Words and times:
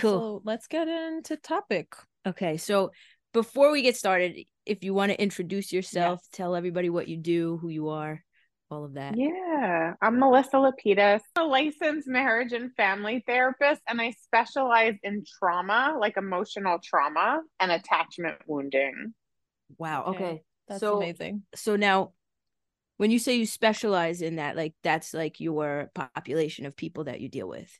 cool. 0.00 0.40
So 0.40 0.42
let's 0.44 0.66
get 0.66 0.88
into 0.88 1.36
topic. 1.36 1.94
Okay, 2.26 2.56
so 2.56 2.90
before 3.32 3.70
we 3.70 3.82
get 3.82 3.96
started, 3.96 4.38
if 4.66 4.84
you 4.84 4.94
want 4.94 5.10
to 5.12 5.20
introduce 5.20 5.72
yourself, 5.72 6.20
tell 6.32 6.54
everybody 6.54 6.90
what 6.90 7.08
you 7.08 7.16
do, 7.16 7.58
who 7.58 7.68
you 7.68 7.88
are, 7.88 8.22
all 8.70 8.84
of 8.84 8.94
that. 8.94 9.16
Yeah, 9.16 9.94
I'm 10.00 10.18
Melissa 10.18 10.56
Lapides, 10.56 11.22
a 11.36 11.44
licensed 11.44 12.08
marriage 12.08 12.52
and 12.52 12.74
family 12.74 13.24
therapist, 13.26 13.80
and 13.88 14.00
I 14.00 14.12
specialize 14.22 14.94
in 15.02 15.24
trauma, 15.38 15.96
like 15.98 16.16
emotional 16.16 16.78
trauma 16.82 17.40
and 17.58 17.72
attachment 17.72 18.36
wounding. 18.46 19.14
Wow. 19.78 20.04
Okay. 20.08 20.24
Okay, 20.24 20.42
That's 20.68 20.80
so 20.80 20.98
amazing. 20.98 21.42
so 21.54 21.76
now 21.76 22.12
when 22.96 23.10
you 23.10 23.18
say 23.18 23.36
you 23.36 23.46
specialize 23.46 24.20
in 24.20 24.36
that, 24.36 24.56
like 24.56 24.74
that's 24.82 25.14
like 25.14 25.40
your 25.40 25.90
population 25.94 26.66
of 26.66 26.76
people 26.76 27.04
that 27.04 27.20
you 27.20 27.28
deal 27.30 27.48
with. 27.48 27.70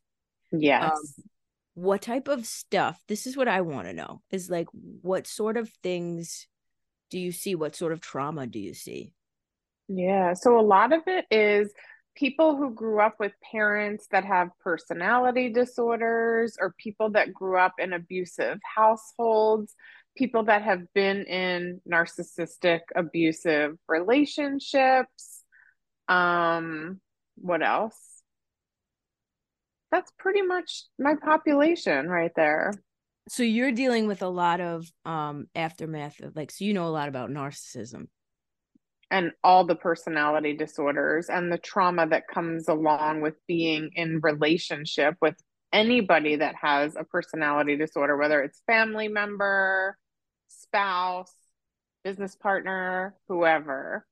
Yes. 0.51 0.93
Um, 0.93 1.25
what 1.81 2.03
type 2.03 2.29
of 2.29 2.45
stuff? 2.45 3.03
This 3.09 3.27
is 3.27 3.37
what 3.37 3.49
I 3.49 3.63
want 3.63 3.87
to 3.87 3.95
know. 3.95 4.21
Is 4.31 4.51
like 4.51 4.69
what 4.73 5.27
sort 5.27 5.57
of 5.57 5.71
things 5.83 6.47
do 7.11 7.19
you 7.19 7.33
see? 7.33 7.55
What 7.55 7.75
sort 7.75 7.93
of 7.93 8.01
trauma 8.01 8.47
do 8.47 8.59
you 8.59 8.75
see? 8.75 9.15
Yeah, 9.89 10.35
so 10.35 10.61
a 10.61 10.63
lot 10.63 10.93
of 10.93 11.03
it 11.07 11.25
is 11.31 11.73
people 12.15 12.57
who 12.57 12.75
grew 12.75 13.01
up 13.01 13.17
with 13.19 13.33
parents 13.51 14.07
that 14.11 14.25
have 14.25 14.51
personality 14.63 15.49
disorders 15.49 16.57
or 16.61 16.75
people 16.79 17.11
that 17.11 17.33
grew 17.33 17.59
up 17.59 17.75
in 17.79 17.95
abusive 17.95 18.59
households, 18.77 19.75
people 20.17 20.45
that 20.45 20.63
have 20.63 20.83
been 20.95 21.25
in 21.25 21.81
narcissistic 21.91 22.81
abusive 22.95 23.77
relationships. 23.89 25.45
Um, 26.09 27.01
what 27.37 27.63
else? 27.63 28.10
That's 29.91 30.13
pretty 30.19 30.43
much 30.43 30.85
my 30.99 31.15
population 31.23 32.09
right 32.09 32.33
there. 32.37 32.73
So 33.29 33.43
you're 33.43 33.73
dealing 33.73 34.07
with 34.07 34.23
a 34.23 34.29
lot 34.29 34.61
of 34.61 34.91
um 35.05 35.47
aftermath 35.55 36.21
of 36.21 36.37
like 36.37 36.51
so 36.51 36.65
you 36.65 36.73
know 36.75 36.87
a 36.87 36.89
lot 36.89 37.09
about 37.09 37.31
narcissism. 37.31 38.07
and 39.11 39.33
all 39.43 39.65
the 39.65 39.75
personality 39.75 40.57
disorders 40.57 41.29
and 41.29 41.51
the 41.53 41.59
trauma 41.59 42.07
that 42.09 42.29
comes 42.29 42.69
along 42.69 43.21
with 43.21 43.35
being 43.49 43.91
in 43.95 44.21
relationship 44.23 45.17
with 45.21 45.35
anybody 45.73 46.37
that 46.37 46.55
has 46.61 46.97
a 46.97 47.05
personality 47.05 47.77
disorder 47.77 48.17
whether 48.17 48.43
it's 48.43 48.63
family 48.67 49.09
member 49.09 49.97
spouse 50.49 51.33
business 52.05 52.35
partner 52.37 53.15
whoever 53.29 54.07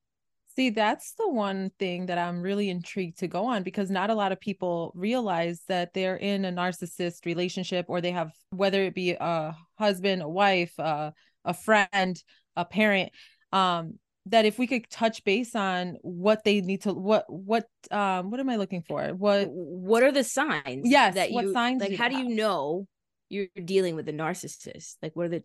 See, 0.59 0.71
that's 0.71 1.13
the 1.13 1.31
one 1.31 1.71
thing 1.79 2.07
that 2.07 2.19
I'm 2.19 2.43
really 2.43 2.69
intrigued 2.69 3.21
to 3.21 3.29
go 3.29 3.45
on 3.45 3.63
because 3.63 3.93
not 3.93 4.11
a 4.11 4.15
lot 4.15 4.33
of 4.33 4.41
people 4.41 4.91
realize 4.97 5.63
that 5.69 5.95
they're 5.95 6.17
in 6.17 6.45
a 6.45 6.51
narcissist 6.51 7.27
relationship 7.27 7.87
or 7.87 8.01
they 8.01 8.11
have, 8.11 8.33
whether 8.51 8.83
it 8.83 8.93
be 8.93 9.13
a 9.13 9.57
husband, 9.79 10.21
a 10.21 10.29
wife, 10.29 10.73
uh, 10.81 11.13
a 11.45 11.55
friend, 11.55 12.21
a 12.57 12.65
parent, 12.65 13.13
um, 13.53 14.01
that 14.27 14.47
if 14.47 14.59
we 14.59 14.67
could 14.67 14.91
touch 14.91 15.23
base 15.23 15.55
on 15.55 15.97
what 16.03 16.43
they 16.43 16.61
need 16.61 16.83
to, 16.83 16.93
what, 16.93 17.27
what, 17.29 17.67
um, 17.93 18.33
what 18.33 18.41
am 18.41 18.51
I 18.51 18.57
looking 18.57 18.83
for? 18.83 19.15
What, 19.15 19.47
What 19.49 20.03
are 20.03 20.11
the 20.11 20.25
signs? 20.25 20.91
Yes, 20.91 21.15
that 21.15 21.31
what 21.31 21.45
you 21.45 21.53
signs 21.53 21.81
like 21.81 21.91
do 21.91 21.97
how 21.97 22.09
they 22.09 22.17
do 22.17 22.21
you 22.21 22.35
know 22.35 22.89
you're 23.29 23.47
dealing 23.65 23.95
with 23.95 24.09
a 24.09 24.13
narcissist? 24.13 24.97
Like 25.03 25.15
what 25.15 25.27
are 25.27 25.29
the 25.29 25.45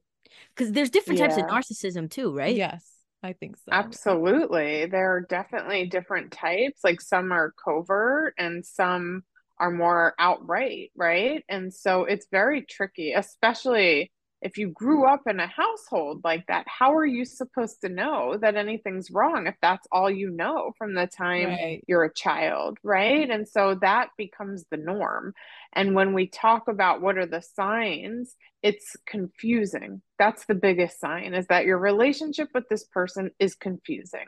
because 0.56 0.72
there's 0.72 0.90
different 0.90 1.20
types 1.20 1.38
of 1.38 1.44
narcissism 1.44 2.10
too, 2.10 2.34
right? 2.34 2.56
yes, 2.56 2.84
I 3.24 3.34
think 3.34 3.58
so. 3.58 3.72
absolutely. 3.72 4.86
There 4.86 5.16
are 5.16 5.22
definitely 5.22 5.88
different 5.88 6.32
types. 6.32 6.82
Like 6.84 7.02
some 7.02 7.32
are 7.32 7.54
covert 7.64 8.36
and 8.38 8.66
some 8.66 9.24
are 9.60 9.72
more 9.72 10.14
outright 10.20 10.92
right? 10.96 11.44
And 11.50 11.74
so 11.74 12.04
it's 12.04 12.28
very 12.32 12.64
tricky 12.64 13.14
especially 13.14 14.12
if 14.44 14.58
you 14.58 14.70
grew 14.70 15.06
up 15.08 15.22
in 15.28 15.40
a 15.40 15.48
household 15.48 16.22
like 16.24 16.46
that 16.48 16.66
how 16.68 16.94
are 16.94 17.06
you 17.06 17.26
supposed 17.26 17.82
to 17.82 17.90
know 17.90 18.38
that 18.38 18.56
anything's 18.56 19.12
wrong 19.12 19.48
if 19.48 19.56
that's 19.62 19.88
all 19.92 20.10
you 20.10 20.30
know 20.30 20.72
from 20.78 20.94
the 20.94 21.08
time 21.08 21.50
Right. 21.50 21.84
you're 21.88 22.04
a 22.04 22.14
child, 22.14 22.78
right? 22.84 23.30
And 23.30 23.48
so 23.48 23.76
that 23.82 24.10
becomes 24.18 24.66
the 24.70 24.78
norm. 24.78 25.34
And 25.74 25.96
when 25.96 26.14
we 26.14 26.28
talk 26.28 26.68
about 26.68 27.02
what 27.02 27.18
are 27.18 27.26
the 27.26 27.42
signs, 27.42 28.36
it's 28.62 28.96
confusing. 29.06 30.02
That's 30.20 30.46
the 30.46 30.56
biggest 30.56 31.00
sign 31.00 31.34
is 31.34 31.48
that 31.48 31.66
your 31.66 31.78
relationship 31.78 32.50
with 32.54 32.70
this 32.70 32.86
person 32.86 33.32
is 33.40 33.56
confusing. 33.56 34.26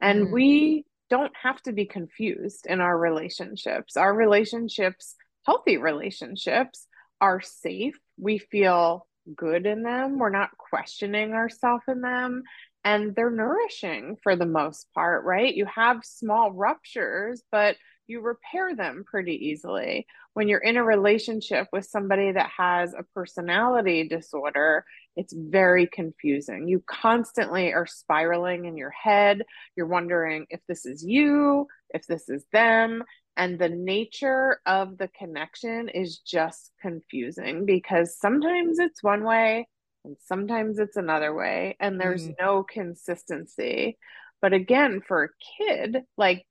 And 0.00 0.24
Mhm. 0.24 0.32
we 0.32 0.84
don't 1.10 1.32
have 1.42 1.60
to 1.62 1.72
be 1.72 1.86
confused 1.86 2.66
in 2.66 2.80
our 2.80 2.96
relationships. 2.96 3.96
Our 3.96 4.14
relationships, 4.14 5.16
healthy 5.44 5.76
relationships, 5.76 6.86
are 7.20 7.40
safe. 7.40 7.98
We 8.18 8.38
feel 8.38 9.06
good 9.34 9.66
in 9.66 9.82
them. 9.82 10.18
We're 10.18 10.30
not 10.30 10.56
questioning 10.58 11.32
ourselves 11.32 11.84
in 11.88 12.00
them 12.00 12.42
and 12.84 13.14
they're 13.14 13.30
nourishing 13.30 14.16
for 14.22 14.36
the 14.36 14.46
most 14.46 14.88
part, 14.94 15.24
right? 15.24 15.54
You 15.54 15.66
have 15.74 16.04
small 16.04 16.52
ruptures, 16.52 17.42
but 17.50 17.76
you 18.06 18.20
repair 18.20 18.76
them 18.76 19.04
pretty 19.06 19.46
easily. 19.46 20.06
When 20.34 20.48
you're 20.48 20.58
in 20.58 20.76
a 20.76 20.84
relationship 20.84 21.68
with 21.72 21.86
somebody 21.86 22.32
that 22.32 22.50
has 22.58 22.92
a 22.92 23.04
personality 23.14 24.06
disorder, 24.06 24.84
it's 25.16 25.32
very 25.32 25.86
confusing. 25.86 26.68
You 26.68 26.82
constantly 26.86 27.72
are 27.72 27.86
spiraling 27.86 28.66
in 28.66 28.76
your 28.76 28.90
head. 28.90 29.42
You're 29.76 29.86
wondering 29.86 30.46
if 30.50 30.60
this 30.68 30.84
is 30.84 31.02
you, 31.02 31.66
if 31.90 32.06
this 32.06 32.28
is 32.28 32.44
them. 32.52 33.04
And 33.36 33.58
the 33.58 33.68
nature 33.68 34.60
of 34.64 34.96
the 34.96 35.08
connection 35.08 35.88
is 35.88 36.18
just 36.18 36.70
confusing 36.80 37.66
because 37.66 38.18
sometimes 38.18 38.78
it's 38.78 39.02
one 39.02 39.24
way 39.24 39.66
and 40.04 40.16
sometimes 40.24 40.78
it's 40.78 40.96
another 40.96 41.34
way 41.34 41.76
and 41.80 42.00
there's 42.00 42.26
Mm. 42.28 42.34
no 42.40 42.62
consistency. 42.62 43.98
But 44.40 44.52
again 44.52 45.00
for 45.06 45.24
a 45.24 45.28
kid 45.58 46.02
like 46.18 46.44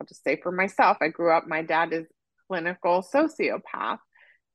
i'll 0.00 0.06
just 0.06 0.22
say 0.22 0.38
for 0.40 0.52
myself 0.52 0.96
i 1.00 1.08
grew 1.08 1.32
up 1.36 1.46
my 1.46 1.62
dad 1.62 1.92
is 1.92 2.06
clinical 2.48 3.02
sociopath. 3.02 3.98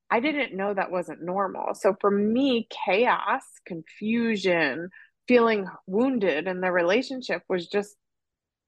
I 0.10 0.20
didn't 0.22 0.56
know 0.56 0.74
that 0.74 0.92
wasn't 0.92 1.22
normal. 1.22 1.74
So 1.76 1.96
for 2.00 2.10
me 2.12 2.68
chaos 2.86 3.44
confusion 3.66 4.90
feeling 5.28 5.68
wounded 5.86 6.48
in 6.48 6.62
the 6.62 6.72
relationship 6.72 7.42
was 7.50 7.68
just 7.68 7.96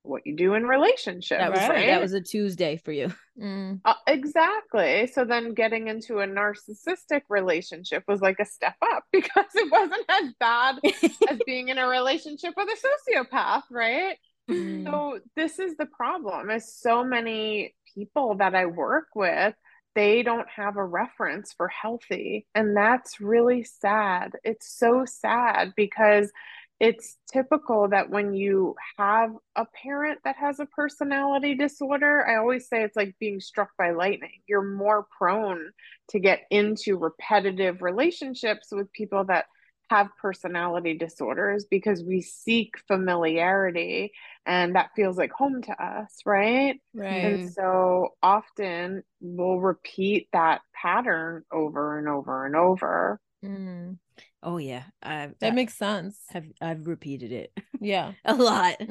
what 0.03 0.25
you 0.25 0.35
do 0.35 0.53
in 0.53 0.65
relationships 0.65 1.39
That 1.41 1.51
was 1.51 1.59
Right. 1.59 1.87
that 1.87 2.01
was 2.01 2.13
a 2.13 2.21
Tuesday 2.21 2.77
for 2.77 2.91
you. 2.91 3.11
Mm. 3.39 3.79
uh, 3.85 3.93
exactly. 4.05 5.07
So 5.07 5.23
then 5.23 5.53
getting 5.53 5.87
into 5.87 6.19
a 6.19 6.27
narcissistic 6.27 7.21
relationship 7.29 8.03
was 8.05 8.19
like 8.19 8.35
a 8.41 8.45
step 8.45 8.75
up 8.81 9.05
because 9.13 9.45
it 9.55 9.71
wasn't 9.71 10.05
as 10.09 10.33
bad 10.41 10.75
as 10.83 11.39
being 11.45 11.69
in 11.69 11.77
a 11.77 11.87
relationship 11.87 12.53
with 12.57 12.67
a 12.67 13.13
sociopath, 13.15 13.63
right? 13.71 14.17
Mm. 14.51 14.83
So 14.83 15.19
this 15.37 15.57
is 15.57 15.77
the 15.77 15.85
problem 15.85 16.49
is 16.49 16.75
so 16.75 17.01
many 17.05 17.75
people 17.95 18.35
that 18.39 18.55
I 18.55 18.65
work 18.65 19.07
with, 19.15 19.55
they 19.95 20.21
don't 20.21 20.49
have 20.49 20.75
a 20.75 20.83
reference 20.85 21.53
for 21.53 21.69
healthy. 21.69 22.45
And 22.53 22.75
that's 22.75 23.21
really 23.21 23.63
sad. 23.63 24.33
It's 24.43 24.69
so 24.77 25.05
sad 25.05 25.71
because 25.77 26.29
it's 26.79 27.17
typical 27.31 27.89
that 27.89 28.09
when 28.09 28.33
you 28.33 28.75
have 28.97 29.31
a 29.55 29.65
parent 29.65 30.19
that 30.23 30.37
has 30.37 30.59
a 30.59 30.65
personality 30.65 31.55
disorder, 31.55 32.25
I 32.25 32.37
always 32.37 32.69
say 32.69 32.83
it's 32.83 32.95
like 32.95 33.15
being 33.19 33.41
struck 33.41 33.69
by 33.77 33.91
lightning. 33.91 34.41
You're 34.47 34.63
more 34.63 35.05
prone 35.17 35.71
to 36.09 36.19
get 36.19 36.41
into 36.49 36.97
repetitive 36.97 37.81
relationships 37.81 38.69
with 38.71 38.91
people 38.93 39.25
that 39.25 39.45
have 39.89 40.07
personality 40.21 40.97
disorders 40.97 41.65
because 41.69 42.03
we 42.03 42.21
seek 42.21 42.75
familiarity 42.87 44.11
and 44.45 44.75
that 44.75 44.91
feels 44.95 45.17
like 45.17 45.31
home 45.31 45.61
to 45.63 45.83
us, 45.83 46.15
right? 46.25 46.79
Right. 46.93 47.07
And 47.07 47.51
so 47.51 48.09
often 48.21 49.03
we'll 49.19 49.59
repeat 49.59 50.29
that 50.31 50.61
pattern 50.73 51.43
over 51.51 51.97
and 51.97 52.07
over 52.07 52.45
and 52.45 52.55
over. 52.55 53.19
Mm. 53.43 53.97
Oh 54.41 54.57
yeah. 54.57 54.83
I, 55.03 55.29
That 55.39 55.49
I 55.49 55.51
makes 55.53 55.75
sense. 55.77 56.19
have 56.29 56.45
I've 56.61 56.87
repeated 56.87 57.31
it 57.31 57.53
Yeah. 57.79 58.13
a 58.25 58.35
lot. 58.35 58.75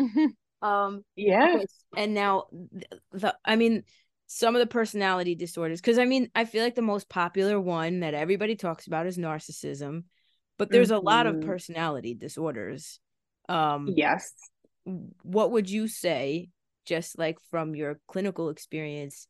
Um 0.61 1.05
Yeah. 1.15 1.61
and 1.97 2.15
now 2.15 2.47
th- 2.73 3.01
the 3.13 3.37
I 3.45 3.55
mean 3.55 3.85
some 4.27 4.57
of 4.57 4.61
the 4.61 4.67
personality 4.67 5.37
disorders 5.37 5.81
because 5.81 5.99
I 5.99 6.05
mean 6.05 6.31
I 6.35 6.45
feel 6.47 6.65
like 6.65 6.75
the 6.75 6.83
most 6.83 7.09
popular 7.09 7.61
one 7.61 8.01
that 8.01 8.13
everybody 8.13 8.57
talks 8.57 8.89
about 8.89 9.07
is 9.07 9.17
narcissism, 9.17 10.03
but 10.59 10.73
there's 10.73 10.91
a 10.91 10.99
lot 10.99 11.27
of 11.29 11.37
Mhm. 11.37 11.41
personality 11.41 12.15
disorders. 12.15 12.99
Um 13.49 13.95
Yes. 13.95 14.33
what 15.23 15.53
would 15.53 15.71
you 15.71 15.87
say 15.89 16.51
just 16.87 17.19
like 17.19 17.39
from 17.51 17.75
your 17.75 18.01
clinical 18.09 18.49
experience 18.49 19.29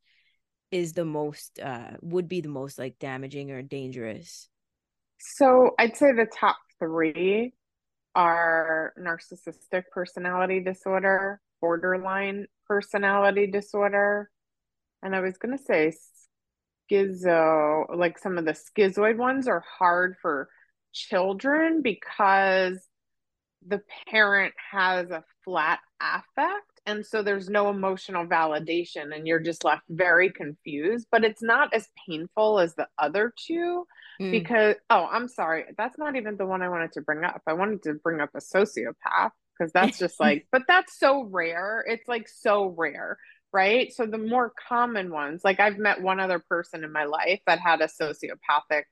is 0.71 0.93
the 0.95 1.05
most 1.05 1.59
uh 1.61 1.91
would 2.01 2.29
be 2.29 2.41
the 2.41 2.49
most 2.49 2.79
like 2.79 2.99
damaging 2.99 3.51
or 3.51 3.63
dangerous? 3.63 4.49
So 5.19 5.73
I'd 5.79 5.97
say 5.97 6.13
the 6.13 6.27
top 6.27 6.57
three 6.79 7.53
are 8.15 8.93
narcissistic 8.99 9.85
personality 9.93 10.61
disorder, 10.61 11.41
borderline 11.61 12.47
personality 12.67 13.47
disorder, 13.47 14.31
and 15.03 15.15
I 15.15 15.21
was 15.21 15.39
going 15.39 15.57
to 15.57 15.63
say 15.63 15.93
schizo, 16.91 17.97
like 17.97 18.19
some 18.19 18.39
of 18.39 18.45
the 18.45 18.53
schizoid 18.53 19.17
ones 19.17 19.49
are 19.49 19.65
hard 19.79 20.17
for 20.21 20.49
children 20.93 21.83
because 21.83 22.79
the 23.67 23.83
parent 24.09 24.55
has 24.71 25.11
a 25.11 25.25
flat 25.45 25.81
affect 26.01 26.68
and 26.89 27.05
so 27.05 27.23
there's 27.23 27.51
no 27.51 27.69
emotional 27.69 28.27
validation 28.27 29.15
and 29.15 29.27
you're 29.27 29.39
just 29.41 29.63
left 29.63 29.83
very 29.91 30.31
confused 30.31 31.07
but 31.13 31.23
it's 31.23 31.43
not 31.43 31.73
as 31.75 31.87
painful 32.09 32.59
as 32.59 32.75
the 32.75 32.87
other 32.99 33.33
two 33.47 33.87
mm. 34.21 34.31
because 34.31 34.75
oh 34.91 35.07
i'm 35.11 35.29
sorry 35.29 35.65
that's 35.77 35.99
not 35.99 36.17
even 36.17 36.37
the 36.37 36.47
one 36.47 36.63
i 36.63 36.69
wanted 36.69 36.93
to 36.93 37.03
bring 37.03 37.25
up. 37.25 37.43
I 37.47 37.53
wanted 37.53 37.83
to 37.85 37.95
bring 37.95 38.21
up 38.21 38.31
a 38.35 38.39
sociopath 38.39 39.31
because 39.59 39.73
that's 39.73 39.99
just 39.99 40.19
like 40.21 40.47
but 40.51 40.63
that's 40.67 40.99
so 40.99 41.25
rare. 41.25 41.85
It's 41.87 42.09
like 42.09 42.29
so 42.29 42.75
rare 42.77 43.19
right? 43.51 43.91
So 43.95 44.05
the 44.05 44.19
more 44.19 44.53
common 44.69 45.11
ones 45.11 45.41
like 45.43 45.59
i've 45.59 45.79
met 45.79 46.03
one 46.03 46.21
other 46.21 46.39
person 46.39 46.85
in 46.85 46.93
my 46.93 47.05
life 47.05 47.41
that 47.47 47.59
had 47.59 47.81
a 47.81 47.87
sociopathic 47.87 48.83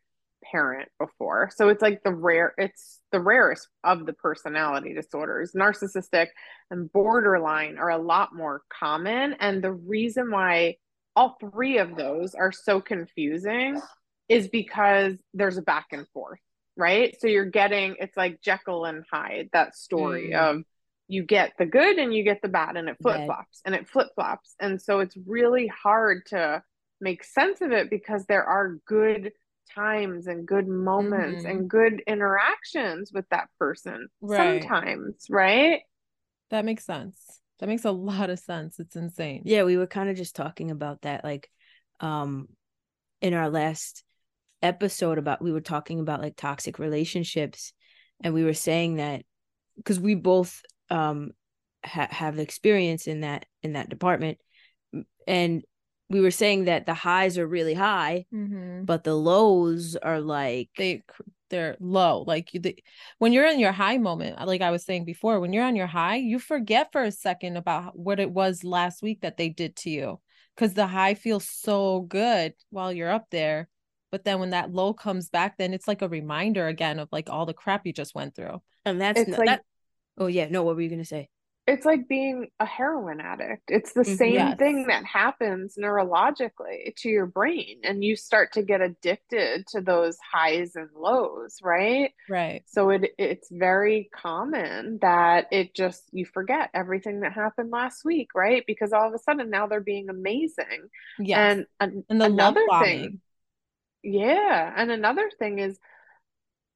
parent 0.44 0.88
before. 0.98 1.50
So 1.54 1.68
it's 1.68 1.82
like 1.82 2.02
the 2.02 2.14
rare, 2.14 2.54
it's 2.58 3.00
the 3.12 3.20
rarest 3.20 3.68
of 3.84 4.06
the 4.06 4.12
personality 4.12 4.94
disorders. 4.94 5.52
Narcissistic 5.56 6.28
and 6.70 6.92
borderline 6.92 7.78
are 7.78 7.90
a 7.90 7.98
lot 7.98 8.34
more 8.34 8.62
common. 8.68 9.34
And 9.40 9.62
the 9.62 9.72
reason 9.72 10.30
why 10.30 10.76
all 11.14 11.36
three 11.40 11.78
of 11.78 11.96
those 11.96 12.34
are 12.34 12.52
so 12.52 12.80
confusing 12.80 13.80
is 14.28 14.48
because 14.48 15.14
there's 15.34 15.56
a 15.56 15.62
back 15.62 15.86
and 15.92 16.06
forth, 16.08 16.40
right? 16.76 17.16
So 17.20 17.26
you're 17.26 17.44
getting, 17.44 17.96
it's 17.98 18.16
like 18.16 18.40
Jekyll 18.42 18.84
and 18.84 19.04
Hyde, 19.10 19.50
that 19.52 19.76
story 19.76 20.30
mm. 20.32 20.38
of 20.38 20.62
you 21.08 21.22
get 21.22 21.52
the 21.58 21.66
good 21.66 21.98
and 21.98 22.12
you 22.12 22.24
get 22.24 22.42
the 22.42 22.48
bad 22.48 22.76
and 22.76 22.88
it 22.88 22.96
flip 23.00 23.24
flops 23.26 23.60
and 23.64 23.74
it 23.74 23.88
flip 23.88 24.08
flops. 24.14 24.54
And 24.60 24.82
so 24.82 25.00
it's 25.00 25.16
really 25.26 25.68
hard 25.68 26.26
to 26.26 26.62
make 27.00 27.22
sense 27.24 27.60
of 27.60 27.72
it 27.72 27.90
because 27.90 28.26
there 28.26 28.44
are 28.44 28.78
good 28.86 29.32
times 29.74 30.26
and 30.26 30.46
good 30.46 30.68
moments 30.68 31.44
mm-hmm. 31.44 31.50
and 31.50 31.70
good 31.70 32.02
interactions 32.06 33.10
with 33.12 33.28
that 33.30 33.48
person 33.58 34.08
right. 34.20 34.62
sometimes, 34.62 35.26
right? 35.30 35.80
That 36.50 36.64
makes 36.64 36.84
sense. 36.84 37.40
That 37.58 37.68
makes 37.68 37.84
a 37.84 37.90
lot 37.90 38.30
of 38.30 38.38
sense. 38.38 38.78
It's 38.78 38.96
insane. 38.96 39.42
Yeah, 39.44 39.64
we 39.64 39.76
were 39.76 39.86
kind 39.86 40.10
of 40.10 40.16
just 40.16 40.36
talking 40.36 40.70
about 40.70 41.02
that 41.02 41.24
like 41.24 41.50
um 42.00 42.48
in 43.22 43.32
our 43.32 43.48
last 43.48 44.04
episode 44.62 45.18
about 45.18 45.42
we 45.42 45.52
were 45.52 45.60
talking 45.60 46.00
about 46.00 46.20
like 46.20 46.36
toxic 46.36 46.78
relationships 46.78 47.72
and 48.22 48.34
we 48.34 48.44
were 48.44 48.54
saying 48.54 48.96
that 48.96 49.22
because 49.76 49.98
we 49.98 50.14
both 50.14 50.60
um 50.90 51.30
ha- 51.84 52.08
have 52.10 52.38
experience 52.38 53.06
in 53.06 53.20
that 53.20 53.46
in 53.62 53.74
that 53.74 53.88
department 53.88 54.38
and 55.26 55.64
we 56.08 56.20
were 56.20 56.30
saying 56.30 56.66
that 56.66 56.86
the 56.86 56.94
highs 56.94 57.36
are 57.38 57.46
really 57.46 57.74
high, 57.74 58.26
mm-hmm. 58.32 58.84
but 58.84 59.04
the 59.04 59.14
lows 59.14 59.96
are 59.96 60.20
like 60.20 60.70
they 60.76 61.02
they're 61.50 61.76
low. 61.80 62.24
Like 62.26 62.54
you, 62.54 62.60
the, 62.60 62.78
when 63.18 63.32
you're 63.32 63.46
in 63.46 63.58
your 63.58 63.72
high 63.72 63.98
moment, 63.98 64.44
like 64.46 64.62
I 64.62 64.70
was 64.70 64.84
saying 64.84 65.04
before, 65.04 65.40
when 65.40 65.52
you're 65.52 65.64
on 65.64 65.76
your 65.76 65.86
high, 65.86 66.16
you 66.16 66.38
forget 66.38 66.90
for 66.92 67.02
a 67.02 67.12
second 67.12 67.56
about 67.56 67.98
what 67.98 68.20
it 68.20 68.30
was 68.30 68.64
last 68.64 69.02
week 69.02 69.20
that 69.22 69.36
they 69.36 69.48
did 69.48 69.76
to 69.76 69.90
you, 69.90 70.20
because 70.54 70.74
the 70.74 70.86
high 70.86 71.14
feels 71.14 71.48
so 71.48 72.00
good 72.02 72.54
while 72.70 72.92
you're 72.92 73.10
up 73.10 73.26
there. 73.30 73.68
But 74.12 74.24
then 74.24 74.38
when 74.38 74.50
that 74.50 74.72
low 74.72 74.94
comes 74.94 75.28
back, 75.28 75.58
then 75.58 75.74
it's 75.74 75.88
like 75.88 76.02
a 76.02 76.08
reminder 76.08 76.68
again 76.68 76.98
of 77.00 77.08
like 77.10 77.28
all 77.28 77.46
the 77.46 77.52
crap 77.52 77.86
you 77.86 77.92
just 77.92 78.14
went 78.14 78.34
through. 78.34 78.62
And 78.84 79.00
that's 79.00 79.20
it's 79.20 79.36
like, 79.36 79.46
that. 79.46 79.62
Oh 80.16 80.28
yeah, 80.28 80.48
no. 80.48 80.62
What 80.62 80.76
were 80.76 80.82
you 80.82 80.88
gonna 80.88 81.04
say? 81.04 81.28
It's 81.66 81.84
like 81.84 82.08
being 82.08 82.48
a 82.60 82.66
heroin 82.66 83.20
addict. 83.20 83.64
It's 83.68 83.92
the 83.92 84.02
mm-hmm. 84.02 84.14
same 84.14 84.34
yes. 84.34 84.58
thing 84.58 84.86
that 84.86 85.04
happens 85.04 85.76
neurologically 85.76 86.94
to 86.98 87.08
your 87.08 87.26
brain 87.26 87.80
and 87.82 88.04
you 88.04 88.14
start 88.14 88.52
to 88.52 88.62
get 88.62 88.80
addicted 88.80 89.66
to 89.68 89.80
those 89.80 90.16
highs 90.32 90.76
and 90.76 90.88
lows, 90.94 91.58
right? 91.62 92.12
Right. 92.28 92.62
So 92.66 92.90
it 92.90 93.10
it's 93.18 93.48
very 93.50 94.08
common 94.14 94.98
that 95.02 95.46
it 95.50 95.74
just 95.74 96.04
you 96.12 96.24
forget 96.24 96.70
everything 96.72 97.20
that 97.20 97.32
happened 97.32 97.70
last 97.72 98.04
week, 98.04 98.28
right? 98.34 98.62
Because 98.66 98.92
all 98.92 99.08
of 99.08 99.14
a 99.14 99.18
sudden 99.18 99.50
now 99.50 99.66
they're 99.66 99.80
being 99.80 100.08
amazing. 100.08 100.88
Yeah. 101.18 101.50
And, 101.50 101.66
and, 101.80 102.04
and 102.08 102.20
the 102.20 102.26
another 102.26 102.64
thing 102.80 103.20
Yeah, 104.02 104.72
and 104.76 104.92
another 104.92 105.30
thing 105.38 105.58
is 105.58 105.78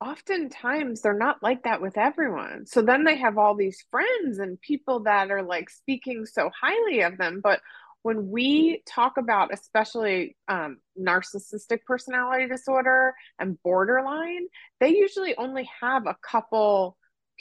oftentimes 0.01 1.01
they're 1.01 1.13
not 1.13 1.43
like 1.43 1.65
that 1.65 1.83
with 1.83 1.99
everyone. 1.99 2.67
So 2.67 2.83
then 2.83 3.05
they 3.05 3.17
have 3.17 3.39
all 3.39 3.55
these 3.55 3.85
friends 3.91 4.39
and 4.39 4.61
people 4.61 5.01
that 5.01 5.31
are 5.31 5.43
like 5.43 5.71
speaking 5.71 6.27
so 6.27 6.51
highly 6.59 7.03
of 7.03 7.19
them. 7.19 7.41
But 7.43 7.61
when 8.03 8.31
we 8.31 8.83
talk 8.87 9.19
about 9.19 9.53
especially 9.53 10.37
um, 10.49 10.79
narcissistic 10.99 11.85
personality 11.85 12.49
disorder 12.49 13.15
and 13.39 13.63
borderline, 13.63 14.47
they 14.81 14.97
usually 14.97 15.37
only 15.37 15.69
have 15.81 16.07
a 16.07 16.17
couple 16.23 16.97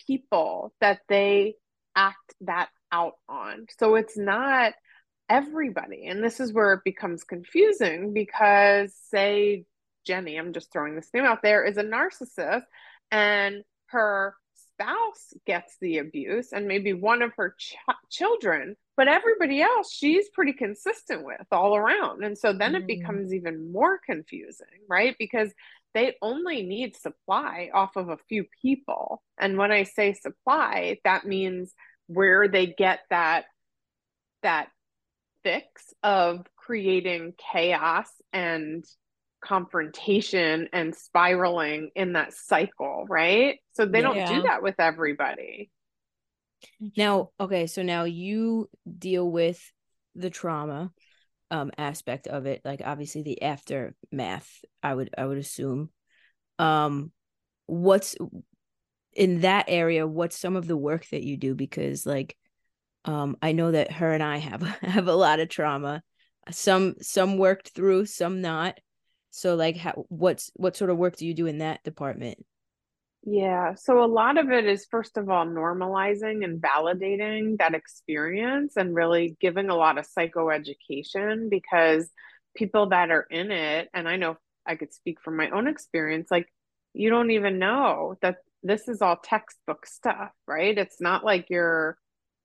people 0.07 0.73
that 0.81 0.99
they 1.07 1.55
act 1.95 2.33
that 2.41 2.69
out 2.91 3.13
on. 3.29 3.67
So 3.77 3.95
it's 3.95 4.17
not 4.17 4.73
everybody. 5.29 6.07
And 6.07 6.23
this 6.23 6.39
is 6.39 6.51
where 6.51 6.73
it 6.73 6.81
becomes 6.83 7.23
confusing 7.23 8.13
because, 8.13 8.93
say, 9.09 9.65
Jenny, 10.09 10.37
I'm 10.37 10.53
just 10.53 10.73
throwing 10.73 10.95
this 10.95 11.11
name 11.13 11.23
out 11.23 11.43
there, 11.43 11.63
is 11.63 11.77
a 11.77 11.83
narcissist 11.83 12.63
and 13.11 13.63
her 13.89 14.33
spouse 14.55 15.35
gets 15.45 15.77
the 15.81 15.99
abuse 15.99 16.51
and 16.51 16.67
maybe 16.67 16.93
one 16.93 17.21
of 17.21 17.31
her 17.37 17.53
ch- 17.59 17.75
children, 18.09 18.75
but 18.97 19.07
everybody 19.07 19.61
else 19.61 19.93
she's 19.93 20.27
pretty 20.29 20.53
consistent 20.53 21.23
with 21.23 21.45
all 21.51 21.75
around. 21.75 22.23
And 22.23 22.35
so 22.35 22.53
then 22.53 22.73
mm. 22.73 22.77
it 22.77 22.87
becomes 22.87 23.35
even 23.35 23.71
more 23.71 23.99
confusing, 24.03 24.65
right? 24.89 25.15
Because 25.19 25.51
they 25.93 26.15
only 26.23 26.63
need 26.63 26.95
supply 26.95 27.69
off 27.71 27.95
of 27.95 28.09
a 28.09 28.17
few 28.27 28.45
people. 28.63 29.21
And 29.37 29.59
when 29.59 29.71
I 29.71 29.83
say 29.83 30.13
supply, 30.13 30.97
that 31.03 31.23
means 31.23 31.71
where 32.07 32.47
they 32.47 32.65
get 32.65 33.01
that 33.11 33.45
that 34.41 34.69
fix 35.43 35.93
of 36.01 36.47
creating 36.55 37.33
chaos 37.37 38.07
and 38.33 38.83
confrontation 39.41 40.69
and 40.73 40.95
spiraling 40.95 41.91
in 41.95 42.13
that 42.13 42.33
cycle, 42.33 43.05
right? 43.09 43.59
So 43.73 43.85
they 43.85 44.01
don't 44.01 44.15
do 44.25 44.43
that 44.43 44.61
with 44.61 44.75
everybody. 44.79 45.71
Now, 46.97 47.29
okay, 47.39 47.67
so 47.67 47.81
now 47.83 48.03
you 48.03 48.69
deal 48.97 49.29
with 49.29 49.71
the 50.15 50.29
trauma 50.29 50.91
um 51.51 51.71
aspect 51.77 52.27
of 52.27 52.45
it, 52.45 52.61
like 52.63 52.81
obviously 52.83 53.23
the 53.23 53.41
aftermath, 53.41 54.49
I 54.83 54.93
would 54.93 55.09
I 55.17 55.25
would 55.25 55.37
assume. 55.37 55.89
Um 56.57 57.11
what's 57.65 58.15
in 59.13 59.41
that 59.41 59.65
area, 59.67 60.05
what's 60.07 60.37
some 60.37 60.55
of 60.55 60.67
the 60.67 60.77
work 60.77 61.07
that 61.09 61.23
you 61.23 61.37
do 61.37 61.55
because 61.55 62.05
like 62.05 62.35
um 63.05 63.37
I 63.41 63.53
know 63.53 63.71
that 63.71 63.91
her 63.93 64.11
and 64.11 64.23
I 64.23 64.37
have 64.37 64.61
have 64.81 65.07
a 65.07 65.15
lot 65.15 65.39
of 65.39 65.49
trauma. 65.49 66.03
Some 66.51 66.95
some 67.01 67.37
worked 67.37 67.69
through, 67.69 68.05
some 68.05 68.41
not 68.41 68.77
so 69.31 69.55
like 69.55 69.77
how 69.77 70.05
what's 70.09 70.51
what 70.55 70.75
sort 70.75 70.89
of 70.89 70.97
work 70.97 71.15
do 71.15 71.25
you 71.25 71.33
do 71.33 71.45
in 71.45 71.59
that 71.59 71.83
department? 71.83 72.45
Yeah, 73.23 73.75
so 73.75 74.03
a 74.03 74.07
lot 74.07 74.37
of 74.37 74.49
it 74.49 74.65
is 74.65 74.87
first 74.89 75.17
of 75.17 75.29
all 75.29 75.45
normalizing 75.45 76.43
and 76.43 76.61
validating 76.61 77.57
that 77.57 77.75
experience 77.75 78.77
and 78.77 78.95
really 78.95 79.35
giving 79.41 79.69
a 79.69 79.75
lot 79.75 79.97
of 79.97 80.07
psychoeducation 80.07 81.49
because 81.49 82.09
people 82.55 82.89
that 82.89 83.11
are 83.11 83.27
in 83.29 83.51
it 83.51 83.89
and 83.93 84.07
I 84.07 84.15
know 84.15 84.37
I 84.65 84.75
could 84.75 84.93
speak 84.93 85.21
from 85.21 85.35
my 85.35 85.49
own 85.49 85.67
experience 85.67 86.29
like 86.31 86.47
you 86.93 87.09
don't 87.09 87.31
even 87.31 87.59
know 87.59 88.17
that 88.21 88.37
this 88.63 88.87
is 88.87 89.01
all 89.01 89.17
textbook 89.17 89.85
stuff, 89.85 90.31
right? 90.47 90.77
It's 90.77 90.99
not 90.99 91.23
like 91.23 91.47
you're 91.49 91.97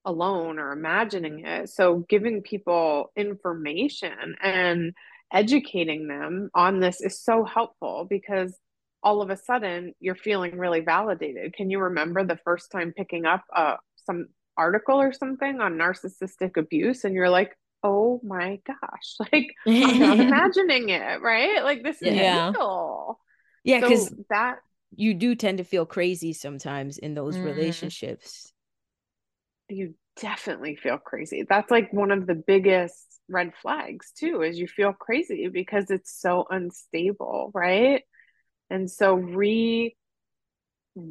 alone 0.05 0.59
or 0.59 0.73
imagining 0.73 1.45
it. 1.45 1.71
So 1.71 2.05
giving 2.09 2.43
people 2.43 3.11
information 3.17 4.37
and 4.43 4.93
educating 5.33 6.09
them 6.09 6.51
on 6.55 6.81
this 6.81 7.01
is 7.01 7.23
so 7.23 7.45
helpful 7.45 8.07
because 8.09 8.57
all 9.03 9.21
of 9.21 9.31
a 9.31 9.37
sudden 9.37 9.93
you're 10.01 10.15
feeling 10.15 10.57
really 10.57 10.81
validated. 10.81 11.55
Can 11.55 11.71
you 11.71 11.79
remember 11.79 12.25
the 12.25 12.39
first 12.45 12.71
time 12.71 12.93
picking 12.97 13.27
up 13.27 13.45
uh, 13.55 13.77
some 14.07 14.29
article 14.57 15.01
or 15.01 15.13
something 15.13 15.61
on 15.61 15.75
narcissistic 15.75 16.57
abuse 16.57 17.05
and 17.05 17.15
you're 17.15 17.31
like, 17.31 17.57
oh 17.83 18.21
my 18.25 18.61
gosh, 18.67 19.17
like 19.33 19.55
I'm 19.67 19.99
not 19.99 20.21
imagining 20.27 20.89
it, 20.89 21.21
right? 21.21 21.63
Like 21.63 21.83
this 21.83 22.01
is 22.03 22.15
yeah. 22.15 22.51
real. 22.51 23.19
Yeah, 23.63 23.81
because 23.81 24.09
so 24.09 24.15
that 24.31 24.57
you 24.97 25.15
do 25.15 25.35
tend 25.35 25.59
to 25.59 25.65
feel 25.65 25.87
crazy 25.87 26.33
sometimes 26.33 26.99
in 26.99 27.15
those 27.15 27.37
mm. 27.37 27.45
relationships. 27.45 28.53
You 29.69 29.95
definitely 30.21 30.77
feel 30.77 30.99
crazy. 30.99 31.45
That's 31.49 31.71
like 31.71 31.93
one 31.93 32.11
of 32.11 32.27
the 32.27 32.35
biggest 32.35 33.07
red 33.29 33.53
flags 33.61 34.13
too 34.17 34.43
is 34.43 34.59
you 34.59 34.69
feel 34.69 34.93
crazy 34.93 35.49
because 35.49 35.91
it's 35.91 36.21
so 36.21 36.47
unstable 36.51 37.51
right? 37.55 38.03
And 38.71 38.91
so 38.91 39.15
re 39.15 39.97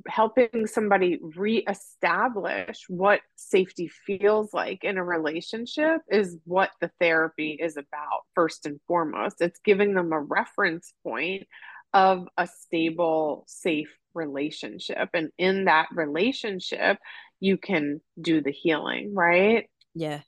helping 0.08 0.66
somebody 0.66 1.20
reestablish 1.36 2.86
what 2.88 3.20
safety 3.36 3.90
feels 3.90 4.54
like 4.54 4.84
in 4.84 4.98
a 4.98 5.04
relationship 5.04 6.02
is 6.10 6.38
what 6.46 6.70
the 6.80 6.90
therapy 7.02 7.58
is 7.62 7.76
about 7.76 8.22
first 8.34 8.66
and 8.66 8.80
foremost. 8.88 9.42
It's 9.42 9.60
giving 9.60 9.94
them 9.94 10.14
a 10.14 10.22
reference 10.22 10.94
point 11.04 11.48
of 11.94 12.28
a 12.38 12.48
stable 12.48 13.44
safe 13.48 13.94
relationship. 14.14 15.10
And 15.14 15.32
in 15.38 15.66
that 15.66 15.88
relationship 15.94 16.98
you 17.44 17.58
can 17.58 18.00
do 18.20 18.42
the 18.42 18.52
healing 18.52 19.14
right 19.14 19.70
yeah 19.94 20.22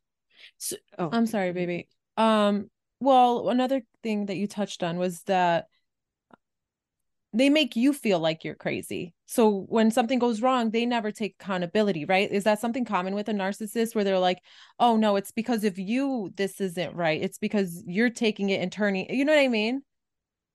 so, 0.57 0.75
oh. 0.97 1.09
i'm 1.13 1.25
sorry 1.25 1.53
baby 1.53 1.87
um 2.17 2.69
well 2.99 3.49
another 3.49 3.81
thing 4.03 4.25
that 4.25 4.35
you 4.35 4.47
touched 4.47 4.83
on 4.83 4.97
was 4.97 5.23
that 5.23 5.67
they 7.35 7.49
make 7.49 7.75
you 7.75 7.91
feel 7.91 8.19
like 8.19 8.45
you're 8.45 8.55
crazy. 8.55 9.13
So 9.25 9.65
when 9.67 9.91
something 9.91 10.19
goes 10.19 10.41
wrong, 10.41 10.71
they 10.71 10.85
never 10.85 11.11
take 11.11 11.35
accountability, 11.37 12.05
right? 12.05 12.31
Is 12.31 12.45
that 12.45 12.61
something 12.61 12.85
common 12.85 13.13
with 13.13 13.27
a 13.27 13.33
narcissist 13.33 13.93
where 13.93 14.05
they're 14.05 14.19
like, 14.19 14.39
"Oh 14.79 14.95
no, 14.95 15.17
it's 15.17 15.31
because 15.31 15.65
of 15.65 15.77
you 15.77 16.31
this 16.37 16.61
isn't 16.61 16.95
right. 16.95 17.21
It's 17.21 17.37
because 17.37 17.83
you're 17.85 18.09
taking 18.09 18.51
it 18.51 18.61
and 18.61 18.71
turning." 18.71 19.13
You 19.13 19.25
know 19.25 19.33
what 19.33 19.41
I 19.41 19.49
mean? 19.49 19.83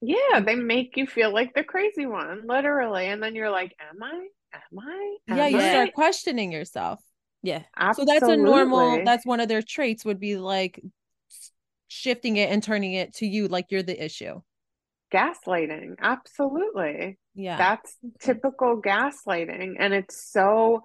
Yeah, 0.00 0.40
they 0.40 0.55
make 0.55 0.97
you 0.97 1.07
feel 1.07 1.35
like 1.35 1.52
the 1.52 1.64
crazy 1.64 2.07
one, 2.07 2.47
literally. 2.47 3.09
And 3.09 3.23
then 3.23 3.35
you're 3.35 3.50
like, 3.50 3.76
"Am 3.79 4.02
I? 4.02 4.29
Am 4.54 4.78
I?" 4.78 5.16
Am 5.28 5.37
yeah, 5.37 5.47
you 5.47 5.59
I? 5.59 5.71
start 5.71 5.95
questioning 5.95 6.52
yourself. 6.52 7.00
Yeah. 7.42 7.62
Absolutely. 7.76 8.14
So 8.14 8.21
that's 8.21 8.33
a 8.33 8.37
normal 8.37 9.04
that's 9.04 9.26
one 9.26 9.40
of 9.40 9.49
their 9.49 9.62
traits 9.62 10.04
would 10.04 10.21
be 10.21 10.37
like 10.37 10.80
shifting 11.88 12.37
it 12.37 12.50
and 12.50 12.62
turning 12.62 12.92
it 12.92 13.14
to 13.14 13.26
you 13.26 13.49
like 13.49 13.66
you're 13.71 13.83
the 13.83 14.02
issue 14.02 14.40
gaslighting 15.12 15.97
absolutely 16.00 17.19
yeah 17.35 17.57
that's 17.57 17.97
mm-hmm. 17.97 18.11
typical 18.21 18.80
gaslighting 18.80 19.75
and 19.78 19.92
it's 19.92 20.30
so 20.30 20.83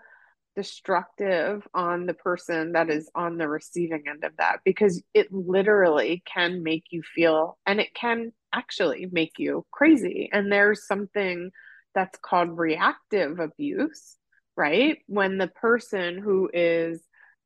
destructive 0.55 1.67
on 1.75 2.07
the 2.07 2.13
person 2.13 2.71
that 2.71 2.89
is 2.89 3.09
on 3.13 3.37
the 3.37 3.47
receiving 3.47 4.03
end 4.09 4.23
of 4.23 4.31
that 4.37 4.57
because 4.65 5.03
it 5.13 5.31
literally 5.31 6.23
can 6.25 6.63
make 6.63 6.85
you 6.89 7.03
feel 7.13 7.57
and 7.67 7.79
it 7.79 7.93
can 7.93 8.31
actually 8.51 9.07
make 9.11 9.33
you 9.37 9.63
crazy 9.71 10.29
and 10.33 10.51
there's 10.51 10.87
something 10.87 11.51
that's 11.95 12.19
called 12.19 12.57
reactive 12.57 13.39
abuse 13.39 14.17
right 14.55 14.99
when 15.07 15.37
the 15.37 15.47
person 15.47 16.17
who 16.19 16.49
is 16.53 17.01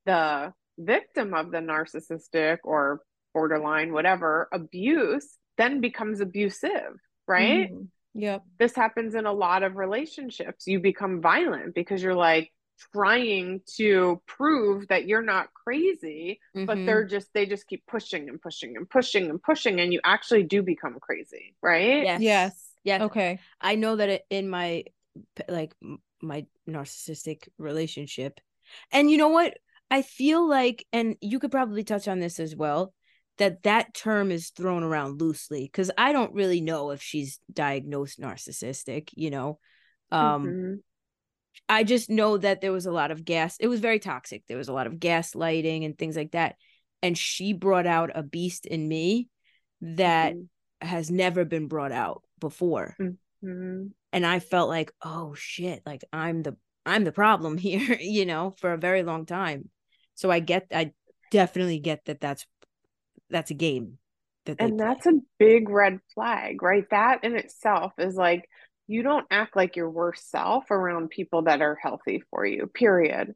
the 0.06 0.52
victim 0.78 1.34
of 1.34 1.52
the 1.52 1.60
narcissistic 1.60 2.58
or 2.64 3.02
borderline 3.34 3.94
whatever 3.94 4.50
abuse 4.52 5.38
then 5.60 5.82
becomes 5.82 6.22
abusive, 6.22 6.96
right? 7.28 7.72
Mm-hmm. 7.72 7.84
Yep. 8.16 8.44
This 8.58 8.76
happens 8.76 9.14
in 9.14 9.28
a 9.28 9.34
lot 9.34 9.62
of 9.62 9.76
relationships. 9.76 10.66
You 10.66 10.80
become 10.80 11.22
violent 11.22 11.76
because 11.76 12.02
you're 12.02 12.16
like 12.16 12.52
trying 12.94 13.62
to 13.76 14.22
prove 14.26 14.88
that 14.88 15.06
you're 15.06 15.22
not 15.22 15.54
crazy, 15.54 16.40
mm-hmm. 16.56 16.66
but 16.66 16.78
they're 16.86 17.06
just 17.06 17.28
they 17.34 17.46
just 17.46 17.68
keep 17.68 17.86
pushing 17.86 18.30
and 18.30 18.42
pushing 18.42 18.78
and 18.78 18.90
pushing 18.90 19.30
and 19.30 19.44
pushing 19.44 19.82
and 19.82 19.94
you 19.94 20.00
actually 20.04 20.44
do 20.44 20.64
become 20.64 20.98
crazy, 21.00 21.56
right? 21.62 22.04
Yes. 22.04 22.22
Yes. 22.22 22.69
Yes. 22.84 23.02
Okay. 23.02 23.40
I 23.60 23.76
know 23.76 23.96
that 23.96 24.24
in 24.30 24.50
my 24.50 24.86
like 25.48 25.74
my 26.22 26.46
narcissistic 26.68 27.48
relationship. 27.58 28.40
And 28.92 29.10
you 29.10 29.18
know 29.18 29.30
what? 29.30 29.58
I 29.92 30.02
feel 30.02 30.48
like 30.48 30.86
and 30.94 31.16
you 31.22 31.40
could 31.40 31.52
probably 31.52 31.84
touch 31.84 32.08
on 32.08 32.20
this 32.20 32.40
as 32.40 32.56
well 32.56 32.94
that 33.38 33.64
that 33.64 33.94
term 33.94 34.32
is 34.32 34.50
thrown 34.50 34.84
around 34.84 35.22
loosely 35.22 35.64
because 35.64 35.90
I 35.98 36.12
don't 36.12 36.34
really 36.34 36.62
know 36.62 36.92
if 36.92 37.02
she's 37.02 37.40
diagnosed 37.52 38.20
narcissistic, 38.20 39.10
you 39.14 39.32
know. 39.32 39.60
Um 40.12 40.46
mm-hmm. 40.46 40.74
I 41.68 41.84
just 41.84 42.10
know 42.10 42.38
that 42.38 42.62
there 42.62 42.72
was 42.72 42.86
a 42.86 42.92
lot 42.92 43.12
of 43.12 43.26
gas. 43.26 43.58
It 43.60 43.68
was 43.68 43.80
very 43.80 44.00
toxic. 44.00 44.44
There 44.48 44.58
was 44.58 44.70
a 44.70 44.74
lot 44.74 44.88
of 44.88 44.94
gaslighting 44.94 45.86
and 45.86 45.98
things 45.98 46.16
like 46.16 46.32
that. 46.32 46.56
And 47.02 47.18
she 47.18 47.54
brought 47.54 47.88
out 47.88 48.12
a 48.14 48.24
beast 48.24 48.66
in 48.66 48.88
me 48.88 49.30
that 49.82 50.34
mm-hmm. 50.34 50.88
has 50.88 51.10
never 51.10 51.46
been 51.46 51.68
brought 51.68 51.92
out 51.92 52.24
before. 52.40 52.96
Mm-hmm. 53.00 53.88
And 54.12 54.26
I 54.26 54.40
felt 54.40 54.70
like, 54.70 54.92
oh 55.02 55.34
shit, 55.36 55.82
like 55.86 56.04
I'm 56.12 56.44
the 56.44 56.56
I'm 56.86 57.04
the 57.04 57.12
problem 57.12 57.58
here, 57.70 57.98
you 58.00 58.26
know, 58.26 58.56
for 58.60 58.74
a 58.74 58.78
very 58.78 59.04
long 59.04 59.26
time. 59.26 59.70
So 60.16 60.30
I 60.30 60.40
get 60.40 60.68
I 60.74 60.94
definitely 61.32 61.80
get 61.80 62.06
that 62.06 62.20
that's 62.20 62.46
that's 63.30 63.52
a 63.52 63.56
game 63.56 63.98
that 64.46 64.58
and 64.60 64.78
play. 64.78 64.88
that's 64.88 65.06
a 65.06 65.20
big 65.38 65.70
red 65.70 66.00
flag 66.14 66.62
right 66.62 66.86
that 66.90 67.24
in 67.24 67.36
itself 67.36 67.94
is 67.98 68.16
like 68.16 68.50
you 68.88 69.04
don't 69.04 69.28
act 69.30 69.56
like 69.56 69.76
your 69.76 69.90
worst 69.90 70.32
self 70.32 70.72
around 70.72 71.10
people 71.10 71.44
that 71.44 71.62
are 71.62 71.78
healthy 71.82 72.24
for 72.32 72.46
you 72.46 72.68
period 72.68 73.36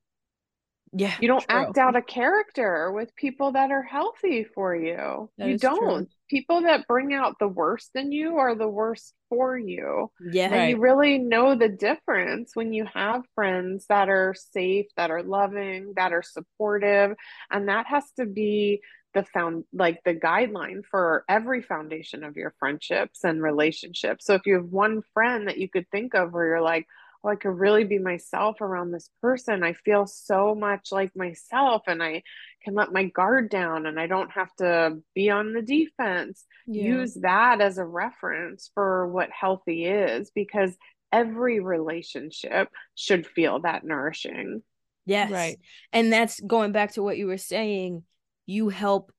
yeah 0.93 1.15
you 1.19 1.27
don't 1.27 1.43
true. 1.47 1.59
act 1.59 1.77
out 1.77 1.95
a 1.95 2.01
character 2.01 2.91
with 2.91 3.15
people 3.15 3.51
that 3.51 3.71
are 3.71 3.81
healthy 3.81 4.43
for 4.43 4.75
you 4.75 5.29
that 5.37 5.47
you 5.47 5.57
don't 5.57 6.05
true. 6.05 6.07
people 6.29 6.61
that 6.61 6.87
bring 6.87 7.13
out 7.13 7.35
the 7.39 7.47
worst 7.47 7.89
in 7.95 8.11
you 8.11 8.37
are 8.37 8.55
the 8.55 8.67
worst 8.67 9.13
for 9.29 9.57
you 9.57 10.11
yeah 10.31 10.45
and 10.45 10.53
right. 10.53 10.69
you 10.69 10.79
really 10.79 11.17
know 11.17 11.55
the 11.55 11.69
difference 11.69 12.51
when 12.53 12.73
you 12.73 12.85
have 12.93 13.23
friends 13.33 13.85
that 13.89 14.07
are 14.09 14.35
safe 14.51 14.85
that 14.95 15.09
are 15.09 15.23
loving 15.23 15.93
that 15.95 16.13
are 16.13 16.23
supportive 16.23 17.15
and 17.49 17.67
that 17.67 17.87
has 17.87 18.03
to 18.15 18.25
be 18.25 18.81
the 19.13 19.23
found 19.23 19.63
like 19.71 19.99
the 20.05 20.15
guideline 20.15 20.81
for 20.89 21.23
every 21.29 21.61
foundation 21.61 22.23
of 22.23 22.35
your 22.35 22.53
friendships 22.59 23.23
and 23.23 23.41
relationships. 23.41 24.25
So 24.25 24.33
if 24.33 24.41
you 24.45 24.55
have 24.55 24.65
one 24.65 25.01
friend 25.13 25.47
that 25.47 25.57
you 25.57 25.69
could 25.69 25.87
think 25.91 26.15
of 26.15 26.33
where 26.33 26.47
you're 26.47 26.61
like, 26.61 26.87
oh, 27.23 27.29
I 27.29 27.35
could 27.35 27.57
really 27.57 27.83
be 27.83 27.99
myself 27.99 28.61
around 28.61 28.91
this 28.91 29.09
person. 29.21 29.63
I 29.63 29.73
feel 29.73 30.05
so 30.05 30.55
much 30.55 30.91
like 30.91 31.15
myself 31.15 31.83
and 31.87 32.01
I 32.01 32.23
can 32.63 32.75
let 32.75 32.91
my 32.91 33.05
guard 33.05 33.49
down 33.49 33.85
and 33.85 33.99
I 33.99 34.07
don't 34.07 34.31
have 34.31 34.53
to 34.57 34.97
be 35.13 35.29
on 35.29 35.53
the 35.53 35.61
defense. 35.61 36.45
Yeah. 36.67 36.83
Use 36.83 37.15
that 37.21 37.61
as 37.61 37.77
a 37.77 37.85
reference 37.85 38.71
for 38.73 39.07
what 39.07 39.29
healthy 39.31 39.85
is 39.85 40.31
because 40.33 40.75
every 41.11 41.59
relationship 41.59 42.69
should 42.95 43.27
feel 43.27 43.61
that 43.61 43.83
nourishing. 43.83 44.63
Yes. 45.05 45.31
Right. 45.31 45.59
And 45.91 46.11
that's 46.11 46.39
going 46.39 46.71
back 46.71 46.93
to 46.93 47.03
what 47.03 47.17
you 47.17 47.27
were 47.27 47.37
saying 47.37 48.03
you 48.45 48.69
help 48.69 49.11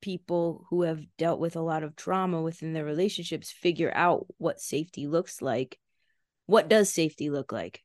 people 0.00 0.66
who 0.70 0.82
have 0.82 1.00
dealt 1.18 1.40
with 1.40 1.56
a 1.56 1.60
lot 1.60 1.82
of 1.82 1.96
trauma 1.96 2.40
within 2.40 2.72
their 2.72 2.84
relationships 2.84 3.50
figure 3.50 3.92
out 3.94 4.26
what 4.38 4.60
safety 4.60 5.06
looks 5.06 5.40
like. 5.40 5.78
What 6.46 6.68
does 6.68 6.92
safety 6.92 7.30
look 7.30 7.52
like? 7.52 7.82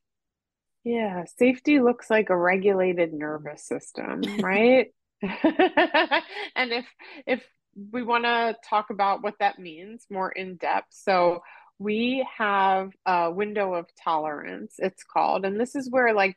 Yeah, 0.84 1.24
safety 1.38 1.80
looks 1.80 2.10
like 2.10 2.30
a 2.30 2.36
regulated 2.36 3.12
nervous 3.12 3.66
system, 3.66 4.22
right? 4.40 4.88
and 5.22 6.72
if 6.72 6.84
if 7.26 7.44
we 7.92 8.02
want 8.02 8.24
to 8.24 8.56
talk 8.68 8.90
about 8.90 9.22
what 9.22 9.34
that 9.38 9.58
means 9.58 10.04
more 10.10 10.30
in 10.30 10.56
depth, 10.56 10.88
so 10.90 11.42
we 11.78 12.26
have 12.36 12.90
a 13.06 13.30
window 13.30 13.74
of 13.74 13.86
tolerance, 14.02 14.74
it's 14.78 15.04
called, 15.04 15.44
and 15.44 15.60
this 15.60 15.74
is 15.76 15.90
where 15.90 16.12
like 16.12 16.36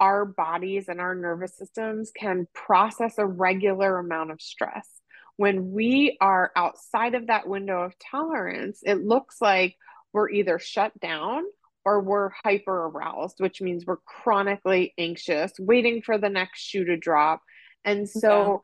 our 0.00 0.26
bodies 0.26 0.88
and 0.88 1.00
our 1.00 1.14
nervous 1.14 1.56
systems 1.56 2.10
can 2.14 2.46
process 2.52 3.14
a 3.16 3.26
regular 3.26 3.98
amount 3.98 4.30
of 4.30 4.42
stress. 4.42 4.88
When 5.36 5.72
we 5.72 6.16
are 6.20 6.50
outside 6.56 7.14
of 7.14 7.28
that 7.28 7.48
window 7.48 7.82
of 7.82 7.94
tolerance, 7.98 8.80
it 8.82 9.02
looks 9.02 9.40
like 9.40 9.76
we're 10.12 10.30
either 10.30 10.58
shut 10.58 10.98
down 11.00 11.44
or 11.86 12.00
we're 12.00 12.30
hyper 12.44 12.86
aroused, 12.86 13.36
which 13.38 13.62
means 13.62 13.86
we're 13.86 13.98
chronically 13.98 14.92
anxious, 14.98 15.52
waiting 15.56 16.02
for 16.02 16.18
the 16.18 16.28
next 16.28 16.60
shoe 16.60 16.84
to 16.84 16.96
drop. 16.96 17.42
And 17.84 18.08
so 18.08 18.44
yeah. 18.44 18.56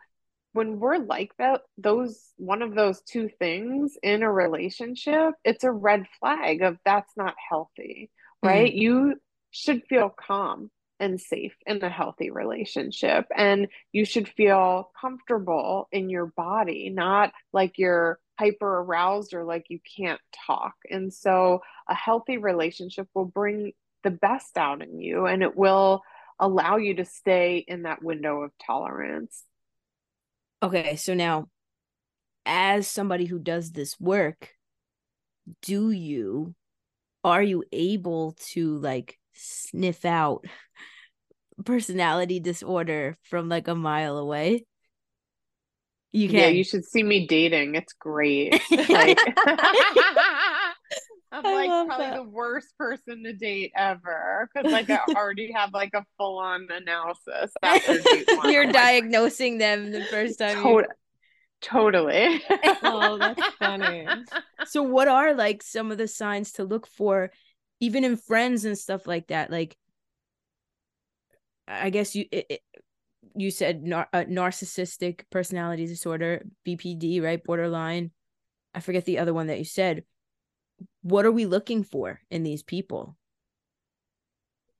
when 0.55 0.81
we're 0.81 0.99
like 0.99 1.31
that, 1.38 1.61
those 1.79 2.21
one 2.37 2.62
of 2.62 2.75
those 2.75 3.00
two 3.02 3.31
things 3.38 3.97
in 4.02 4.25
a 4.25 4.33
relationship, 4.33 5.35
it's 5.45 5.62
a 5.62 5.71
red 5.71 6.05
flag 6.19 6.62
of 6.62 6.79
that's 6.85 7.12
not 7.17 7.35
healthy, 7.49 8.11
right? 8.43 8.73
Mm. 8.73 8.76
You 8.76 9.14
should 9.52 9.85
feel 9.88 10.11
calm 10.11 10.73
and 10.99 11.21
safe 11.21 11.55
in 11.64 11.81
a 11.81 11.88
healthy 11.88 12.31
relationship. 12.31 13.26
And 13.37 13.69
you 13.93 14.05
should 14.05 14.29
feel 14.29 14.91
comfortable 15.00 15.87
in 15.93 16.11
your 16.11 16.26
body, 16.26 16.91
not 16.91 17.33
like 17.52 17.75
you're 17.76 18.19
hyper 18.39 18.81
aroused 18.81 19.35
or 19.35 19.45
like 19.45 19.67
you 19.69 19.79
can't 19.97 20.21
talk. 20.47 20.75
And 20.91 21.12
so 21.12 21.61
a 21.89 21.95
healthy 21.95 22.39
relationship 22.39 23.09
will 23.15 23.25
bring 23.25 23.73
the 24.03 24.11
best 24.11 24.57
out 24.57 24.83
in 24.83 24.99
you 24.99 25.27
and 25.27 25.43
it 25.43 25.57
will 25.57 26.03
allow 26.39 26.77
you 26.77 26.95
to 26.97 27.05
stay 27.05 27.65
in 27.67 27.83
that 27.83 28.03
window 28.03 28.43
of 28.43 28.51
tolerance. 28.65 29.45
Okay, 30.62 30.97
so 30.97 31.15
now 31.15 31.49
as 32.45 32.89
somebody 32.89 33.27
who 33.27 33.39
does 33.39 33.73
this 33.73 33.99
work, 34.01 34.51
do 35.61 35.91
you 35.91 36.55
are 37.25 37.43
you 37.43 37.65
able 37.73 38.33
to 38.51 38.79
like 38.79 39.19
sniff 39.33 40.05
out 40.05 40.45
personality 41.65 42.41
disorder 42.41 43.17
from 43.23 43.49
like 43.49 43.69
a 43.69 43.75
mile 43.75 44.19
away. 44.19 44.67
You 46.12 46.28
can. 46.28 46.37
Yeah, 46.37 46.49
you 46.49 46.62
should 46.62 46.85
see 46.85 47.02
me 47.02 47.26
dating. 47.26 47.75
It's 47.75 47.95
great. 47.95 48.52
like, 48.71 49.19
I'm 51.33 51.42
like 51.42 51.69
probably 51.69 52.04
that. 52.04 52.16
the 52.16 52.23
worst 52.23 52.76
person 52.76 53.23
to 53.25 53.33
date 53.33 53.73
ever 53.75 54.50
because 54.52 54.71
like 54.71 54.90
I 54.90 55.00
already 55.14 55.52
have 55.52 55.73
like 55.73 55.92
a 55.95 56.04
full 56.19 56.38
on 56.38 56.69
analysis 56.71 57.52
after 57.62 57.99
date 57.99 58.28
one. 58.37 58.52
You're 58.52 58.71
diagnosing 58.71 59.57
them 59.57 59.90
the 59.90 60.04
first 60.04 60.38
time. 60.38 60.62
Tot- 60.62 60.85
Totally. 61.62 62.42
oh, 62.83 63.16
that's 63.19 63.54
funny. 63.54 64.07
So, 64.66 64.83
what 64.83 65.09
are 65.09 65.33
like 65.33 65.62
some 65.62 65.90
of 65.92 65.97
the 65.97 66.09
signs 66.09 66.52
to 66.52 66.64
look 66.64 66.87
for, 66.87 67.31
even 67.81 68.04
in 68.04 68.16
friends 68.16 68.66
and 68.66 68.76
stuff 68.76 69.07
like 69.07 69.28
that? 69.28 69.50
Like, 69.50 69.76
I 71.69 71.90
guess 71.90 72.14
you 72.14 72.26
it, 72.31 72.47
it, 72.50 72.61
you 73.35 73.51
said 73.51 73.83
nar- 73.83 74.09
uh, 74.12 74.25
narcissistic 74.25 75.23
personality 75.31 75.87
disorder, 75.87 76.45
BPD, 76.67 77.23
right? 77.23 77.43
Borderline. 77.43 78.11
I 78.75 78.81
forget 78.81 79.05
the 79.05 79.19
other 79.19 79.35
one 79.35 79.49
that 79.49 79.59
you 79.59 79.65
said 79.65 80.05
what 81.03 81.25
are 81.25 81.33
we 81.33 81.47
looking 81.47 81.83
for 81.85 82.21
in 82.31 82.43
these 82.43 82.62
people? 82.62 83.17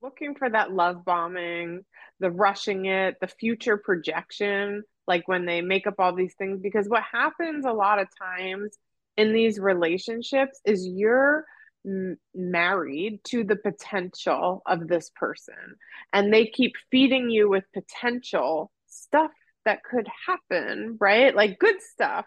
Looking 0.01 0.35
for 0.35 0.49
that 0.51 0.73
love 0.73 1.05
bombing, 1.05 1.85
the 2.21 2.31
rushing 2.31 2.87
it, 2.87 3.19
the 3.21 3.29
future 3.29 3.77
projection, 3.77 4.83
like 5.07 5.29
when 5.29 5.47
they 5.47 5.61
make 5.61 5.87
up 5.87 5.95
all 5.99 6.15
these 6.15 6.35
things. 6.35 6.61
Because 6.61 6.89
what 6.89 7.03
happens 7.03 7.65
a 7.65 7.73
lot 7.73 8.01
of 8.01 8.09
times 8.19 8.77
in 9.17 9.33
these 9.33 9.59
relationships 9.59 10.61
is 10.65 10.87
you're 10.87 11.45
m- 11.87 12.19
married 12.35 13.21
to 13.25 13.45
the 13.45 13.57
potential 13.57 14.63
of 14.67 14.89
this 14.89 15.11
person, 15.15 15.77
and 16.13 16.33
they 16.33 16.47
keep 16.47 16.75
feeding 16.91 17.31
you 17.31 17.49
with 17.49 17.65
potential 17.73 18.71
stuff 18.87 19.31
that 19.65 19.85
could 19.85 20.09
happen, 20.27 20.97
right? 21.01 21.35
Like 21.35 21.59
good 21.59 21.81
stuff 21.81 22.27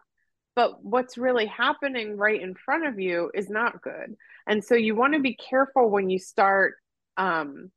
but 0.55 0.83
what's 0.83 1.17
really 1.17 1.45
happening 1.45 2.17
right 2.17 2.41
in 2.41 2.55
front 2.55 2.85
of 2.87 2.99
you 2.99 3.29
is 3.33 3.49
not 3.49 3.81
good 3.81 4.15
and 4.47 4.63
so 4.63 4.75
you 4.75 4.95
want 4.95 5.13
to 5.13 5.19
be 5.19 5.35
careful 5.35 5.89
when 5.89 6.09
you 6.09 6.17
start 6.17 6.75
um 7.17 7.69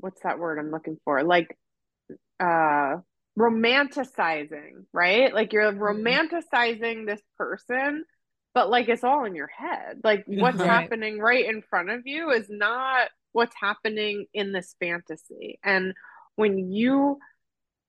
what's 0.00 0.22
that 0.22 0.38
word 0.38 0.58
i'm 0.58 0.70
looking 0.70 0.96
for 1.04 1.22
like 1.22 1.56
uh 2.40 2.96
romanticizing 3.38 4.84
right 4.92 5.32
like 5.32 5.52
you're 5.52 5.72
mm-hmm. 5.72 6.06
romanticizing 6.06 7.06
this 7.06 7.22
person 7.38 8.04
but 8.54 8.70
like 8.70 8.88
it's 8.88 9.04
all 9.04 9.24
in 9.24 9.34
your 9.34 9.48
head 9.48 10.00
like 10.04 10.24
what's 10.26 10.58
right. 10.58 10.68
happening 10.68 11.18
right 11.18 11.46
in 11.46 11.62
front 11.62 11.90
of 11.90 12.02
you 12.04 12.30
is 12.30 12.46
not 12.48 13.08
what's 13.32 13.56
happening 13.60 14.26
in 14.34 14.52
this 14.52 14.74
fantasy 14.80 15.58
and 15.64 15.94
when 16.36 16.70
you 16.72 17.18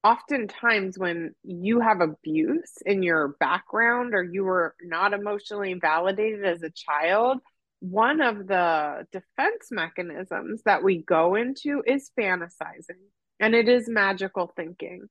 oftentimes 0.03 0.97
when 0.99 1.33
you 1.43 1.79
have 1.79 2.01
abuse 2.01 2.73
in 2.85 3.03
your 3.03 3.29
background 3.39 4.13
or 4.13 4.23
you 4.23 4.43
were 4.43 4.75
not 4.81 5.13
emotionally 5.13 5.73
validated 5.75 6.43
as 6.43 6.61
a 6.61 6.69
child, 6.71 7.39
one 7.79 8.21
of 8.21 8.47
the 8.47 9.07
defense 9.11 9.69
mechanisms 9.71 10.61
that 10.65 10.83
we 10.83 11.01
go 11.01 11.35
into 11.35 11.81
is 11.85 12.11
fantasizing 12.19 12.99
and 13.39 13.55
it 13.55 13.69
is 13.69 13.87
magical 13.87 14.51
thinking, 14.55 15.07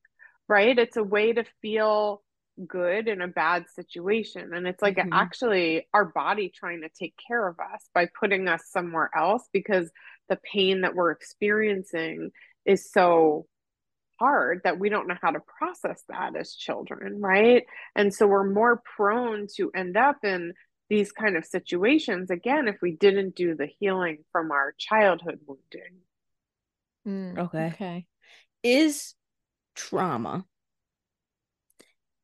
right? 0.47 0.77
It's 0.77 0.97
a 0.97 1.03
way 1.03 1.33
to 1.33 1.43
feel 1.61 2.21
good 2.67 3.07
in 3.07 3.21
a 3.21 3.27
bad 3.27 3.65
situation. 3.73 4.53
And 4.53 4.67
it's 4.67 4.81
like 4.81 4.97
mm-hmm. 4.97 5.13
actually 5.13 5.87
our 5.93 6.05
body 6.05 6.51
trying 6.53 6.81
to 6.81 6.89
take 6.89 7.15
care 7.27 7.47
of 7.47 7.59
us 7.59 7.87
by 7.93 8.07
putting 8.19 8.47
us 8.47 8.63
somewhere 8.69 9.09
else 9.15 9.47
because 9.51 9.89
the 10.29 10.39
pain 10.51 10.81
that 10.81 10.95
we're 10.95 11.11
experiencing 11.11 12.31
is 12.65 12.91
so 12.91 13.47
hard 14.19 14.61
that 14.63 14.79
we 14.79 14.89
don't 14.89 15.07
know 15.07 15.17
how 15.21 15.31
to 15.31 15.39
process 15.39 16.01
that 16.09 16.35
as 16.35 16.55
children, 16.55 17.19
right? 17.19 17.65
And 17.95 18.13
so 18.13 18.27
we're 18.27 18.49
more 18.49 18.81
prone 18.95 19.47
to 19.57 19.71
end 19.75 19.97
up 19.97 20.17
in 20.23 20.53
these 20.89 21.11
kind 21.11 21.35
of 21.35 21.45
situations 21.45 22.29
again 22.29 22.67
if 22.67 22.77
we 22.81 22.91
didn't 22.91 23.35
do 23.35 23.55
the 23.55 23.67
healing 23.79 24.19
from 24.31 24.51
our 24.51 24.73
childhood 24.77 25.39
wounding. 25.45 25.97
Mm, 27.07 27.39
okay. 27.45 27.67
Okay. 27.73 28.05
Is 28.61 29.15
trauma 29.75 30.45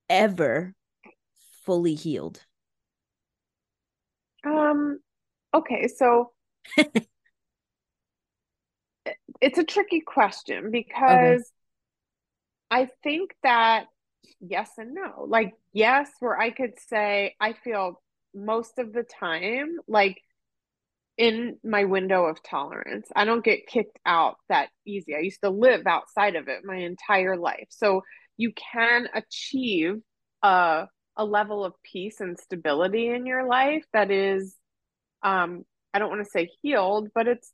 ever 0.09 0.73
fully 1.65 1.95
healed? 1.95 2.45
Um 4.45 4.99
okay, 5.53 5.87
so 5.87 6.31
it's 9.41 9.57
a 9.57 9.63
tricky 9.63 10.01
question 10.01 10.71
because 10.71 11.41
okay. 11.41 11.43
I 12.71 12.89
think 13.03 13.31
that 13.43 13.85
yes 14.39 14.71
and 14.77 14.93
no. 14.93 15.25
Like, 15.27 15.53
yes, 15.73 16.09
where 16.19 16.39
I 16.39 16.51
could 16.51 16.73
say 16.87 17.35
I 17.39 17.53
feel 17.53 18.01
most 18.33 18.77
of 18.77 18.93
the 18.93 19.03
time 19.03 19.77
like 19.87 20.21
in 21.17 21.57
my 21.63 21.83
window 21.83 22.25
of 22.25 22.41
tolerance. 22.43 23.09
I 23.15 23.25
don't 23.25 23.43
get 23.43 23.67
kicked 23.67 23.99
out 24.05 24.37
that 24.47 24.69
easy. 24.85 25.15
I 25.15 25.19
used 25.19 25.41
to 25.41 25.49
live 25.49 25.85
outside 25.85 26.35
of 26.35 26.47
it 26.47 26.63
my 26.63 26.77
entire 26.77 27.35
life. 27.35 27.67
So 27.69 28.03
you 28.39 28.53
can 28.53 29.07
achieve 29.13 30.01
a 30.41 30.87
a 31.17 31.25
level 31.25 31.65
of 31.65 31.73
peace 31.83 32.21
and 32.21 32.39
stability 32.39 33.09
in 33.09 33.25
your 33.25 33.45
life 33.45 33.83
that 33.93 34.09
is 34.09 34.55
um 35.21 35.65
I 35.93 35.99
don't 35.99 36.09
want 36.09 36.23
to 36.23 36.29
say 36.29 36.49
healed, 36.61 37.09
but 37.13 37.27
it's 37.27 37.51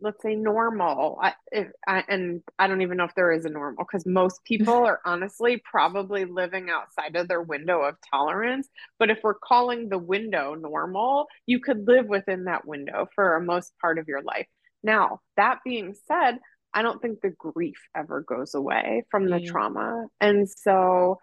let's 0.00 0.22
say 0.22 0.34
normal. 0.34 1.18
I, 1.22 1.34
if, 1.52 1.68
I, 1.86 2.04
and 2.08 2.42
i 2.58 2.66
don't 2.66 2.82
even 2.82 2.96
know 2.96 3.04
if 3.04 3.14
there 3.14 3.32
is 3.32 3.44
a 3.44 3.48
normal 3.48 3.84
because 3.84 4.04
most 4.06 4.42
people 4.44 4.74
are 4.74 5.00
honestly 5.04 5.62
probably 5.70 6.24
living 6.24 6.68
outside 6.70 7.16
of 7.16 7.28
their 7.28 7.42
window 7.42 7.82
of 7.82 7.96
tolerance. 8.10 8.68
But 8.98 9.10
if 9.10 9.18
we're 9.22 9.34
calling 9.34 9.88
the 9.88 9.98
window 9.98 10.54
normal 10.54 11.26
you 11.46 11.60
could 11.60 11.86
live 11.86 12.06
within 12.06 12.44
that 12.44 12.66
window 12.66 13.08
for 13.14 13.38
most 13.40 13.72
part 13.80 13.98
of 13.98 14.08
your 14.08 14.22
life. 14.22 14.46
Now 14.82 15.20
that 15.36 15.60
being 15.64 15.94
said 16.06 16.38
i 16.74 16.82
don't 16.82 17.00
think 17.00 17.20
the 17.20 17.30
grief 17.30 17.78
ever 17.96 18.22
goes 18.22 18.54
away 18.54 19.04
from 19.10 19.28
the 19.28 19.36
mm. 19.36 19.46
trauma 19.46 20.06
and 20.20 20.48
so 20.48 21.18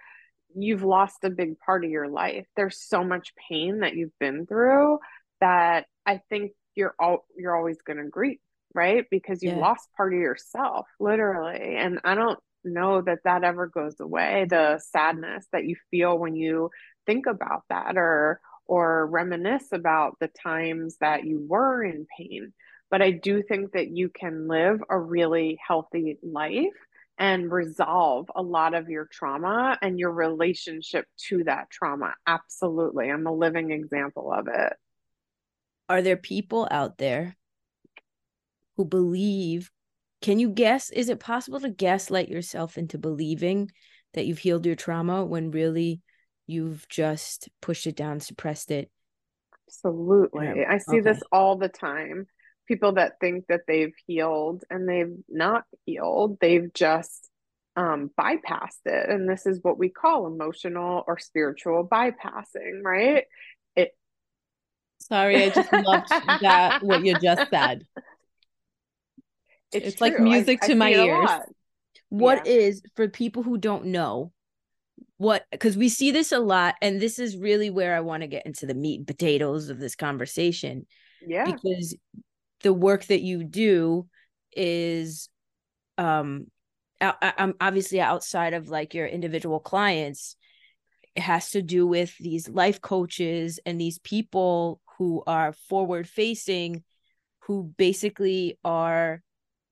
you've 0.56 0.84
lost 0.84 1.24
a 1.24 1.30
big 1.30 1.60
part 1.60 1.84
of 1.84 1.92
your 1.92 2.08
life 2.08 2.46
there's 2.56 2.80
so 2.80 3.04
much 3.04 3.34
pain 3.50 3.80
that 3.80 3.96
you've 3.96 4.18
been 4.20 4.46
through 4.46 4.98
that 5.42 5.86
i 6.06 6.20
think 6.30 6.52
you're 6.76 6.96
all 7.00 7.26
you're 7.38 7.56
always 7.56 7.82
going 7.82 7.98
to 7.98 8.10
grieve 8.10 8.40
right? 8.76 9.06
Because 9.10 9.42
you 9.42 9.52
yeah. 9.52 9.58
lost 9.58 9.88
part 9.96 10.14
of 10.14 10.20
yourself, 10.20 10.86
literally. 11.00 11.78
And 11.78 12.00
I 12.04 12.14
don't 12.14 12.38
know 12.64 13.02
that 13.02 13.20
that 13.24 13.44
ever 13.44 13.68
goes 13.68 14.00
away. 14.00 14.46
The 14.48 14.80
sadness 14.92 15.48
that 15.54 15.66
you 15.66 15.78
feel 15.90 16.20
when 16.20 16.36
you 16.36 16.70
think 17.08 17.26
about 17.26 17.64
that 17.70 17.98
or 17.98 18.42
or 18.68 19.06
reminisce 19.06 19.68
about 19.72 20.18
the 20.20 20.30
times 20.44 20.98
that 21.00 21.24
you 21.24 21.46
were 21.48 21.84
in 21.84 22.06
pain. 22.18 22.52
But 22.90 23.02
I 23.02 23.12
do 23.12 23.42
think 23.42 23.74
that 23.74 23.90
you 23.90 24.10
can 24.10 24.48
live 24.48 24.82
a 24.90 24.98
really 24.98 25.58
healthy 25.66 26.18
life 26.24 26.74
and 27.18 27.52
resolve 27.52 28.30
a 28.36 28.42
lot 28.42 28.74
of 28.74 28.90
your 28.90 29.06
trauma 29.06 29.78
and 29.82 29.98
your 29.98 30.12
relationship 30.12 31.06
to 31.30 31.44
that 31.46 31.70
trauma. 31.70 32.14
Absolutely. 32.28 33.10
I'm 33.10 33.26
a 33.26 33.34
living 33.34 33.72
example 33.72 34.32
of 34.32 34.48
it. 34.48 34.74
Are 35.88 36.02
there 36.02 36.18
people 36.18 36.68
out 36.70 36.98
there 36.98 37.36
who 38.76 38.86
believe 38.86 39.72
can 40.22 40.40
you 40.40 40.50
guess 40.50 40.90
is 40.90 41.10
it 41.10 41.20
possible 41.20 41.60
to 41.60 41.70
gaslight 41.70 42.30
yourself 42.30 42.78
into 42.78 42.98
believing 42.98 43.72
that 44.14 44.26
you've 44.26 44.40
healed 44.40 44.66
your 44.66 44.76
trauma 44.76 45.24
when 45.24 45.52
really 45.52 46.02
you've 46.48 46.88
just 46.90 47.50
pushed 47.62 47.88
it 47.88 47.96
down 47.96 48.20
suppressed 48.20 48.72
it 48.72 48.90
absolutely 49.68 50.66
i 50.68 50.78
see 50.78 50.98
okay. 50.98 51.02
this 51.02 51.22
all 51.32 51.58
the 51.58 51.70
time 51.70 52.28
people 52.68 52.94
that 52.94 53.20
think 53.20 53.46
that 53.48 53.62
they've 53.68 53.94
healed 54.08 54.64
and 54.70 54.88
they've 54.88 55.16
not 55.30 55.64
healed 55.86 56.38
they've 56.40 56.74
just 56.74 57.30
um, 57.78 58.10
bypassed 58.18 58.86
it 58.86 59.10
and 59.10 59.30
this 59.30 59.46
is 59.46 59.60
what 59.62 59.78
we 59.78 59.90
call 59.90 60.28
emotional 60.28 61.04
or 61.08 61.20
spiritual 61.20 61.86
bypassing 61.86 62.82
right 62.84 63.26
it 63.76 63.92
sorry 65.02 65.44
i 65.44 65.50
just 65.50 65.74
loved 65.74 66.10
that 66.42 66.82
what 66.84 67.06
you 67.06 67.20
just 67.20 67.50
said 67.50 67.84
it's, 69.76 69.88
it's 69.88 70.02
like 70.02 70.20
music 70.20 70.60
I, 70.64 70.68
to 70.68 70.74
I 70.74 70.76
my 70.76 70.90
ears. 70.92 71.30
What 72.10 72.46
yeah. 72.46 72.54
is 72.54 72.82
for 72.96 73.08
people 73.08 73.44
who 73.44 73.58
don't 73.58 73.86
know 73.86 74.32
what 75.18 75.46
because 75.52 75.78
we 75.78 75.90
see 75.90 76.12
this 76.12 76.32
a 76.32 76.40
lot 76.40 76.76
and 76.82 77.00
this 77.00 77.20
is 77.20 77.38
really 77.38 77.70
where 77.70 77.96
I 77.96 78.02
want 78.02 78.22
to 78.22 78.28
get 78.28 78.46
into 78.46 78.66
the 78.66 78.74
meat 78.74 79.00
and 79.00 79.08
potatoes 79.08 79.70
of 79.70 79.80
this 79.80 79.96
conversation. 79.96 80.86
Yeah. 81.26 81.46
Because 81.46 81.96
the 82.66 82.74
work 82.74 83.06
that 83.06 83.22
you 83.22 83.44
do 83.44 84.08
is 84.52 85.30
um 86.00 86.48
I, 87.00 87.34
I'm 87.38 87.54
obviously 87.62 88.02
outside 88.02 88.56
of 88.56 88.70
like 88.70 88.96
your 88.96 89.06
individual 89.06 89.60
clients 89.60 90.36
it 91.16 91.22
has 91.22 91.52
to 91.52 91.62
do 91.62 91.86
with 91.86 92.18
these 92.18 92.50
life 92.50 92.82
coaches 92.82 93.60
and 93.68 93.80
these 93.80 94.00
people 94.00 94.82
who 94.98 95.22
are 95.28 95.54
forward 95.70 96.10
facing 96.10 96.84
who 97.42 97.72
basically 97.78 98.58
are 98.66 99.22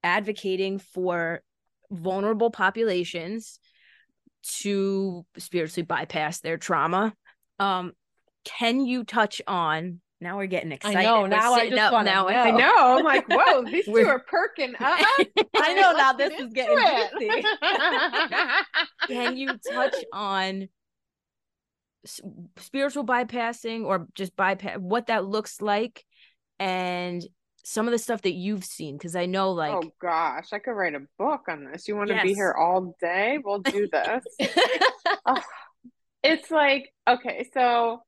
advocating 0.04 0.78
for 0.78 1.42
vulnerable 1.90 2.52
populations 2.52 3.58
to 4.44 5.26
spiritually 5.38 5.86
bypass 5.86 6.42
their 6.42 6.58
trauma. 6.58 7.16
Um, 7.58 7.94
can 8.44 8.86
you 8.86 9.04
touch 9.04 9.42
on 9.48 10.02
now 10.24 10.38
we're 10.38 10.48
getting 10.48 10.72
excited. 10.72 10.98
I 10.98 11.04
know. 11.04 11.22
We're 11.22 11.28
Now 11.28 11.54
I 11.54 11.70
just 11.70 11.92
want 11.92 12.08
to 12.08 12.14
know. 12.14 12.28
I 12.28 12.52
know. 12.52 12.98
I'm 12.98 13.04
like, 13.04 13.26
whoa, 13.30 13.64
these 13.64 13.86
two 13.86 14.08
are 14.08 14.24
perking 14.28 14.74
up. 14.80 14.80
I 15.58 15.74
know 15.74 15.92
now 15.92 16.14
this 16.14 16.40
is 16.40 16.52
getting 16.54 16.78
juicy. 16.78 17.46
Can 19.08 19.38
you 19.38 19.50
touch 19.72 19.96
on 20.14 20.70
spiritual 22.58 23.06
bypassing 23.06 23.86
or 23.86 24.08
just 24.16 24.36
bypass 24.36 24.78
what 24.80 25.08
that 25.08 25.26
looks 25.26 25.62
like 25.62 26.04
and 26.60 27.26
some 27.66 27.88
of 27.88 27.92
the 27.92 28.00
stuff 28.00 28.22
that 28.24 28.34
you've 28.34 28.66
seen? 28.66 28.98
Because 28.98 29.16
I 29.16 29.26
know, 29.26 29.50
oh, 29.50 29.54
like, 29.54 29.74
oh 29.74 29.92
gosh, 30.02 30.48
I 30.54 30.60
could 30.60 30.72
write 30.72 30.96
a 30.96 31.02
book 31.20 31.42
on 31.50 31.66
this. 31.66 31.88
You 31.88 31.96
want 31.96 32.10
to 32.10 32.22
be 32.24 32.34
here 32.34 32.56
all 32.58 32.96
day? 33.02 33.40
We'll 33.44 33.60
do 33.60 33.88
this. 33.92 34.24
Oh, 35.26 35.42
it's 36.24 36.50
like, 36.50 36.94
okay, 37.08 37.50
so 37.54 38.02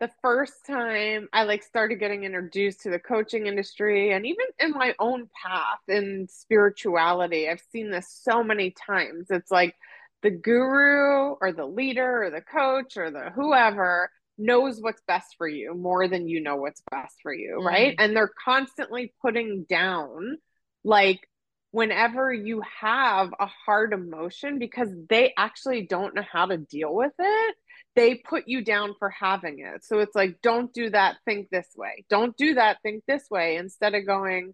the 0.00 0.10
first 0.22 0.64
time 0.66 1.28
I 1.32 1.42
like 1.44 1.62
started 1.62 1.96
getting 1.96 2.24
introduced 2.24 2.82
to 2.82 2.90
the 2.90 2.98
coaching 2.98 3.46
industry 3.46 4.12
and 4.12 4.24
even 4.26 4.46
in 4.60 4.70
my 4.70 4.94
own 4.98 5.28
path 5.44 5.80
in 5.88 6.28
spirituality, 6.30 7.48
I've 7.48 7.62
seen 7.72 7.90
this 7.90 8.08
so 8.22 8.44
many 8.44 8.70
times. 8.86 9.26
It's 9.30 9.50
like 9.50 9.74
the 10.22 10.30
guru 10.30 11.34
or 11.40 11.52
the 11.52 11.66
leader 11.66 12.24
or 12.24 12.30
the 12.30 12.40
coach 12.40 12.96
or 12.96 13.10
the 13.10 13.30
whoever 13.34 14.10
knows 14.36 14.80
what's 14.80 15.02
best 15.08 15.34
for 15.36 15.48
you 15.48 15.74
more 15.74 16.06
than 16.06 16.28
you 16.28 16.40
know 16.40 16.56
what's 16.56 16.82
best 16.90 17.16
for 17.22 17.34
you, 17.34 17.56
mm-hmm. 17.58 17.66
right? 17.66 17.94
And 17.98 18.16
they're 18.16 18.32
constantly 18.44 19.12
putting 19.20 19.64
down 19.68 20.38
like 20.84 21.28
whenever 21.72 22.32
you 22.32 22.62
have 22.80 23.30
a 23.38 23.46
hard 23.46 23.92
emotion 23.92 24.58
because 24.58 24.88
they 25.08 25.34
actually 25.36 25.82
don't 25.82 26.14
know 26.14 26.24
how 26.30 26.46
to 26.46 26.56
deal 26.56 26.94
with 26.94 27.12
it 27.18 27.56
they 27.96 28.14
put 28.14 28.44
you 28.46 28.62
down 28.62 28.94
for 28.98 29.10
having 29.10 29.58
it 29.58 29.84
so 29.84 29.98
it's 29.98 30.14
like 30.14 30.36
don't 30.42 30.72
do 30.72 30.90
that 30.90 31.16
think 31.24 31.48
this 31.50 31.68
way 31.76 32.04
don't 32.08 32.36
do 32.36 32.54
that 32.54 32.78
think 32.82 33.02
this 33.06 33.24
way 33.30 33.56
instead 33.56 33.94
of 33.94 34.06
going 34.06 34.52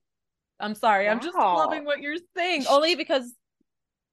I'm 0.60 0.76
sorry. 0.76 1.08
I'm 1.08 1.20
just 1.20 1.36
loving 1.36 1.84
what 1.84 2.00
you're 2.00 2.16
saying. 2.36 2.66
Only 2.70 2.94
because 2.94 3.34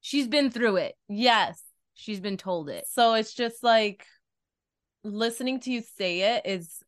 she's 0.02 0.28
been 0.28 0.50
through 0.50 0.78
it, 0.78 0.96
yes. 1.08 1.62
she's 1.94 2.20
been 2.20 2.36
told 2.38 2.68
it. 2.70 2.86
So 2.90 3.14
it's 3.14 3.34
just 3.34 3.64
like 3.64 4.06
listening 5.04 5.60
to 5.62 5.72
you 5.72 5.84
say 5.98 6.36
it 6.36 6.46
is 6.46 6.82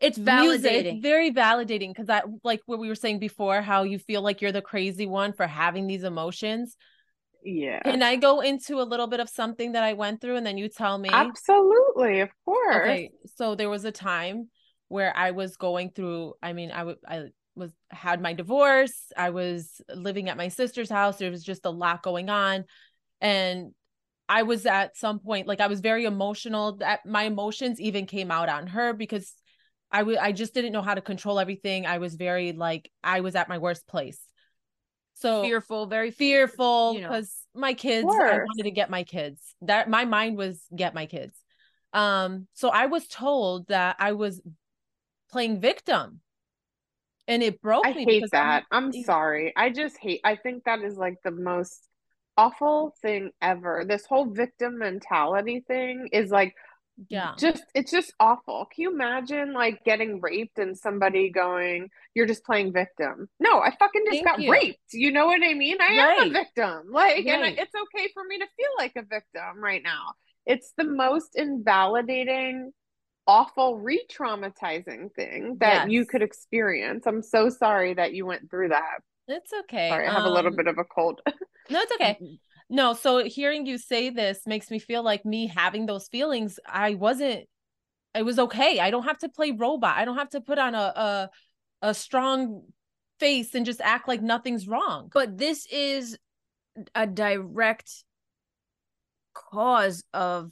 It's 0.00 0.18
validating. 0.18 0.94
It's 0.94 1.02
very 1.02 1.30
validating 1.30 1.90
because 1.90 2.06
that 2.06 2.24
like 2.42 2.60
what 2.66 2.78
we 2.78 2.88
were 2.88 2.94
saying 2.94 3.18
before, 3.18 3.60
how 3.60 3.82
you 3.82 3.98
feel 3.98 4.22
like 4.22 4.40
you're 4.40 4.52
the 4.52 4.62
crazy 4.62 5.06
one 5.06 5.32
for 5.32 5.46
having 5.46 5.86
these 5.86 6.04
emotions. 6.04 6.76
Yeah 7.44 7.82
Can 7.84 8.02
I 8.02 8.16
go 8.16 8.40
into 8.40 8.80
a 8.80 8.84
little 8.84 9.06
bit 9.06 9.20
of 9.20 9.28
something 9.28 9.72
that 9.72 9.82
I 9.82 9.94
went 9.94 10.20
through 10.20 10.36
and 10.36 10.46
then 10.46 10.58
you 10.58 10.68
tell 10.68 10.98
me? 10.98 11.10
absolutely 11.12 12.20
of 12.20 12.30
course 12.44 12.84
Okay, 12.84 13.10
so 13.36 13.54
there 13.54 13.70
was 13.70 13.84
a 13.84 13.92
time 13.92 14.48
where 14.88 15.16
I 15.16 15.30
was 15.32 15.56
going 15.56 15.90
through. 15.90 16.34
I 16.42 16.52
mean, 16.52 16.70
I 16.70 16.84
would 16.84 16.98
I 17.06 17.24
was 17.54 17.72
had 17.90 18.20
my 18.20 18.32
divorce. 18.32 19.12
I 19.16 19.30
was 19.30 19.80
living 19.94 20.28
at 20.28 20.36
my 20.36 20.48
sister's 20.48 20.90
house. 20.90 21.18
There 21.18 21.30
was 21.30 21.42
just 21.42 21.66
a 21.66 21.70
lot 21.70 22.02
going 22.02 22.28
on, 22.28 22.64
and 23.20 23.72
I 24.28 24.44
was 24.44 24.66
at 24.66 24.96
some 24.96 25.18
point 25.18 25.48
like 25.48 25.60
I 25.60 25.66
was 25.66 25.80
very 25.80 26.04
emotional. 26.04 26.76
That 26.76 27.04
my 27.06 27.24
emotions 27.24 27.80
even 27.80 28.06
came 28.06 28.30
out 28.30 28.48
on 28.48 28.68
her 28.68 28.92
because 28.92 29.32
I 29.90 30.02
would 30.02 30.18
I 30.18 30.32
just 30.32 30.54
didn't 30.54 30.72
know 30.72 30.82
how 30.82 30.94
to 30.94 31.00
control 31.00 31.40
everything. 31.40 31.86
I 31.86 31.98
was 31.98 32.14
very 32.14 32.52
like 32.52 32.90
I 33.02 33.20
was 33.20 33.34
at 33.34 33.48
my 33.48 33.58
worst 33.58 33.86
place. 33.88 34.20
So 35.20 35.42
fearful, 35.42 35.86
very 35.86 36.10
fearful 36.10 36.94
you 36.94 37.00
know. 37.02 37.08
because 37.08 37.34
my 37.54 37.74
kids 37.74 38.08
i 38.08 38.38
wanted 38.38 38.62
to 38.62 38.70
get 38.70 38.90
my 38.90 39.02
kids 39.04 39.40
that 39.62 39.90
my 39.90 40.04
mind 40.04 40.36
was 40.36 40.62
get 40.74 40.94
my 40.94 41.06
kids 41.06 41.36
um 41.92 42.46
so 42.54 42.68
i 42.68 42.86
was 42.86 43.08
told 43.08 43.66
that 43.66 43.96
i 43.98 44.12
was 44.12 44.40
playing 45.32 45.60
victim 45.60 46.20
and 47.26 47.42
it 47.42 47.60
broke 47.60 47.86
I 47.86 47.92
me 47.92 48.04
hate 48.04 48.22
because 48.22 48.30
I'm- 48.32 48.46
that. 48.48 48.64
I'm 48.70 48.92
sorry. 48.92 49.52
I 49.56 49.70
just 49.70 49.96
hate. 49.98 50.20
I 50.24 50.36
think 50.36 50.64
that 50.64 50.80
is 50.82 50.96
like 50.96 51.16
the 51.22 51.30
most 51.30 51.88
awful 52.36 52.94
thing 53.02 53.30
ever. 53.40 53.84
This 53.86 54.04
whole 54.06 54.26
victim 54.26 54.78
mentality 54.78 55.64
thing 55.66 56.08
is 56.12 56.30
like 56.30 56.54
yeah 57.08 57.34
just 57.38 57.64
it's 57.74 57.90
just 57.90 58.12
awful. 58.20 58.66
Can 58.74 58.82
you 58.82 58.92
imagine 58.92 59.52
like 59.54 59.82
getting 59.84 60.20
raped 60.20 60.58
and 60.58 60.76
somebody 60.76 61.30
going, 61.30 61.88
"You're 62.14 62.26
just 62.26 62.44
playing 62.44 62.72
victim"? 62.72 63.28
No, 63.38 63.60
I 63.60 63.74
fucking 63.76 64.02
just 64.06 64.22
Thank 64.24 64.26
got 64.26 64.40
you. 64.40 64.50
raped. 64.52 64.78
You 64.92 65.10
know 65.12 65.26
what 65.26 65.42
I 65.42 65.54
mean? 65.54 65.78
I 65.80 65.92
am 66.20 66.28
a 66.28 66.32
victim. 66.32 66.90
Like, 66.90 67.26
and 67.26 67.42
I, 67.44 67.48
it's 67.50 67.72
okay 67.74 68.08
for 68.12 68.22
me 68.24 68.38
to 68.38 68.46
feel 68.56 68.70
like 68.78 68.92
a 68.96 69.02
victim 69.02 69.62
right 69.62 69.82
now. 69.82 70.14
It's 70.46 70.72
the 70.76 70.84
most 70.84 71.36
invalidating 71.36 72.72
awful 73.26 73.78
re-traumatizing 73.78 75.14
thing 75.14 75.56
that 75.60 75.90
you 75.90 76.04
could 76.06 76.22
experience. 76.22 77.06
I'm 77.06 77.22
so 77.22 77.48
sorry 77.48 77.94
that 77.94 78.12
you 78.14 78.26
went 78.26 78.50
through 78.50 78.70
that. 78.70 78.98
it's 79.28 79.52
okay 79.60 79.88
Sorry, 79.88 80.06
I 80.08 80.12
have 80.12 80.24
a 80.24 80.28
little 80.30 80.50
Um, 80.50 80.56
bit 80.56 80.66
of 80.66 80.78
a 80.78 80.84
cold. 80.84 81.20
no 81.70 81.80
it's 81.80 81.92
okay 81.92 82.18
no 82.70 82.94
so 82.94 83.22
hearing 83.24 83.66
you 83.66 83.76
say 83.76 84.08
this 84.08 84.40
makes 84.46 84.70
me 84.70 84.78
feel 84.78 85.02
like 85.02 85.24
me 85.26 85.46
having 85.46 85.84
those 85.84 86.08
feelings 86.08 86.58
i 86.66 86.94
wasn't 86.94 87.44
it 88.14 88.24
was 88.24 88.38
okay 88.38 88.80
i 88.80 88.90
don't 88.90 89.04
have 89.04 89.18
to 89.18 89.28
play 89.28 89.50
robot 89.50 89.96
i 89.96 90.04
don't 90.04 90.16
have 90.16 90.30
to 90.30 90.40
put 90.40 90.58
on 90.58 90.74
a 90.74 90.78
a, 90.78 91.30
a 91.82 91.94
strong 91.94 92.62
face 93.20 93.54
and 93.54 93.66
just 93.66 93.82
act 93.82 94.08
like 94.08 94.22
nothing's 94.22 94.66
wrong. 94.66 95.10
But 95.12 95.38
this 95.38 95.66
is 95.70 96.18
a 96.94 97.06
direct 97.06 97.92
cause 99.34 100.02
of 100.12 100.50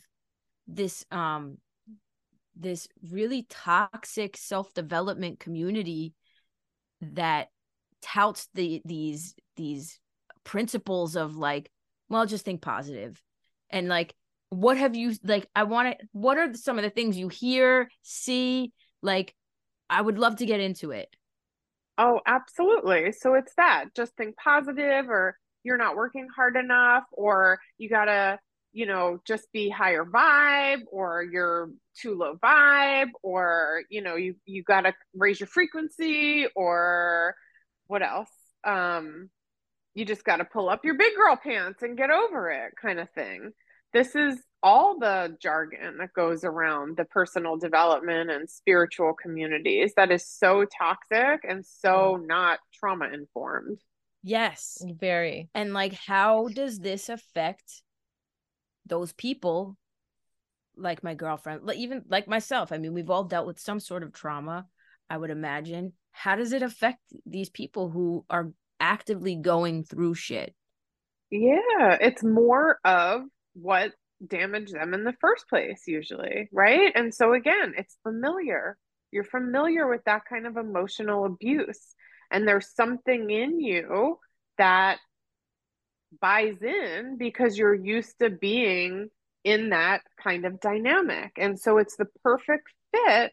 this 0.69 1.05
um 1.11 1.57
this 2.55 2.87
really 3.11 3.47
toxic 3.49 4.37
self-development 4.37 5.41
community 5.41 6.13
that 7.01 7.49
touts 8.03 8.49
the 8.55 8.83
these 8.85 9.35
these 9.57 9.99
principles 10.45 11.17
of 11.17 11.37
like 11.37 11.71
well 12.09 12.27
just 12.27 12.45
think 12.45 12.61
positive 12.63 13.21
and 13.71 13.89
like 13.89 14.15
what 14.51 14.77
have 14.77 14.97
you 14.97 15.15
like 15.25 15.47
i 15.55 15.65
want 15.65 15.99
to 15.99 16.07
what 16.13 16.39
are 16.39 16.55
some 16.55 16.79
of 16.79 16.85
the 16.85 16.91
things 16.91 17.17
you 17.17 17.29
hear 17.29 17.91
see 18.03 18.73
like 19.03 19.35
i 19.91 20.01
would 20.01 20.19
love 20.19 20.37
to 20.37 20.47
get 20.47 20.61
into 20.61 20.91
it 20.91 21.09
Oh, 21.99 22.21
absolutely. 22.27 23.11
So 23.13 23.35
it's 23.35 23.53
that. 23.57 23.87
Just 23.97 24.17
think 24.17 24.37
positive, 24.37 25.11
or 25.11 25.37
you're 25.65 25.77
not 25.77 25.97
working 25.97 26.29
hard 26.35 26.57
enough, 26.57 27.03
or 27.13 27.59
you 27.77 27.89
gotta, 27.89 28.39
you 28.73 28.87
know, 28.87 29.19
just 29.27 29.51
be 29.53 29.69
higher 29.69 30.05
vibe, 30.05 30.83
or 30.93 31.25
you're 31.25 31.71
too 32.01 32.15
low 32.15 32.37
vibe, 32.37 33.09
or 33.23 33.83
you 33.91 34.01
know, 34.01 34.15
you 34.15 34.37
you 34.47 34.63
gotta 34.63 34.95
raise 35.13 35.41
your 35.41 35.49
frequency, 35.49 36.47
or 36.55 37.35
what 37.89 38.03
else? 38.03 38.31
Um, 38.65 39.29
you 39.95 40.05
just 40.05 40.25
gotta 40.25 40.45
pull 40.45 40.69
up 40.69 40.85
your 40.85 40.95
big 40.95 41.15
girl 41.17 41.37
pants 41.37 41.83
and 41.83 41.97
get 41.97 42.11
over 42.11 42.51
it, 42.51 42.73
kind 42.81 43.01
of 43.01 43.11
thing. 43.11 43.53
This 43.93 44.15
is 44.15 44.39
all 44.63 44.99
the 44.99 45.37
jargon 45.41 45.99
that 45.99 46.13
goes 46.13 46.45
around 46.45 46.97
the 46.97 47.05
personal 47.05 47.57
development 47.57 48.31
and 48.31 48.51
spiritual 48.51 49.15
communities 49.15 49.93
that 49.97 50.11
is 50.11 50.29
so 50.29 50.65
toxic 50.79 51.41
and 51.49 51.65
so 51.65 52.19
mm. 52.21 52.27
not 52.27 52.59
trauma 52.75 53.09
informed. 53.13 53.79
yes. 54.23 54.83
Very. 54.99 55.49
And 55.55 55.73
like 55.73 55.95
how 55.95 56.49
does 56.49 56.79
this 56.79 57.09
affect 57.09 57.83
those 58.87 59.13
people 59.13 59.77
like 60.77 61.03
my 61.03 61.15
girlfriend 61.15 61.63
like 61.65 61.79
even 61.79 62.03
like 62.09 62.29
myself? 62.29 62.73
I 62.73 62.79
mean 62.79 62.95
we've 62.95 63.11
all 63.11 63.25
dealt 63.25 63.47
with 63.47 63.61
some 63.61 63.81
sort 63.81 64.03
of 64.03 64.13
trauma 64.13 64.67
i 65.11 65.17
would 65.17 65.31
imagine. 65.31 65.93
How 66.11 66.35
does 66.35 66.53
it 66.53 66.63
affect 66.63 67.01
these 67.27 67.49
people 67.49 67.91
who 67.91 68.25
are 68.29 68.53
actively 68.81 69.37
going 69.37 69.85
through 69.85 70.15
shit 70.15 70.55
Yeah, 71.31 71.99
it's 72.01 72.23
more 72.23 72.79
of 72.85 73.23
what 73.55 73.93
damaged 74.27 74.75
them 74.75 74.95
in 74.95 75.05
the 75.05 75.15
first 75.21 75.49
place, 75.49 75.83
usually, 75.87 76.49
right? 76.53 76.93
And 76.95 77.15
so, 77.15 77.35
again, 77.35 77.75
it's 77.77 77.99
familiar. 78.03 78.79
You're 79.11 79.25
familiar 79.25 79.89
with 79.89 80.05
that 80.05 80.23
kind 80.29 80.47
of 80.47 80.57
emotional 80.57 81.25
abuse. 81.27 81.95
And 82.31 82.47
there's 82.49 82.75
something 82.75 83.31
in 83.31 83.61
you 83.61 84.19
that 84.59 84.99
buys 86.21 86.57
in 86.63 87.17
because 87.19 87.59
you're 87.59 87.75
used 87.75 88.19
to 88.21 88.31
being 88.31 89.11
in 89.45 89.71
that 89.71 90.03
kind 90.23 90.45
of 90.47 90.61
dynamic. 90.61 91.33
And 91.37 91.59
so, 91.61 91.79
it's 91.79 91.97
the 91.97 92.09
perfect 92.25 92.69
fit 92.93 93.33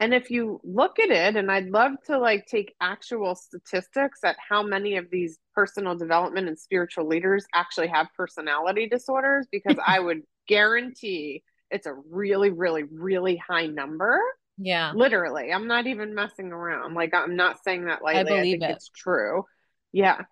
and 0.00 0.14
if 0.14 0.30
you 0.30 0.60
look 0.62 0.98
at 1.00 1.10
it, 1.10 1.36
and 1.36 1.50
I'd 1.50 1.70
love 1.70 1.92
to 2.06 2.18
like 2.18 2.46
take 2.46 2.74
actual 2.80 3.34
statistics 3.34 4.20
at 4.24 4.36
how 4.38 4.62
many 4.62 4.96
of 4.96 5.10
these 5.10 5.38
personal 5.54 5.96
development 5.96 6.46
and 6.46 6.58
spiritual 6.58 7.08
leaders 7.08 7.44
actually 7.52 7.88
have 7.88 8.06
personality 8.16 8.88
disorders, 8.88 9.46
because 9.50 9.76
I 9.84 9.98
would 10.00 10.22
guarantee 10.46 11.42
it's 11.70 11.86
a 11.86 11.94
really, 12.10 12.50
really, 12.50 12.84
really 12.84 13.36
high 13.36 13.66
number. 13.66 14.20
yeah 14.56 14.92
Literally, 14.94 15.52
I'm 15.52 15.66
not 15.66 15.88
even 15.88 16.14
messing 16.14 16.52
around. 16.52 16.94
Like 16.94 17.12
I'm 17.12 17.34
not 17.34 17.62
saying 17.64 17.86
that 17.86 18.02
lightly. 18.02 18.20
I, 18.20 18.24
believe 18.24 18.60
think 18.60 18.70
it. 18.70 18.76
it's 18.76 18.90
true. 18.94 19.44
Yeah. 19.92 20.22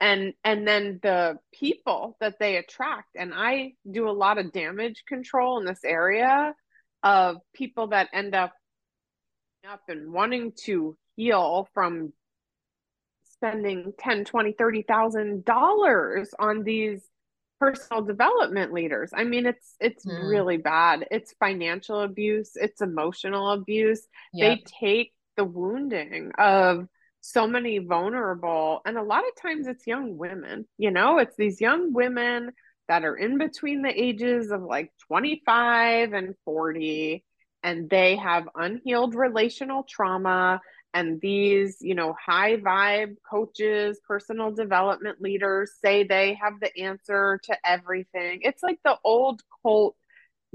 And 0.00 0.34
and 0.44 0.66
then 0.66 0.98
the 1.02 1.38
people 1.54 2.16
that 2.20 2.38
they 2.38 2.56
attract, 2.56 3.16
and 3.16 3.32
I 3.34 3.74
do 3.90 4.08
a 4.08 4.12
lot 4.12 4.36
of 4.36 4.52
damage 4.52 5.04
control 5.08 5.58
in 5.58 5.64
this 5.64 5.84
area 5.84 6.54
of 7.02 7.38
people 7.54 7.86
that 7.88 8.08
end 8.12 8.34
up 8.34 8.52
up 9.68 9.82
and 9.88 10.12
wanting 10.12 10.52
to 10.64 10.96
heal 11.16 11.68
from 11.74 12.12
spending 13.24 13.92
10 13.98 14.24
20 14.24 14.52
30 14.52 14.82
thousand 14.82 15.44
dollars 15.44 16.30
on 16.38 16.62
these 16.62 17.02
personal 17.58 18.02
development 18.02 18.72
leaders. 18.72 19.10
I 19.14 19.24
mean 19.24 19.46
it's 19.46 19.74
it's 19.80 20.06
mm. 20.06 20.28
really 20.28 20.56
bad. 20.56 21.06
It's 21.10 21.34
financial 21.38 22.00
abuse. 22.00 22.52
It's 22.54 22.80
emotional 22.80 23.52
abuse. 23.52 24.06
Yep. 24.32 24.58
they 24.58 24.64
take 24.80 25.12
the 25.36 25.44
wounding 25.44 26.32
of 26.38 26.86
so 27.22 27.46
many 27.46 27.78
vulnerable 27.78 28.80
and 28.86 28.96
a 28.96 29.02
lot 29.02 29.24
of 29.28 29.42
times 29.42 29.66
it's 29.66 29.86
young 29.86 30.16
women 30.16 30.66
you 30.78 30.90
know? 30.90 31.18
It's 31.18 31.36
these 31.36 31.60
young 31.60 31.92
women 31.92 32.52
that 32.88 33.04
are 33.04 33.16
in 33.16 33.36
between 33.36 33.82
the 33.82 33.92
ages 33.92 34.50
of 34.50 34.62
like 34.62 34.90
25 35.06 36.12
and 36.14 36.34
40 36.44 37.24
and 37.62 37.90
they 37.90 38.16
have 38.16 38.48
unhealed 38.54 39.14
relational 39.14 39.82
trauma 39.82 40.60
and 40.92 41.20
these 41.20 41.76
you 41.80 41.94
know 41.94 42.14
high 42.24 42.56
vibe 42.56 43.16
coaches 43.28 44.00
personal 44.06 44.50
development 44.50 45.20
leaders 45.20 45.72
say 45.82 46.04
they 46.04 46.34
have 46.34 46.54
the 46.60 46.76
answer 46.80 47.40
to 47.44 47.56
everything 47.64 48.40
it's 48.42 48.62
like 48.62 48.78
the 48.84 48.96
old 49.04 49.42
cult 49.62 49.96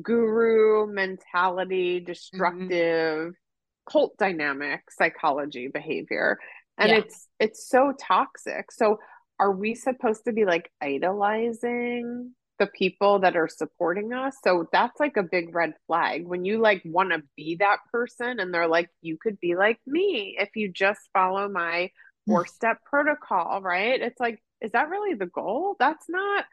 guru 0.01 0.87
mentality 0.87 1.97
mm-hmm. 1.97 2.05
destructive 2.05 2.69
mm-hmm. 2.69 3.91
cult 3.91 4.17
dynamic 4.17 4.81
psychology 4.91 5.67
behavior 5.67 6.37
and 6.77 6.89
yeah. 6.89 6.97
it's 6.97 7.27
it's 7.39 7.69
so 7.69 7.93
toxic 7.99 8.71
so 8.71 8.99
are 9.39 9.51
we 9.51 9.75
supposed 9.75 10.25
to 10.25 10.33
be 10.33 10.45
like 10.45 10.71
idolizing 10.81 12.33
the 12.57 12.67
people 12.67 13.19
that 13.19 13.35
are 13.35 13.47
supporting 13.47 14.13
us. 14.13 14.35
So 14.43 14.67
that's 14.71 14.99
like 14.99 15.17
a 15.17 15.23
big 15.23 15.53
red 15.53 15.73
flag. 15.87 16.25
When 16.25 16.45
you 16.45 16.59
like 16.59 16.81
want 16.85 17.11
to 17.11 17.21
be 17.35 17.57
that 17.59 17.79
person 17.91 18.39
and 18.39 18.53
they're 18.53 18.67
like 18.67 18.89
you 19.01 19.17
could 19.21 19.39
be 19.39 19.55
like 19.55 19.79
me 19.85 20.37
if 20.39 20.49
you 20.55 20.71
just 20.71 21.01
follow 21.13 21.49
my 21.49 21.89
hmm. 22.25 22.31
four 22.31 22.45
step 22.45 22.77
protocol 22.85 23.61
right? 23.61 24.01
It's 24.01 24.19
like 24.19 24.41
is 24.61 24.71
that 24.71 24.89
really 24.89 25.15
the 25.15 25.25
goal? 25.25 25.75
That's 25.79 26.05
not 26.07 26.45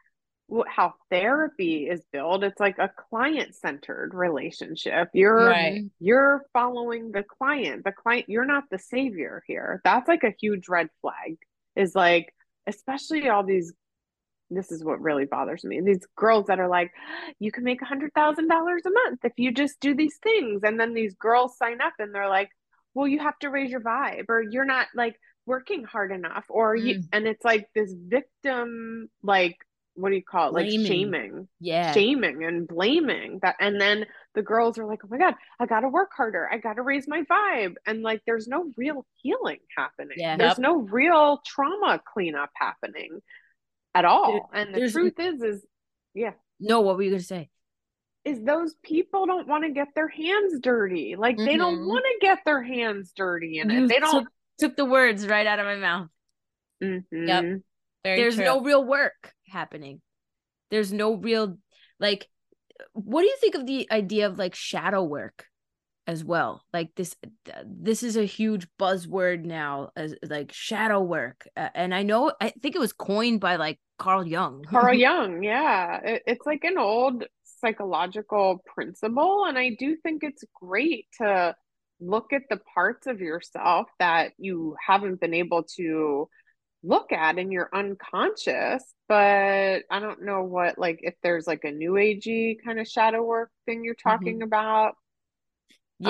how 0.66 0.94
therapy 1.10 1.88
is 1.88 2.02
built. 2.12 2.44
It's 2.44 2.60
like 2.60 2.78
a 2.78 2.90
client 3.08 3.54
centered 3.54 4.12
relationship. 4.12 5.08
You're 5.14 5.46
right. 5.46 5.84
you're 5.98 6.44
following 6.52 7.12
the 7.12 7.22
client. 7.22 7.84
The 7.84 7.92
client 7.92 8.26
you're 8.28 8.44
not 8.44 8.64
the 8.70 8.78
savior 8.78 9.42
here. 9.46 9.80
That's 9.84 10.08
like 10.08 10.24
a 10.24 10.34
huge 10.40 10.68
red 10.68 10.88
flag 11.00 11.38
is 11.76 11.94
like 11.94 12.34
especially 12.66 13.28
all 13.28 13.44
these 13.44 13.72
this 14.56 14.70
is 14.70 14.84
what 14.84 15.00
really 15.00 15.24
bothers 15.24 15.64
me 15.64 15.80
these 15.80 16.06
girls 16.16 16.46
that 16.46 16.60
are 16.60 16.68
like 16.68 16.92
you 17.38 17.52
can 17.52 17.64
make 17.64 17.82
a 17.82 17.86
hundred 17.86 18.12
thousand 18.14 18.48
dollars 18.48 18.82
a 18.86 18.90
month 18.90 19.20
if 19.24 19.32
you 19.36 19.52
just 19.52 19.80
do 19.80 19.94
these 19.94 20.18
things. 20.22 20.62
And 20.64 20.78
then 20.78 20.94
these 20.94 21.14
girls 21.14 21.56
sign 21.56 21.80
up 21.80 21.94
and 21.98 22.14
they're 22.14 22.28
like 22.28 22.50
well 22.94 23.08
you 23.08 23.18
have 23.18 23.38
to 23.40 23.50
raise 23.50 23.70
your 23.70 23.80
vibe 23.80 24.26
or 24.28 24.42
you're 24.42 24.64
not 24.64 24.86
like 24.94 25.16
working 25.46 25.84
hard 25.84 26.12
enough 26.12 26.44
or 26.48 26.76
mm. 26.76 26.84
you 26.84 27.02
and 27.12 27.26
it's 27.26 27.44
like 27.44 27.68
this 27.74 27.92
victim 27.92 29.08
like 29.22 29.56
what 29.94 30.08
do 30.08 30.16
you 30.16 30.22
call 30.22 30.48
it? 30.48 30.52
Blaming. 30.52 30.80
like 30.80 30.86
shaming. 30.86 31.48
Yeah. 31.60 31.92
Shaming 31.92 32.44
and 32.44 32.66
blaming 32.66 33.40
that 33.42 33.56
and 33.60 33.78
then 33.80 34.06
the 34.34 34.42
girls 34.42 34.78
are 34.78 34.86
like 34.86 35.00
oh 35.04 35.08
my 35.10 35.18
god 35.18 35.34
i 35.60 35.66
gotta 35.66 35.88
work 35.88 36.10
harder. 36.16 36.48
I 36.50 36.58
gotta 36.58 36.82
raise 36.82 37.06
my 37.06 37.22
vibe. 37.22 37.74
And 37.86 38.02
like 38.02 38.22
there's 38.26 38.48
no 38.48 38.72
real 38.76 39.04
healing 39.22 39.58
happening. 39.76 40.16
Yeah. 40.16 40.36
there's 40.36 40.58
no 40.58 40.76
real 40.76 41.42
trauma 41.44 42.00
cleanup 42.12 42.50
happening 42.54 43.20
at 43.94 44.04
all 44.04 44.48
there, 44.52 44.62
and 44.62 44.74
the 44.74 44.90
truth 44.90 45.18
is 45.18 45.42
is 45.42 45.66
yeah 46.14 46.32
no 46.60 46.80
what 46.80 46.96
were 46.96 47.02
you 47.02 47.10
gonna 47.10 47.22
say 47.22 47.48
is 48.24 48.40
those 48.42 48.74
people 48.84 49.26
don't 49.26 49.48
want 49.48 49.64
to 49.64 49.70
get 49.70 49.88
their 49.94 50.08
hands 50.08 50.60
dirty 50.60 51.16
like 51.16 51.36
mm-hmm. 51.36 51.44
they 51.44 51.56
don't 51.56 51.78
mm-hmm. 51.78 51.88
want 51.88 52.04
to 52.04 52.26
get 52.26 52.38
their 52.44 52.62
hands 52.62 53.12
dirty 53.14 53.58
in 53.58 53.70
it 53.70 53.88
they 53.88 53.98
don't 53.98 54.24
took, 54.24 54.32
took, 54.58 54.76
the 54.76 54.84
words 54.84 55.26
right 55.26 55.46
out 55.46 55.58
of 55.58 55.66
my 55.66 55.76
mouth 55.76 56.08
mm-hmm. 56.82 57.26
yep 57.26 57.44
Very 58.04 58.20
there's 58.20 58.36
true. 58.36 58.44
no 58.44 58.60
real 58.60 58.84
work 58.84 59.32
happening. 59.52 60.00
There's 60.70 60.92
no 60.92 61.14
real 61.14 61.58
like 62.00 62.26
what 62.94 63.22
do 63.22 63.28
you 63.28 63.36
think 63.40 63.54
of 63.54 63.66
the 63.66 63.86
idea 63.92 64.26
of 64.26 64.38
like 64.38 64.54
shadow 64.54 65.04
work 65.04 65.46
as 66.06 66.24
well? 66.24 66.62
Like 66.72 66.90
this 66.96 67.16
this 67.64 68.02
is 68.02 68.16
a 68.16 68.24
huge 68.24 68.66
buzzword 68.78 69.44
now 69.44 69.90
as 69.96 70.14
like 70.22 70.52
shadow 70.52 71.00
work. 71.00 71.48
Uh, 71.56 71.68
and 71.74 71.94
I 71.94 72.02
know 72.02 72.32
I 72.40 72.50
think 72.50 72.74
it 72.74 72.80
was 72.80 72.92
coined 72.92 73.40
by 73.40 73.56
like 73.56 73.78
Carl 73.98 74.26
Jung. 74.26 74.64
Carl 74.68 74.94
Jung, 75.06 75.42
yeah. 75.42 76.00
It, 76.02 76.22
it's 76.26 76.46
like 76.46 76.64
an 76.64 76.78
old 76.78 77.24
psychological 77.44 78.62
principle 78.66 79.44
and 79.46 79.56
I 79.56 79.76
do 79.78 79.96
think 80.02 80.24
it's 80.24 80.44
great 80.60 81.06
to 81.18 81.54
look 82.00 82.32
at 82.32 82.42
the 82.50 82.58
parts 82.74 83.06
of 83.06 83.20
yourself 83.20 83.86
that 84.00 84.32
you 84.36 84.76
haven't 84.84 85.20
been 85.20 85.34
able 85.34 85.62
to 85.62 86.28
look 86.82 87.12
at 87.12 87.38
in 87.38 87.52
your 87.52 87.68
unconscious 87.72 88.82
but 89.08 89.82
i 89.88 90.00
don't 90.00 90.22
know 90.22 90.42
what 90.42 90.76
like 90.78 90.98
if 91.02 91.14
there's 91.22 91.46
like 91.46 91.62
a 91.62 91.70
new 91.70 91.92
agey 91.92 92.56
kind 92.64 92.80
of 92.80 92.88
shadow 92.88 93.22
work 93.22 93.50
thing 93.66 93.84
you're 93.84 93.94
talking 93.94 94.36
mm-hmm. 94.36 94.42
about 94.48 94.94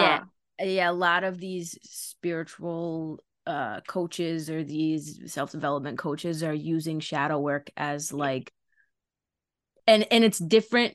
yeah. 0.01 0.21
Uh, 0.61 0.65
yeah 0.65 0.91
a 0.91 0.93
lot 0.93 1.25
of 1.25 1.39
these 1.39 1.79
spiritual 1.83 3.23
uh 3.47 3.81
coaches 3.89 4.49
or 4.49 4.63
these 4.63 5.21
self-development 5.27 5.99
coaches 5.99 6.43
are 6.43 6.55
using 6.55 7.01
shadow 7.01 7.39
work 7.39 7.71
as 7.77 8.13
like 8.13 8.53
and 9.87 10.07
and 10.11 10.25
it's 10.25 10.39
different 10.39 10.95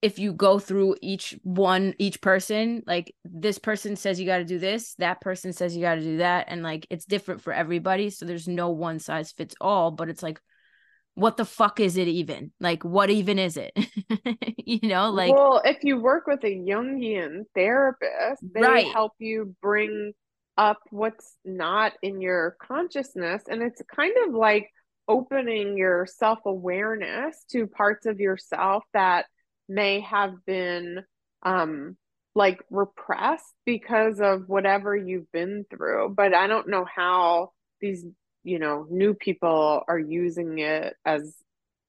if 0.00 0.18
you 0.18 0.32
go 0.32 0.58
through 0.58 0.96
each 1.00 1.38
one 1.44 1.94
each 1.98 2.20
person 2.20 2.82
like 2.86 3.14
this 3.24 3.58
person 3.58 3.94
says 3.94 4.18
you 4.18 4.26
got 4.26 4.38
to 4.38 4.44
do 4.44 4.58
this 4.58 4.94
that 4.96 5.20
person 5.20 5.52
says 5.52 5.76
you 5.76 5.82
got 5.82 5.94
to 5.94 6.00
do 6.00 6.16
that 6.18 6.46
and 6.48 6.62
like 6.62 6.86
it's 6.90 7.04
different 7.04 7.40
for 7.40 7.52
everybody 7.52 8.10
so 8.10 8.24
there's 8.24 8.48
no 8.48 8.70
one 8.70 8.98
size 8.98 9.32
fits 9.32 9.54
all 9.60 9.90
but 9.90 10.08
it's 10.08 10.22
like 10.22 10.40
what 11.14 11.36
the 11.36 11.44
fuck 11.44 11.80
is 11.80 11.96
it 11.96 12.08
even? 12.08 12.52
Like 12.60 12.84
what 12.84 13.10
even 13.10 13.38
is 13.38 13.56
it? 13.56 13.72
You 14.64 14.88
know 14.88 15.10
like 15.10 15.34
well 15.34 15.60
if 15.64 15.78
you 15.82 16.00
work 16.00 16.26
with 16.26 16.42
a 16.44 16.56
jungian 16.56 17.42
therapist 17.54 18.42
they 18.54 18.62
right. 18.62 18.86
help 18.92 19.12
you 19.18 19.54
bring 19.60 20.12
up 20.56 20.78
what's 20.90 21.36
not 21.44 21.92
in 22.00 22.20
your 22.20 22.56
consciousness 22.62 23.42
and 23.48 23.60
it's 23.60 23.82
kind 23.94 24.14
of 24.26 24.34
like 24.34 24.70
opening 25.08 25.76
your 25.76 26.06
self-awareness 26.06 27.44
to 27.50 27.66
parts 27.66 28.06
of 28.06 28.20
yourself 28.20 28.84
that 28.94 29.26
may 29.68 30.00
have 30.00 30.32
been 30.46 31.02
um 31.42 31.96
like 32.34 32.62
repressed 32.70 33.52
because 33.66 34.20
of 34.20 34.48
whatever 34.48 34.96
you've 34.96 35.30
been 35.32 35.66
through. 35.68 36.14
But 36.16 36.34
i 36.34 36.46
don't 36.46 36.68
know 36.68 36.86
how 36.86 37.50
these 37.80 38.06
you 38.44 38.58
know 38.58 38.86
new 38.90 39.14
people 39.14 39.82
are 39.88 39.98
using 39.98 40.58
it 40.58 40.94
as 41.04 41.36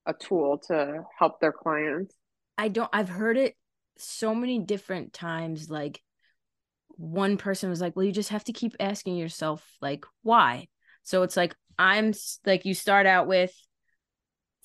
a 0.05 0.13
tool 0.13 0.57
to 0.57 1.03
help 1.17 1.39
their 1.39 1.51
clients 1.51 2.15
i 2.57 2.67
don't 2.67 2.89
i've 2.93 3.09
heard 3.09 3.37
it 3.37 3.55
so 3.97 4.33
many 4.33 4.59
different 4.59 5.13
times 5.13 5.69
like 5.69 6.01
one 6.89 7.37
person 7.37 7.69
was 7.69 7.81
like 7.81 7.95
well 7.95 8.05
you 8.05 8.11
just 8.11 8.29
have 8.29 8.43
to 8.43 8.53
keep 8.53 8.75
asking 8.79 9.15
yourself 9.15 9.65
like 9.81 10.05
why 10.21 10.67
so 11.03 11.23
it's 11.23 11.37
like 11.37 11.55
i'm 11.79 12.13
like 12.45 12.65
you 12.65 12.73
start 12.73 13.05
out 13.05 13.27
with 13.27 13.53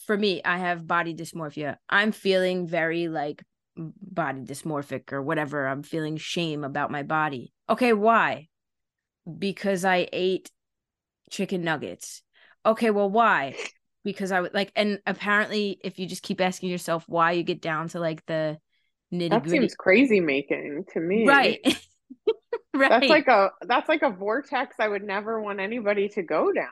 for 0.08 0.16
me, 0.16 0.40
I 0.42 0.56
have 0.56 0.86
body 0.86 1.14
dysmorphia. 1.14 1.76
I'm 1.88 2.12
feeling 2.12 2.66
very 2.66 3.08
like 3.08 3.44
body 3.76 4.40
dysmorphic 4.40 5.12
or 5.12 5.20
whatever. 5.20 5.68
I'm 5.68 5.82
feeling 5.82 6.16
shame 6.16 6.64
about 6.64 6.90
my 6.90 7.02
body. 7.02 7.52
Okay, 7.68 7.92
why? 7.92 8.48
Because 9.38 9.84
I 9.84 10.08
ate 10.10 10.50
chicken 11.30 11.62
nuggets. 11.62 12.22
Okay, 12.64 12.90
well, 12.90 13.10
why? 13.10 13.56
Because 14.04 14.32
I 14.32 14.40
would 14.40 14.54
like, 14.54 14.72
and 14.76 15.00
apparently, 15.06 15.78
if 15.82 15.98
you 15.98 16.06
just 16.06 16.22
keep 16.22 16.40
asking 16.40 16.70
yourself 16.70 17.04
why, 17.06 17.32
you 17.32 17.42
get 17.42 17.60
down 17.60 17.88
to 17.88 18.00
like 18.00 18.24
the 18.26 18.58
nitty 19.12 19.30
That 19.30 19.48
seems 19.48 19.74
crazy 19.74 20.20
making 20.20 20.84
to 20.92 21.00
me. 21.00 21.26
Right. 21.26 21.60
right. 22.74 22.90
That's 22.90 23.08
like 23.08 23.28
a 23.28 23.50
that's 23.62 23.88
like 23.88 24.02
a 24.02 24.10
vortex 24.10 24.76
I 24.78 24.88
would 24.88 25.02
never 25.02 25.40
want 25.42 25.60
anybody 25.60 26.08
to 26.10 26.22
go 26.22 26.52
down. 26.52 26.68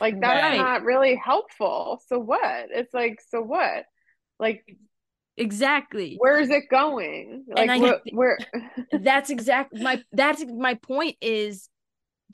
Like 0.00 0.20
that's 0.20 0.42
right. 0.42 0.56
not 0.56 0.82
really 0.82 1.14
helpful. 1.16 2.02
So 2.08 2.18
what? 2.18 2.66
It's 2.70 2.92
like, 2.92 3.20
so 3.30 3.40
what? 3.40 3.84
Like 4.38 4.64
exactly 5.36 6.16
where 6.18 6.40
is 6.40 6.48
it 6.48 6.62
going 6.70 7.44
like 7.48 7.68
I, 7.68 7.78
wh- 7.78 8.14
where 8.14 8.38
that's 8.92 9.28
exactly 9.28 9.82
my 9.82 10.02
that's 10.12 10.42
my 10.46 10.74
point 10.74 11.16
is 11.20 11.68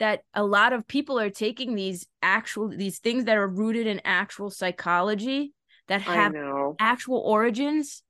that 0.02 0.22
a 0.34 0.42
lot 0.44 0.72
of 0.72 0.88
people 0.88 1.16
are 1.16 1.30
taking 1.30 1.76
these 1.76 2.08
actual 2.22 2.66
these 2.68 2.98
things 2.98 3.26
that 3.26 3.36
are 3.36 3.46
rooted 3.46 3.86
in 3.86 4.00
actual 4.04 4.50
psychology 4.50 5.54
that 5.86 6.02
have 6.02 6.34
actual 6.80 7.18
origins 7.18 8.02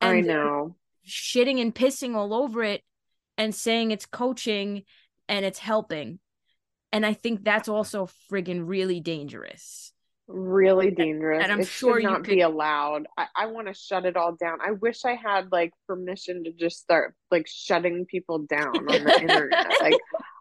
and 0.00 0.10
I 0.10 0.20
know 0.22 0.74
shitting 1.06 1.60
and 1.60 1.72
pissing 1.72 2.16
all 2.16 2.34
over 2.34 2.64
it 2.64 2.82
and 3.38 3.54
saying 3.54 3.92
it's 3.92 4.06
coaching 4.06 4.82
and 5.28 5.44
it's 5.44 5.60
helping 5.60 6.18
and 6.92 7.06
I 7.06 7.12
think 7.14 7.44
that's 7.44 7.68
also 7.68 8.08
friggin' 8.28 8.64
really 8.66 8.98
dangerous. 8.98 9.92
really 10.26 10.90
dangerous. 10.90 11.44
And 11.44 11.52
I'm 11.52 11.60
it 11.60 11.68
sure 11.68 11.98
should 11.98 12.02
you 12.02 12.08
not 12.10 12.24
could- 12.24 12.34
be 12.34 12.40
allowed. 12.40 13.06
I, 13.16 13.26
I 13.36 13.46
want 13.46 13.68
to 13.68 13.74
shut 13.74 14.04
it 14.04 14.16
all 14.16 14.34
down. 14.34 14.58
I 14.60 14.72
wish 14.72 15.04
I 15.04 15.14
had 15.14 15.52
like 15.52 15.70
permission 15.86 16.42
to 16.44 16.52
just 16.52 16.80
start 16.80 17.14
like 17.30 17.46
shutting 17.46 18.06
people 18.06 18.40
down 18.48 18.76
on 18.76 19.04
the 19.04 19.20
internet. 19.20 19.68
Like 19.80 19.94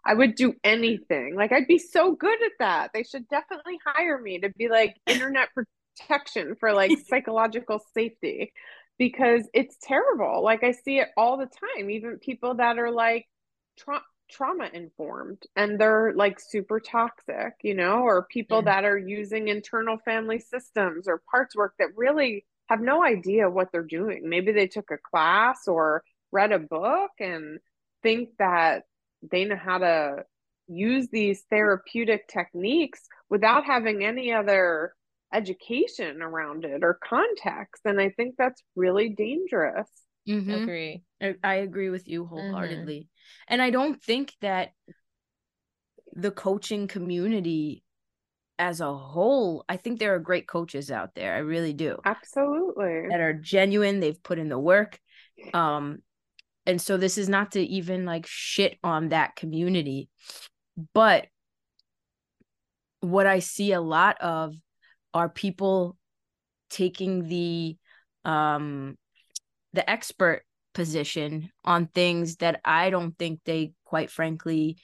I 0.09 0.15
would 0.15 0.35
do 0.35 0.55
anything. 0.65 1.35
Like 1.37 1.53
I'd 1.53 1.67
be 1.67 1.79
so 1.79 2.13
good 2.15 2.43
at 2.43 2.53
that. 2.59 2.91
They 2.93 3.03
should 3.03 3.29
definitely 3.29 3.79
hire 3.85 4.19
me 4.19 4.39
to 4.41 4.49
be 4.49 4.69
like 4.69 4.97
internet 5.07 5.49
protection 5.99 6.57
for 6.59 6.73
like 6.73 6.97
psychological 7.09 7.81
safety 7.95 8.53
because 8.99 9.49
it's 9.53 9.77
terrible. 9.83 10.43
Like 10.43 10.63
I 10.65 10.73
see 10.73 10.99
it 10.99 11.09
all 11.17 11.37
the 11.37 11.47
time. 11.47 11.91
Even 11.91 12.19
people 12.19 12.55
that 12.55 12.79
are 12.79 12.91
like 12.91 13.27
tra- 13.79 14.03
trauma 14.31 14.69
informed 14.73 15.43
and 15.55 15.79
they're 15.79 16.13
like 16.15 16.39
super 16.39 16.79
toxic, 16.79 17.53
you 17.63 17.75
know, 17.75 17.99
or 18.01 18.27
people 18.31 18.63
Yeah. 18.63 18.63
that 18.63 18.85
are 18.85 18.97
using 18.97 19.47
internal 19.47 19.97
family 20.05 20.39
systems 20.39 21.07
or 21.07 21.21
parts 21.31 21.55
work 21.55 21.75
that 21.79 21.89
really 21.95 22.45
have 22.67 22.81
no 22.81 23.03
idea 23.03 23.49
what 23.49 23.71
they're 23.71 23.83
doing. 23.83 24.29
Maybe 24.29 24.51
they 24.53 24.67
took 24.67 24.91
a 24.91 24.97
class 24.97 25.67
or 25.67 26.03
read 26.31 26.51
a 26.51 26.59
book 26.59 27.11
and 27.19 27.59
think 28.03 28.29
that 28.39 28.83
they 29.21 29.45
know 29.45 29.55
how 29.55 29.79
to 29.79 30.23
use 30.67 31.07
these 31.11 31.43
therapeutic 31.49 32.27
techniques 32.27 33.01
without 33.29 33.65
having 33.65 34.03
any 34.03 34.31
other 34.33 34.93
education 35.33 36.21
around 36.21 36.65
it 36.65 36.83
or 36.83 36.99
context. 37.03 37.81
And 37.85 37.99
I 37.99 38.09
think 38.09 38.35
that's 38.37 38.61
really 38.75 39.09
dangerous. 39.09 39.87
Mhm. 40.27 40.63
Agree. 40.63 41.03
I, 41.21 41.35
I 41.43 41.55
agree 41.55 41.89
with 41.89 42.07
you 42.07 42.25
wholeheartedly. 42.25 43.07
And 43.47 43.61
I 43.61 43.69
don't 43.69 44.01
think 44.01 44.33
that 44.41 44.73
the 46.13 46.31
coaching 46.31 46.87
community 46.87 47.83
as 48.57 48.81
a 48.81 48.93
whole, 48.93 49.63
I 49.69 49.77
think 49.77 49.99
there 49.99 50.13
are 50.15 50.19
great 50.19 50.47
coaches 50.47 50.91
out 50.91 51.15
there. 51.15 51.33
I 51.33 51.39
really 51.39 51.73
do. 51.73 51.97
Absolutely. 52.03 53.07
That 53.09 53.21
are 53.21 53.33
genuine, 53.33 53.99
they've 53.99 54.21
put 54.21 54.39
in 54.39 54.49
the 54.49 54.59
work. 54.59 54.99
Um 55.53 55.99
and 56.65 56.81
so 56.81 56.97
this 56.97 57.17
is 57.17 57.29
not 57.29 57.53
to 57.53 57.61
even 57.61 58.05
like 58.05 58.25
shit 58.27 58.77
on 58.83 59.09
that 59.09 59.35
community. 59.35 60.09
But 60.93 61.27
what 63.01 63.25
I 63.25 63.39
see 63.39 63.71
a 63.71 63.81
lot 63.81 64.19
of 64.21 64.55
are 65.13 65.29
people 65.29 65.97
taking 66.69 67.27
the 67.27 67.77
um 68.25 68.97
the 69.73 69.89
expert 69.89 70.43
position 70.73 71.49
on 71.63 71.87
things 71.87 72.37
that 72.37 72.61
I 72.63 72.89
don't 72.89 73.17
think 73.17 73.39
they 73.45 73.73
quite 73.85 74.11
frankly 74.11 74.77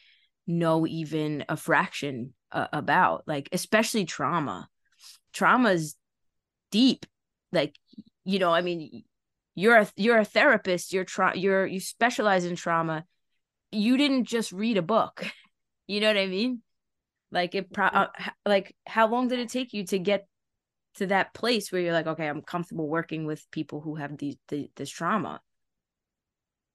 know 0.47 0.85
even 0.87 1.45
a 1.49 1.57
fraction 1.57 2.33
uh, 2.51 2.67
about 2.71 3.23
like 3.27 3.49
especially 3.51 4.05
trauma 4.05 4.67
trauma's 5.33 5.95
deep 6.71 7.05
like 7.51 7.75
you 8.23 8.39
know 8.39 8.51
i 8.51 8.61
mean 8.61 9.03
you're 9.55 9.77
a 9.77 9.87
you're 9.95 10.17
a 10.19 10.25
therapist 10.25 10.93
you're 10.93 11.05
tra- 11.05 11.37
you're 11.37 11.65
you 11.65 11.79
specialize 11.79 12.45
in 12.45 12.55
trauma. 12.55 13.05
You 13.71 13.97
didn't 13.97 14.25
just 14.25 14.51
read 14.51 14.77
a 14.77 14.81
book. 14.83 15.25
You 15.87 15.99
know 15.99 16.07
what 16.07 16.17
i 16.17 16.25
mean? 16.25 16.63
Like 17.31 17.53
it 17.53 17.71
pro- 17.71 17.85
uh, 17.85 18.07
like 18.43 18.75
how 18.87 19.05
long 19.05 19.27
did 19.27 19.37
it 19.37 19.49
take 19.49 19.71
you 19.71 19.85
to 19.85 19.99
get 19.99 20.25
to 20.95 21.05
that 21.05 21.31
place 21.35 21.71
where 21.71 21.79
you're 21.79 21.93
like 21.93 22.07
okay 22.07 22.27
i'm 22.27 22.41
comfortable 22.41 22.87
working 22.87 23.27
with 23.27 23.45
people 23.51 23.81
who 23.81 23.93
have 23.93 24.17
these 24.17 24.35
the, 24.47 24.71
this 24.77 24.89
trauma. 24.89 25.41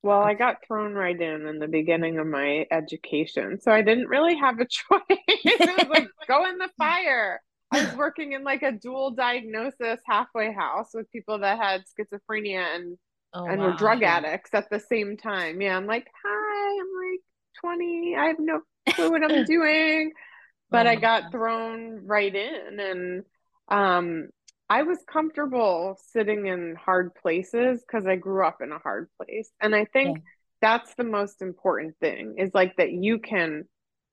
Well, 0.03 0.21
I 0.21 0.35
got 0.35 0.65
thrown 0.67 0.95
right 0.95 1.21
in 1.21 1.47
in 1.47 1.59
the 1.59 1.69
beginning 1.69 2.19
of 2.19 2.27
my 2.27 2.67
education, 2.71 3.61
so 3.61 3.71
I 3.71 3.83
didn't 3.83 4.09
really 4.09 4.37
have 4.37 4.59
a 4.59 4.65
choice. 4.79 5.01
it 5.09 5.79
was 5.79 5.89
like 5.89 6.09
go 6.27 6.49
in 6.49 6.57
the 6.59 6.71
fire. 6.79 7.43
I 7.73 7.81
was 7.81 7.95
working 7.95 8.33
in 8.33 8.43
like 8.45 8.63
a 8.63 8.73
dual 8.73 9.13
diagnosis 9.13 10.01
halfway 10.07 10.53
house 10.53 10.89
with 10.93 11.11
people 11.13 11.39
that 11.41 11.59
had 11.59 11.85
schizophrenia 11.87 12.75
and 12.75 12.99
Oh, 13.33 13.45
and 13.47 13.59
wow. 13.59 13.65
were 13.65 13.73
drug 13.73 14.03
addicts 14.03 14.51
at 14.55 14.71
the 14.71 14.81
same 14.81 15.17
time. 15.17 15.61
Yeah, 15.61 15.77
I'm 15.77 15.87
like, 15.87 16.07
hi, 16.25 16.81
I'm 16.81 17.11
like 17.13 17.21
20. 17.61 18.17
I 18.17 18.27
have 18.27 18.39
no 18.39 18.61
clue 18.95 19.11
what 19.11 19.25
I'm 19.25 19.45
doing. 19.45 20.13
But 20.71 20.87
Oh 20.87 20.89
I 20.89 20.97
got 20.97 21.23
God. 21.25 21.33
thrown 21.33 22.07
right 22.07 22.35
in 22.35 22.81
and 22.81 23.25
um 23.69 24.29
I 24.69 24.83
was 24.85 24.99
comfortable 25.07 25.99
sitting 26.13 26.47
in 26.47 26.77
hard 26.77 27.15
places 27.17 27.83
because 27.87 28.07
I 28.07 28.17
grew 28.17 28.47
up 28.47 28.59
in 28.63 28.71
a 28.73 28.79
hard 28.79 29.09
place. 29.17 29.51
And 29.61 29.75
I 29.75 29.85
think 29.87 30.19
Yeah. 30.19 30.23
that's 30.61 30.95
the 30.95 31.05
most 31.05 31.43
important 31.43 31.97
thing 32.01 32.37
is 32.39 32.53
like 32.55 32.77
that 32.77 32.93
you 32.93 33.19
can 33.19 33.65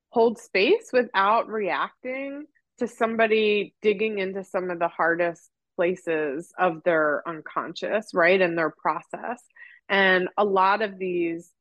hold 0.09 0.39
space 0.39 0.89
without 0.93 1.47
reacting 1.47 2.45
to 2.79 2.87
somebody 2.87 3.73
digging 3.81 4.19
into 4.19 4.43
some 4.43 4.69
of 4.69 4.79
the 4.79 4.87
hardest 4.87 5.49
places 5.75 6.51
of 6.57 6.83
their 6.83 7.27
unconscious, 7.27 8.13
right? 8.13 8.41
And 8.41 8.57
their 8.57 8.71
process. 8.71 9.41
And 9.89 10.29
a 10.37 10.43
lot 10.43 10.81
of 10.81 10.97
these 10.97 11.51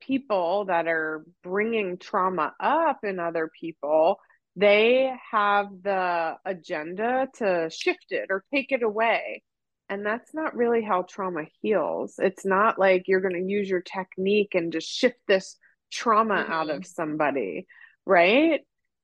people 0.00 0.66
that 0.66 0.86
are 0.86 1.24
bringing 1.42 1.98
trauma 1.98 2.54
up 2.60 3.00
in 3.02 3.18
other 3.18 3.50
people, 3.58 4.18
they 4.54 5.12
have 5.30 5.66
the 5.82 6.36
agenda 6.44 7.28
to 7.38 7.70
shift 7.70 8.06
it 8.10 8.26
or 8.30 8.44
take 8.52 8.72
it 8.72 8.82
away. 8.82 9.42
And 9.88 10.04
that's 10.04 10.34
not 10.34 10.56
really 10.56 10.82
how 10.82 11.02
trauma 11.02 11.44
heals. 11.60 12.14
It's 12.18 12.44
not 12.44 12.78
like 12.78 13.04
you're 13.06 13.20
going 13.20 13.40
to 13.40 13.50
use 13.50 13.68
your 13.68 13.82
technique 13.82 14.54
and 14.54 14.72
just 14.72 14.88
shift 14.88 15.18
this 15.28 15.56
trauma 15.92 16.44
out 16.48 16.70
of 16.70 16.80
mm-hmm. 16.80 16.94
somebody, 16.94 17.66
right? 18.04 18.60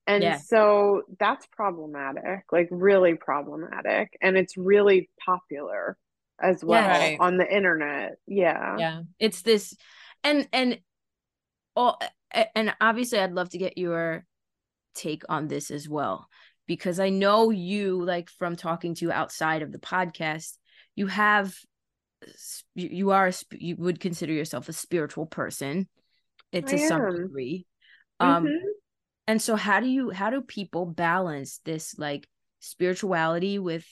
And 0.07 0.23
Yeah. 0.23 0.39
so 0.39 1.03
that's 1.19 1.47
problematic, 1.53 2.45
like 2.51 2.69
really 2.71 3.15
problematic. 3.15 4.17
And 4.21 4.37
it's 4.37 4.57
really 4.57 5.09
popular 5.25 5.97
as 6.41 6.65
well 6.65 6.89
Right. 6.89 7.17
on 7.21 7.37
the 7.37 7.47
internet. 7.55 8.17
Yeah. 8.27 8.79
Yeah. 8.79 9.03
it's 9.19 9.43
this 9.43 9.77
and 10.25 10.49
and 10.53 10.81
all 11.77 11.99
and 12.55 12.75
obviously 12.81 13.19
i'd 13.19 13.33
love 13.33 13.51
to 13.51 13.59
get 13.59 13.79
your 13.79 14.25
take 14.95 15.23
on 15.29 15.49
this 15.49 15.71
as 15.71 15.89
well 15.89 16.29
because 16.67 16.99
i 17.01 17.09
know 17.09 17.51
you 17.51 18.03
like 18.03 18.29
from 18.31 18.57
talking 18.57 18.95
to 18.95 19.07
you 19.07 19.13
outside 19.13 19.63
of 19.63 19.73
the 19.73 19.79
podcast 19.79 20.57
you 20.97 21.07
have 21.07 21.55
you, 22.75 23.11
are 23.11 23.29
a, 23.29 23.33
you 23.53 23.77
would 23.77 24.01
consider 24.01 24.33
yourself 24.33 24.69
a 24.69 24.73
spiritual 24.73 25.27
person 25.27 25.89
it 26.53 26.67
to 26.67 26.75
I 26.75 26.79
some 26.79 27.01
degree 27.11 27.67
um 28.21 28.45
Mhm. 28.45 28.73
And 29.27 29.41
so 29.41 29.57
how 29.57 29.81
do 29.81 29.87
you 29.87 30.11
how 30.11 30.31
do 30.31 30.41
people 30.41 30.87
balance 30.87 31.61
this 31.65 31.99
like 31.99 32.29
spirituality 32.61 33.59
with 33.59 33.87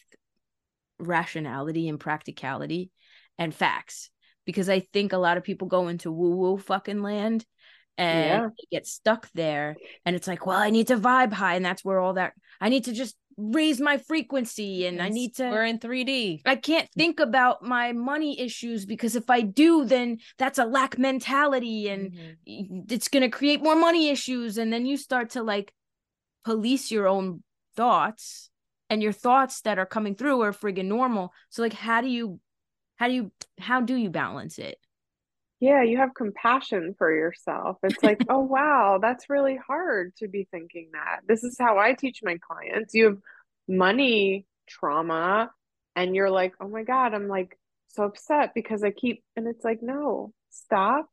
rationality 0.99 1.88
and 1.88 1.99
practicality 1.99 2.90
and 3.38 3.55
facts 3.55 4.11
because 4.45 4.69
i 4.69 4.81
think 4.93 5.12
a 5.12 5.19
lot 5.19 5.37
of 5.37 5.45
people 5.45 5.69
go 5.69 5.88
into 5.88 6.12
woo 6.12 6.37
woo 6.37 6.59
fucking 6.59 7.03
land 7.03 7.45
and 7.97 8.29
Yeah. 8.29 8.49
get 8.71 8.87
stuck 8.87 9.31
there 9.33 9.77
and 10.05 10.14
it's 10.14 10.27
like 10.27 10.47
well 10.47 10.59
i 10.59 10.71
need 10.71 10.88
to 10.88 10.97
vibe 10.97 11.33
high 11.33 11.55
and 11.57 11.64
that's 11.64 11.85
where 11.85 11.99
all 11.99 12.14
that 12.14 12.33
i 12.61 12.69
need 12.69 12.85
to 12.85 12.93
just 12.93 13.16
raise 13.37 13.81
my 13.81 13.97
frequency 13.97 14.87
and 14.87 15.01
i 15.01 15.09
need 15.09 15.35
to 15.37 15.45
We're 15.45 15.64
in 15.64 15.79
3D. 15.79 16.43
I 16.45 16.57
can't 16.57 16.88
think 16.97 17.21
about 17.21 17.62
my 17.62 17.93
money 17.93 18.38
issues 18.40 18.85
because 18.87 19.16
if 19.16 19.31
I 19.31 19.40
do, 19.40 19.85
then 19.85 20.19
that's 20.37 20.59
a 20.59 20.64
lack 20.64 20.99
mentality 20.99 21.88
and 21.88 22.12
Mhm. 22.12 22.90
it's 22.90 23.09
going 23.09 23.23
to 23.23 23.29
create 23.29 23.62
more 23.62 23.77
money 23.77 24.09
issues. 24.09 24.59
And 24.59 24.73
then 24.73 24.85
you 24.87 24.97
start 24.97 25.31
to 25.31 25.43
like 25.43 25.73
police 26.45 26.90
your 26.90 27.07
own 27.07 27.43
thoughts 27.77 28.51
and 28.88 29.03
your 29.03 29.12
thoughts 29.12 29.61
that 29.62 29.79
are 29.79 29.87
coming 29.87 30.14
through 30.14 30.40
are 30.43 30.53
friggin' 30.53 30.87
normal. 30.87 31.33
So, 31.49 31.62
like, 31.62 31.73
how 31.75 32.01
do 32.01 32.09
you, 32.09 32.40
how 32.97 33.07
do 33.09 33.14
you, 33.14 33.33
how 33.59 33.81
do 33.81 33.95
you 33.95 34.11
balance 34.11 34.59
it? 34.59 34.79
Yeah, 35.61 35.83
you 35.83 35.99
have 35.99 36.14
compassion 36.14 36.94
for 36.96 37.14
yourself. 37.14 37.77
It's 37.83 38.03
like, 38.03 38.20
oh, 38.31 38.40
wow, 38.40 38.99
that's 39.01 39.29
really 39.29 39.57
hard 39.57 40.16
to 40.16 40.29
be 40.29 40.49
thinking 40.51 40.88
that. 40.94 41.20
This 41.29 41.44
is 41.44 41.57
how 41.59 41.79
I 41.79 41.92
teach 41.92 42.20
my 42.23 42.38
clients. 42.38 42.94
You 42.94 43.05
have 43.05 43.18
money 43.68 44.46
trauma, 44.66 45.51
and 45.94 46.16
you're 46.16 46.31
like, 46.31 46.55
oh 46.61 46.68
my 46.68 46.83
God, 46.83 47.12
I'm 47.12 47.29
like 47.29 47.59
so 47.88 48.05
upset 48.05 48.53
because 48.55 48.83
I 48.83 48.90
keep, 48.90 49.23
and 49.37 49.46
it's 49.46 49.64
like, 49.64 49.81
no, 49.83 50.33
stop 50.49 51.07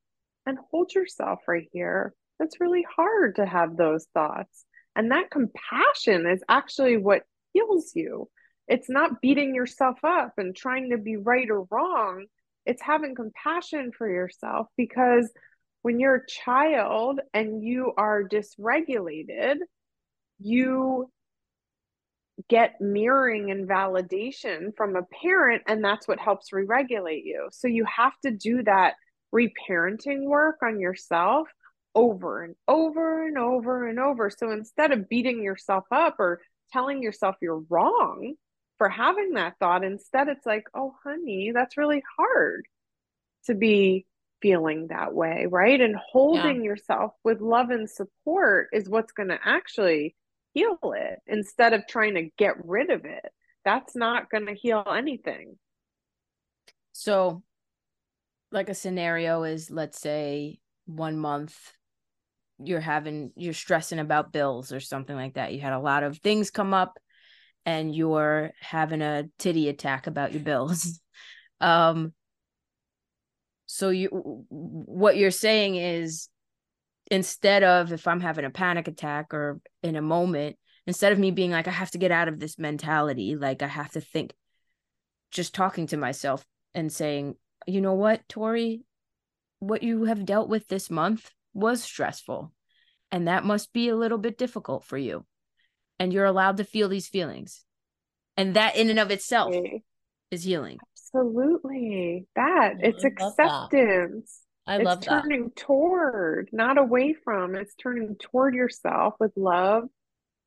and 0.46 0.58
hold 0.72 0.94
yourself 0.94 1.40
right 1.48 1.68
here. 1.74 2.14
That's 2.40 2.62
really 2.62 2.86
hard 2.96 3.36
to 3.36 3.46
have 3.46 3.76
those 3.76 4.06
thoughts. 4.14 4.66
And 4.96 5.12
that 5.12 5.30
compassion 5.30 6.26
is 6.26 6.42
actually 6.48 6.98
what 6.98 7.24
heals 7.54 7.92
you. 7.96 8.30
It's 8.68 8.90
not 8.90 9.22
beating 9.22 9.56
yourself 9.56 10.00
up 10.04 10.34
and 10.38 10.56
trying 10.56 10.92
to 10.92 10.98
be 10.98 11.18
right 11.18 11.50
or 11.50 11.68
wrong 11.70 12.26
it's 12.68 12.82
having 12.82 13.16
compassion 13.16 13.92
for 13.98 14.10
yourself 14.10 14.68
because 14.76 15.32
when 15.82 16.00
you're 16.00 16.16
a 16.16 16.28
child 16.28 17.22
and 17.34 17.64
you 17.64 17.94
are 17.98 18.28
dysregulated, 18.28 19.56
you 20.40 21.10
get 22.50 22.80
mirroring 22.82 23.52
and 23.52 23.68
validation 23.68 24.76
from 24.76 24.96
a 24.96 25.04
parent, 25.24 25.64
and 25.68 25.84
that's 25.84 26.08
what 26.08 26.20
helps 26.20 26.52
re 26.52 26.66
regulate 26.66 27.24
you. 27.26 27.48
So 27.52 27.68
you 27.68 27.86
have 27.86 28.14
to 28.26 28.32
do 28.32 28.64
that 28.64 28.96
reparenting 29.34 30.26
work 30.26 30.58
on 30.62 30.80
yourself 30.80 31.48
over 31.96 32.44
and 32.44 32.56
over 32.68 33.26
and 33.26 33.38
over 33.38 33.88
and 33.88 34.00
over. 34.00 34.30
So 34.30 34.52
instead 34.52 34.92
of 34.92 35.10
beating 35.10 35.42
yourself 35.42 35.86
up 35.92 36.18
or 36.20 36.42
telling 36.72 37.02
yourself 37.02 37.36
you're 37.42 37.64
wrong 37.70 38.36
for 38.78 38.90
having 38.90 39.34
that 39.34 39.56
thought. 39.60 39.84
Instead, 39.84 40.28
it's 40.28 40.46
like, 40.46 40.66
oh, 40.74 40.96
honey, 41.04 41.52
that's 41.54 41.78
really 41.78 42.04
hard 42.18 42.66
to 43.46 43.56
be 43.56 44.06
feeling 44.42 44.88
that 44.88 45.14
way, 45.14 45.48
right? 45.50 45.80
And 45.80 45.96
holding 45.96 46.58
yeah. 46.58 46.72
yourself 46.72 47.14
with 47.24 47.42
love 47.42 47.70
and 47.70 47.90
support 47.90 48.70
is 48.72 48.90
what's 48.90 49.14
going 49.14 49.30
to 49.30 49.40
actually 49.44 50.16
heal 50.54 50.78
it 50.96 51.20
instead 51.28 51.74
of 51.74 51.88
trying 51.88 52.16
to 52.16 52.30
get 52.38 52.66
rid 52.66 52.90
of 52.90 53.06
it. 53.06 53.26
That's 53.66 53.96
not 53.96 54.30
going 54.30 54.46
to 54.46 54.54
heal 54.54 54.84
anything. 54.88 55.58
So, 56.94 57.44
like 58.52 58.70
a 58.70 58.76
scenario 58.76 59.44
is 59.44 59.70
let's 59.70 60.00
say 60.00 60.60
one 60.86 61.18
month 61.18 61.74
you're 62.60 62.80
having 62.80 63.32
you're 63.36 63.54
stressing 63.54 64.00
about 64.00 64.32
bills 64.32 64.72
or 64.72 64.80
something 64.80 65.16
like 65.16 65.36
that. 65.36 65.54
You 65.54 65.60
had 65.60 65.74
a 65.74 65.80
lot 65.80 66.04
of 66.04 66.18
things 66.18 66.50
come 66.50 66.74
up 66.74 66.98
and 67.68 67.94
you're 67.94 68.52
having 68.62 69.02
a 69.02 69.26
titty 69.38 69.68
attack 69.68 70.08
about 70.08 70.32
your 70.32 70.42
bills. 70.42 71.00
um 71.62 72.14
so 73.66 73.90
you 73.90 74.08
what 74.50 75.18
you're 75.18 75.30
saying 75.30 75.76
is 75.76 76.30
instead 77.12 77.64
of 77.64 77.92
if 77.92 78.08
I'm 78.08 78.22
having 78.22 78.46
a 78.46 78.50
panic 78.50 78.88
attack 78.88 79.34
or 79.34 79.60
in 79.84 79.96
a 79.96 80.02
moment, 80.02 80.56
instead 80.86 81.12
of 81.12 81.20
me 81.20 81.32
being 81.32 81.52
like 81.52 81.68
I 81.68 81.72
have 81.72 81.92
to 81.92 81.98
get 81.98 82.12
out 82.12 82.30
of 82.30 82.40
this 82.40 82.58
mentality, 82.58 83.36
like 83.36 83.62
I 83.62 83.68
have 83.68 83.92
to 83.92 84.02
think 84.02 84.34
just 85.30 85.54
talking 85.54 85.88
to 85.88 85.98
myself 85.98 86.46
and 86.74 86.92
saying, 86.92 87.36
"You 87.68 87.82
know 87.82 87.96
what, 87.96 88.28
Tori, 88.30 88.84
what 89.60 89.84
you 89.84 90.06
have 90.06 90.26
dealt 90.26 90.48
with 90.48 90.70
this 90.70 90.90
month 90.90 91.30
was 91.54 91.84
stressful 91.84 92.54
and 93.12 93.28
that 93.28 93.44
must 93.44 93.74
be 93.74 93.90
a 93.90 93.96
little 93.96 94.18
bit 94.18 94.38
difficult 94.38 94.86
for 94.86 94.98
you 94.98 95.26
and 96.00 96.14
you're 96.14 96.26
allowed 96.26 96.58
to 96.58 96.64
feel 96.64 96.90
these 96.90 97.08
feelings 97.08 97.66
and 98.36 98.56
that 98.56 98.76
in 98.76 98.90
and 98.90 99.00
of 99.00 99.12
itself 99.12 99.54
is 100.32 100.44
healing 100.44 100.78
absolutely 100.94 102.26
that 102.36 102.76
it's 102.80 103.04
acceptance 103.04 104.42
that. 104.66 104.74
i 104.74 104.78
love 104.78 105.02
that. 105.02 105.14
it's 105.14 105.22
turning 105.24 105.52
toward 105.56 106.50
not 106.52 106.78
away 106.78 107.16
from 107.24 107.56
it's 107.56 107.76
turning 107.76 108.16
toward 108.20 108.54
yourself 108.54 109.14
with 109.20 109.32
love 109.36 109.84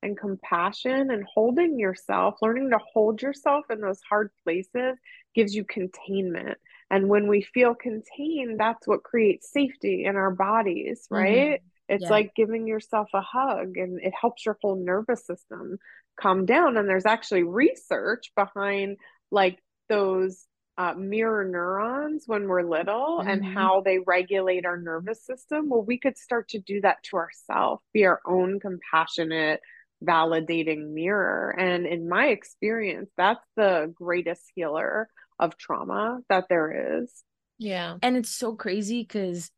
and 0.03 0.17
compassion 0.17 1.11
and 1.11 1.25
holding 1.25 1.79
yourself 1.79 2.37
learning 2.41 2.71
to 2.71 2.79
hold 2.93 3.21
yourself 3.21 3.65
in 3.71 3.81
those 3.81 4.01
hard 4.09 4.31
places 4.45 4.97
gives 5.35 5.55
you 5.55 5.65
containment 5.65 6.57
and 6.91 7.09
when 7.09 7.29
we 7.29 7.43
feel 7.43 7.75
contained, 7.75 8.59
that's 8.59 8.87
what 8.87 9.05
creates 9.05 9.51
safety 9.53 10.05
in 10.05 10.17
our 10.17 10.33
bodies, 10.33 11.07
mm-hmm. 11.07 11.15
right? 11.15 11.61
Mm-hmm. 11.61 11.70
It's 11.91 12.05
yeah. 12.05 12.11
like 12.11 12.35
giving 12.37 12.67
yourself 12.67 13.09
a 13.13 13.21
hug 13.21 13.77
and 13.77 14.01
it 14.01 14.15
helps 14.19 14.47
your 14.47 14.57
whole 14.63 14.77
nervous 14.77 15.27
system 15.27 15.79
calm 16.19 16.47
down. 16.47 16.77
And 16.77 16.89
there's 16.89 17.07
actually 17.07 17.43
research 17.43 18.31
behind 18.37 18.97
like 19.33 19.59
those 19.89 20.47
uh, 20.79 20.95
mirror 20.95 21.45
neurons 21.45 22.25
when 22.27 22.47
we're 22.47 22.63
little 22.63 23.19
mm-hmm. 23.19 23.29
and 23.29 23.45
how 23.45 23.83
they 23.85 23.99
regulate 23.99 24.65
our 24.65 24.79
nervous 24.79 25.25
system. 25.27 25.69
Well, 25.69 25.83
we 25.83 25.99
could 25.99 26.17
start 26.17 26.49
to 26.51 26.61
do 26.61 26.81
that 26.83 27.03
to 27.11 27.17
ourselves, 27.17 27.83
be 27.93 28.07
our 28.07 28.21
own 28.25 28.61
compassionate, 28.61 29.61
validating 30.03 30.93
mirror. 30.93 31.51
And 31.51 31.87
in 31.87 32.09
my 32.09 32.29
experience, 32.29 33.11
that's 33.17 33.45
the 33.57 33.93
greatest 33.95 34.43
healer 34.55 35.09
of 35.39 35.59
trauma 35.59 36.21
that 36.29 36.47
there 36.49 37.03
is. 37.03 37.13
Yeah. 37.59 37.97
And 38.01 38.17
it's 38.17 38.31
so 38.31 38.55
crazy 38.55 39.03
because 39.03 39.51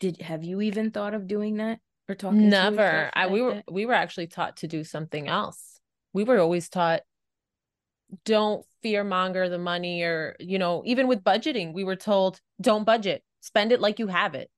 did 0.00 0.20
have 0.20 0.44
you 0.44 0.60
even 0.60 0.90
thought 0.90 1.14
of 1.14 1.26
doing 1.26 1.56
that 1.56 1.78
or 2.08 2.14
talking? 2.14 2.48
Never. 2.48 3.10
I 3.14 3.24
like 3.24 3.32
we 3.32 3.42
were 3.42 3.54
that? 3.54 3.72
we 3.72 3.86
were 3.86 3.94
actually 3.94 4.26
taught 4.26 4.58
to 4.58 4.68
do 4.68 4.84
something 4.84 5.28
else. 5.28 5.80
We 6.12 6.24
were 6.24 6.38
always 6.38 6.68
taught 6.68 7.02
don't 8.24 8.64
fear 8.82 9.02
monger 9.02 9.48
the 9.48 9.58
money 9.58 10.02
or 10.02 10.36
you 10.38 10.58
know 10.58 10.82
even 10.84 11.08
with 11.08 11.24
budgeting 11.24 11.72
we 11.72 11.84
were 11.84 11.96
told 11.96 12.40
don't 12.60 12.84
budget 12.84 13.22
spend 13.40 13.72
it 13.72 13.80
like 13.80 13.98
you 13.98 14.06
have 14.06 14.34
it 14.34 14.50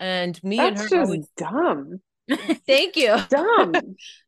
and 0.00 0.42
me 0.42 0.56
That's 0.56 0.68
and 0.68 0.78
her 0.78 0.88
just 0.88 1.10
always... 1.10 1.28
dumb 1.36 2.00
thank 2.66 2.96
you 2.96 3.16
dumb 3.28 3.72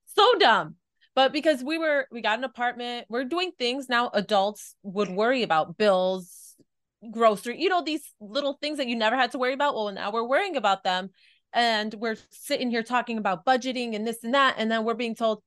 so 0.04 0.34
dumb 0.38 0.74
but 1.14 1.32
because 1.32 1.62
we 1.62 1.78
were 1.78 2.06
we 2.10 2.20
got 2.20 2.38
an 2.38 2.44
apartment 2.44 3.06
we're 3.08 3.24
doing 3.24 3.52
things 3.58 3.88
now 3.88 4.10
adults 4.12 4.74
would 4.82 5.10
worry 5.10 5.42
about 5.42 5.78
bills 5.78 6.39
grocery 7.10 7.60
you 7.60 7.68
know 7.68 7.82
these 7.82 8.02
little 8.20 8.58
things 8.60 8.78
that 8.78 8.86
you 8.86 8.96
never 8.96 9.16
had 9.16 9.32
to 9.32 9.38
worry 9.38 9.54
about? 9.54 9.74
Well 9.74 9.92
now 9.92 10.12
we're 10.12 10.26
worrying 10.26 10.56
about 10.56 10.84
them. 10.84 11.10
And 11.52 11.92
we're 11.94 12.16
sitting 12.30 12.70
here 12.70 12.84
talking 12.84 13.18
about 13.18 13.44
budgeting 13.44 13.96
and 13.96 14.06
this 14.06 14.22
and 14.22 14.34
that 14.34 14.54
and 14.58 14.70
then 14.70 14.84
we're 14.84 14.94
being 14.94 15.14
told 15.14 15.42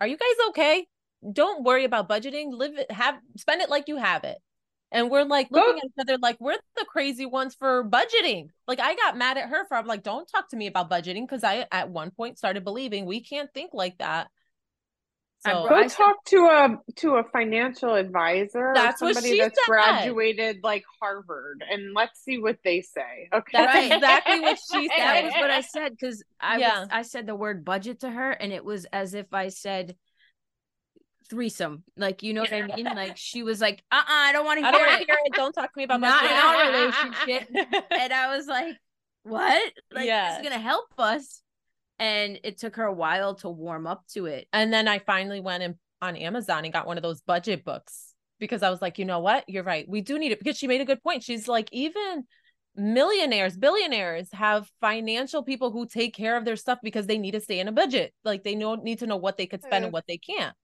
are 0.00 0.06
you 0.06 0.16
guys 0.16 0.48
okay? 0.50 0.86
Don't 1.32 1.64
worry 1.64 1.84
about 1.84 2.08
budgeting. 2.08 2.52
Live 2.52 2.76
it 2.76 2.90
have 2.90 3.18
spend 3.36 3.62
it 3.62 3.70
like 3.70 3.88
you 3.88 3.96
have 3.96 4.24
it. 4.24 4.38
And 4.90 5.10
we're 5.10 5.24
like 5.24 5.48
looking 5.50 5.78
at 5.78 5.84
each 5.84 6.00
other 6.00 6.16
like 6.16 6.38
we're 6.40 6.56
the 6.76 6.86
crazy 6.86 7.26
ones 7.26 7.54
for 7.54 7.84
budgeting. 7.84 8.48
Like 8.66 8.80
I 8.80 8.94
got 8.94 9.18
mad 9.18 9.36
at 9.36 9.48
her 9.48 9.66
for 9.66 9.76
I'm 9.76 9.86
like, 9.86 10.02
don't 10.02 10.26
talk 10.26 10.48
to 10.50 10.56
me 10.56 10.66
about 10.66 10.90
budgeting 10.90 11.22
because 11.28 11.44
I 11.44 11.66
at 11.70 11.90
one 11.90 12.10
point 12.10 12.38
started 12.38 12.64
believing 12.64 13.04
we 13.04 13.20
can't 13.20 13.52
think 13.52 13.70
like 13.74 13.98
that. 13.98 14.28
So 15.40 15.68
go 15.68 15.74
I 15.76 15.86
talk 15.86 16.24
to 16.26 16.36
a 16.46 16.78
to 16.96 17.14
a 17.16 17.24
financial 17.24 17.94
advisor 17.94 18.72
that's 18.74 18.98
somebody 18.98 19.38
that's 19.38 19.54
said. 19.54 19.70
graduated 19.70 20.60
like 20.64 20.84
Harvard 21.00 21.62
and 21.70 21.94
let's 21.94 22.20
see 22.24 22.38
what 22.38 22.58
they 22.64 22.80
say. 22.80 23.28
Okay. 23.32 23.52
That's 23.52 23.94
exactly 23.94 24.40
what 24.40 24.58
she 24.70 24.88
said. 24.88 24.98
That 24.98 25.24
was 25.24 25.34
what 25.34 25.50
I 25.50 25.60
said 25.60 25.92
because 25.92 26.24
I 26.40 26.58
yeah. 26.58 26.80
was 26.80 26.88
I 26.90 27.02
said 27.02 27.26
the 27.26 27.36
word 27.36 27.64
budget 27.64 28.00
to 28.00 28.10
her 28.10 28.32
and 28.32 28.52
it 28.52 28.64
was 28.64 28.84
as 28.86 29.14
if 29.14 29.32
I 29.32 29.48
said 29.48 29.94
threesome. 31.30 31.84
Like 31.96 32.24
you 32.24 32.34
know 32.34 32.40
what 32.40 32.52
I 32.52 32.62
mean? 32.62 32.86
Like 32.86 33.16
she 33.16 33.44
was 33.44 33.60
like, 33.60 33.84
uh 33.92 33.96
uh 33.96 34.04
I 34.08 34.32
don't 34.32 34.44
want 34.44 34.58
to 34.58 34.66
hear, 34.66 34.86
it. 34.86 35.06
hear 35.06 35.18
it. 35.24 35.34
Don't 35.34 35.52
talk 35.52 35.72
to 35.72 35.78
me 35.78 35.84
about 35.84 36.00
not 36.00 36.24
in 36.24 36.30
our 36.32 36.66
relationship. 36.72 37.48
and 37.92 38.12
I 38.12 38.36
was 38.36 38.48
like, 38.48 38.74
What? 39.22 39.72
Like 39.92 40.06
yeah. 40.06 40.30
this 40.30 40.38
is 40.38 40.50
gonna 40.50 40.60
help 40.60 40.86
us 40.98 41.42
and 41.98 42.38
it 42.44 42.58
took 42.58 42.76
her 42.76 42.84
a 42.84 42.92
while 42.92 43.34
to 43.36 43.48
warm 43.48 43.86
up 43.86 44.04
to 44.14 44.26
it. 44.26 44.46
And 44.52 44.72
then 44.72 44.88
I 44.88 45.00
finally 45.00 45.40
went 45.40 45.62
in, 45.62 45.78
on 46.00 46.16
Amazon 46.16 46.64
and 46.64 46.72
got 46.72 46.86
one 46.86 46.96
of 46.96 47.02
those 47.02 47.20
budget 47.20 47.64
books 47.64 48.14
because 48.38 48.62
I 48.62 48.70
was 48.70 48.80
like, 48.80 48.98
you 48.98 49.04
know 49.04 49.20
what? 49.20 49.44
You're 49.48 49.64
right. 49.64 49.88
We 49.88 50.00
do 50.00 50.18
need 50.18 50.32
it 50.32 50.38
because 50.38 50.56
she 50.56 50.68
made 50.68 50.80
a 50.80 50.84
good 50.84 51.02
point. 51.02 51.24
She's 51.24 51.48
like, 51.48 51.68
even 51.72 52.24
millionaires, 52.76 53.56
billionaires 53.56 54.28
have 54.32 54.70
financial 54.80 55.42
people 55.42 55.70
who 55.70 55.86
take 55.86 56.14
care 56.14 56.36
of 56.36 56.44
their 56.44 56.56
stuff 56.56 56.78
because 56.82 57.06
they 57.06 57.18
need 57.18 57.32
to 57.32 57.40
stay 57.40 57.58
in 57.58 57.68
a 57.68 57.72
budget. 57.72 58.14
Like 58.24 58.44
they 58.44 58.54
know 58.54 58.76
need 58.76 59.00
to 59.00 59.06
know 59.06 59.16
what 59.16 59.36
they 59.36 59.46
could 59.46 59.62
spend 59.62 59.84
and 59.84 59.92
what 59.92 60.04
they 60.06 60.18
can't. 60.18 60.54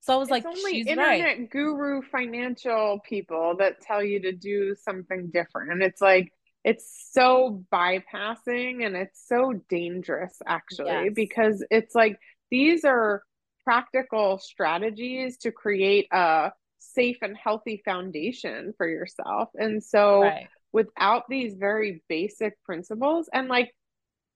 So 0.00 0.14
I 0.14 0.16
was 0.16 0.26
it's 0.26 0.32
like, 0.32 0.46
only 0.46 0.72
she's 0.72 0.86
internet 0.86 1.38
right. 1.38 1.50
guru 1.50 2.02
financial 2.02 2.98
people 3.08 3.56
that 3.58 3.80
tell 3.80 4.02
you 4.02 4.20
to 4.22 4.32
do 4.32 4.74
something 4.74 5.30
different. 5.32 5.70
And 5.70 5.82
it's 5.82 6.00
like 6.00 6.32
it's 6.64 7.08
so 7.12 7.64
bypassing 7.72 8.86
and 8.86 8.96
it's 8.96 9.26
so 9.26 9.52
dangerous 9.68 10.40
actually 10.46 11.04
yes. 11.06 11.12
because 11.14 11.64
it's 11.70 11.94
like 11.94 12.18
these 12.50 12.84
are 12.84 13.22
practical 13.64 14.38
strategies 14.38 15.38
to 15.38 15.52
create 15.52 16.06
a 16.12 16.50
safe 16.78 17.18
and 17.22 17.36
healthy 17.36 17.80
foundation 17.84 18.72
for 18.76 18.88
yourself 18.88 19.48
and 19.54 19.82
so 19.82 20.22
right. 20.22 20.48
without 20.72 21.24
these 21.28 21.54
very 21.54 22.02
basic 22.08 22.60
principles 22.64 23.28
and 23.32 23.48
like 23.48 23.72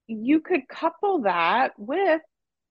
you 0.07 0.39
could 0.39 0.67
couple 0.67 1.21
that 1.23 1.71
with 1.77 2.21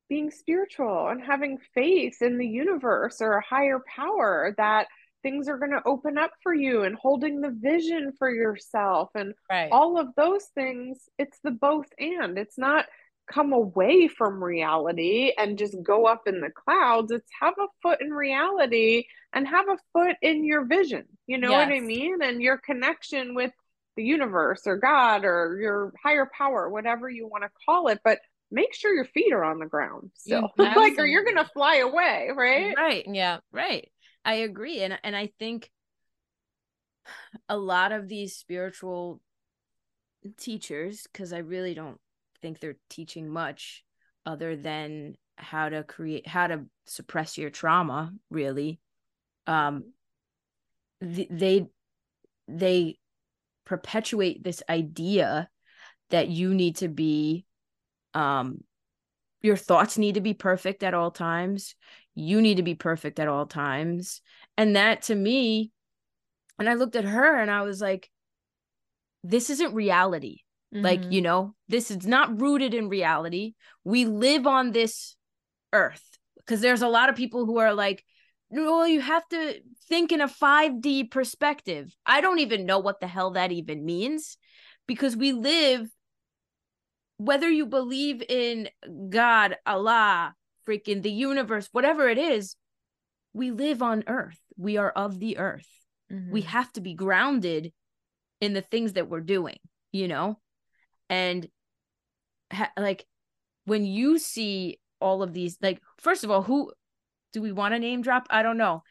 being 0.09 0.31
spiritual 0.31 1.09
and 1.09 1.23
having 1.23 1.59
faith 1.75 2.23
in 2.23 2.39
the 2.39 2.47
universe 2.47 3.21
or 3.21 3.35
a 3.35 3.45
higher 3.45 3.81
power 3.95 4.55
that 4.57 4.87
things 5.27 5.49
are 5.49 5.59
going 5.59 5.73
to 5.73 5.83
open 5.85 6.17
up 6.19 6.31
for 6.41 6.55
you 6.55 6.85
and 6.85 6.95
holding 6.95 7.41
the 7.41 7.51
vision 7.51 8.13
for 8.17 8.33
yourself 8.33 9.11
and 9.17 9.35
right. 9.51 9.71
all 9.73 9.99
of 9.99 10.15
those 10.17 10.45
things 10.55 11.09
it's 11.19 11.41
the 11.43 11.51
both 11.51 11.87
and. 11.99 12.39
It's 12.39 12.57
not 12.57 12.87
come 13.29 13.53
away 13.53 14.07
from 14.07 14.45
reality 14.45 15.33
and 15.37 15.59
just 15.59 15.75
go 15.83 16.07
up 16.07 16.29
in 16.29 16.41
the 16.41 16.51
clouds. 16.51 17.11
It's 17.11 17.29
have 17.41 17.55
a 17.59 17.67
foot 17.83 18.01
in 18.01 18.11
reality 18.11 19.07
and 19.33 19.49
have 19.49 19.69
a 19.69 19.79
foot 19.93 20.15
in 20.23 20.45
your 20.45 20.65
vision. 20.65 21.07
You 21.27 21.39
know 21.39 21.51
yes. 21.51 21.67
what 21.67 21.75
i 21.77 21.81
mean? 21.81 22.23
And 22.23 22.41
your 22.41 22.59
connection 22.59 23.35
with 23.35 23.51
the 23.97 24.05
universe 24.05 24.63
or 24.67 24.77
god 24.77 25.25
or 25.25 25.59
your 25.59 25.93
higher 26.01 26.31
power 26.37 26.69
whatever 26.69 27.09
you 27.09 27.27
want 27.27 27.43
to 27.43 27.51
call 27.65 27.89
it 27.89 27.99
but 28.05 28.19
make 28.51 28.75
sure 28.75 28.95
your 28.95 29.07
feet 29.07 29.33
are 29.33 29.43
on 29.43 29.59
the 29.59 29.65
ground 29.65 30.11
still. 30.15 30.53
Mm-hmm. 30.59 30.79
Like 30.79 30.99
or 30.99 31.07
you're 31.07 31.25
gonna 31.25 31.49
fly 31.53 31.77
away 31.77 32.29
right? 32.37 32.77
Right 32.77 33.07
yeah 33.11 33.39
right 33.53 33.91
I 34.27 34.35
agree. 34.35 34.81
And 34.83 34.99
and 35.05 35.17
I 35.17 35.29
think 35.39 35.71
a 37.49 37.57
lot 37.57 37.93
of 37.93 38.09
these 38.09 38.37
spiritual 38.37 39.21
teachers, 40.37 41.07
because 41.11 41.33
I 41.33 41.39
really 41.39 41.73
don't 41.73 42.01
think 42.43 42.59
they're 42.61 42.77
teaching 42.91 43.29
much 43.31 43.85
other 44.27 44.57
than 44.57 45.15
how 45.39 45.69
to 45.69 45.85
create 45.85 46.27
how 46.27 46.49
to 46.49 46.65
suppress 46.87 47.39
your 47.39 47.51
trauma, 47.51 48.13
really. 48.31 48.81
Um 49.47 49.93
they 51.01 51.67
they 52.49 52.99
perpetuate 53.65 54.43
this 54.43 54.63
idea 54.69 55.49
that 56.11 56.29
you 56.29 56.55
need 56.55 56.77
to 56.77 56.89
be 56.89 57.45
um 58.15 58.59
your 59.43 59.57
thoughts 59.57 59.99
need 59.99 60.15
to 60.15 60.21
be 60.21 60.35
perfect 60.35 60.83
at 60.83 60.95
all 60.95 61.11
times 61.11 61.75
you 62.17 62.41
need 62.41 62.57
to 62.57 62.63
be 62.63 62.75
perfect 62.75 63.21
at 63.21 63.29
all 63.29 63.47
times. 63.47 64.23
And 64.57 64.75
that 64.75 65.03
to 65.03 65.15
me 65.15 65.71
and 66.59 66.69
i 66.69 66.75
looked 66.75 66.97
at 66.97 67.05
her 67.05 67.39
and 67.39 67.51
i 67.51 67.61
was 67.63 67.81
like 67.81 68.11
this 69.23 69.51
isn't 69.51 69.75
reality. 69.75 70.41
Mm-hmm. 70.75 70.85
like 70.85 71.13
you 71.13 71.23
know 71.23 71.55
this 71.69 71.93
is 71.93 72.07
not 72.09 72.41
rooted 72.41 72.75
in 72.75 72.89
reality. 72.89 73.55
We 73.85 74.05
live 74.05 74.49
on 74.49 74.73
this 74.73 75.15
earth. 75.73 76.03
Because 76.39 76.61
there's 76.61 76.83
a 76.83 76.89
lot 76.89 77.09
of 77.09 77.15
people 77.15 77.47
who 77.47 77.59
are 77.59 77.73
like 77.73 78.05
well 78.51 78.89
you 78.89 79.01
have 79.01 79.27
to 79.29 79.61
think 79.89 80.11
in 80.11 80.21
a 80.21 80.29
5d 80.29 81.11
perspective. 81.11 81.95
I 82.05 82.21
don't 82.21 82.41
even 82.41 82.67
know 82.67 82.79
what 82.79 83.01
the 83.01 83.07
hell 83.07 83.33
that 83.33 83.53
even 83.53 83.85
means 83.85 84.39
because 84.87 85.17
we 85.17 85.33
live 85.33 85.89
whether 87.19 87.49
you 87.49 87.67
believe 87.67 88.23
in 88.29 88.69
god 89.09 89.57
allah 89.65 90.35
freaking 90.67 91.03
the 91.03 91.11
universe 91.11 91.69
whatever 91.73 92.09
it 92.09 92.19
is 92.19 92.57
we 93.33 93.51
live 93.51 93.83
on 93.83 94.03
earth. 94.07 94.39
We 94.57 94.79
are 94.79 94.91
of 94.91 95.19
the 95.19 95.39
earth. 95.39 95.69
Mm-hmm. 96.11 96.31
we 96.31 96.43
have 96.43 96.73
to 96.75 96.81
be 96.81 96.95
grounded 96.95 97.73
in 98.41 98.53
the 98.53 98.61
things 98.61 98.93
that 98.93 99.09
we're 99.09 99.21
doing 99.21 99.59
you 99.97 100.09
know? 100.09 100.39
And 101.09 101.49
ha- 102.53 102.73
like 102.77 103.05
when 103.65 103.85
you 103.85 104.19
see 104.19 104.79
all 105.01 105.23
of 105.23 105.33
these 105.33 105.59
like 105.61 105.81
first 105.99 106.25
of 106.25 106.31
all 106.31 106.43
who 106.43 106.73
do 107.33 107.43
we 107.43 107.53
want 107.53 107.75
to 107.75 107.79
name 107.79 108.03
drop? 108.03 108.27
I 108.31 108.43
don't 108.43 108.59
know. 108.59 108.83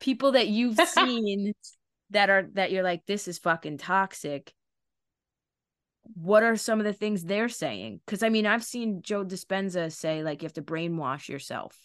People 0.00 0.32
that 0.32 0.48
you've 0.48 0.78
seen 0.88 1.54
that 2.10 2.30
are 2.30 2.48
that 2.52 2.70
you're 2.70 2.82
like 2.82 3.04
this 3.06 3.26
is 3.28 3.38
fucking 3.38 3.78
toxic 3.78 4.52
what 6.14 6.42
are 6.42 6.56
some 6.56 6.80
of 6.80 6.84
the 6.84 6.92
things 6.92 7.24
they're 7.24 7.48
saying? 7.48 8.00
Because 8.04 8.22
i 8.22 8.28
mean 8.28 8.46
i've 8.46 8.64
seen 8.64 9.02
joe 9.02 9.24
dispenza 9.24 9.90
say 9.92 10.22
like 10.22 10.42
you 10.42 10.46
have 10.46 10.54
to 10.54 10.62
brainwash 10.62 11.28
yourself. 11.28 11.76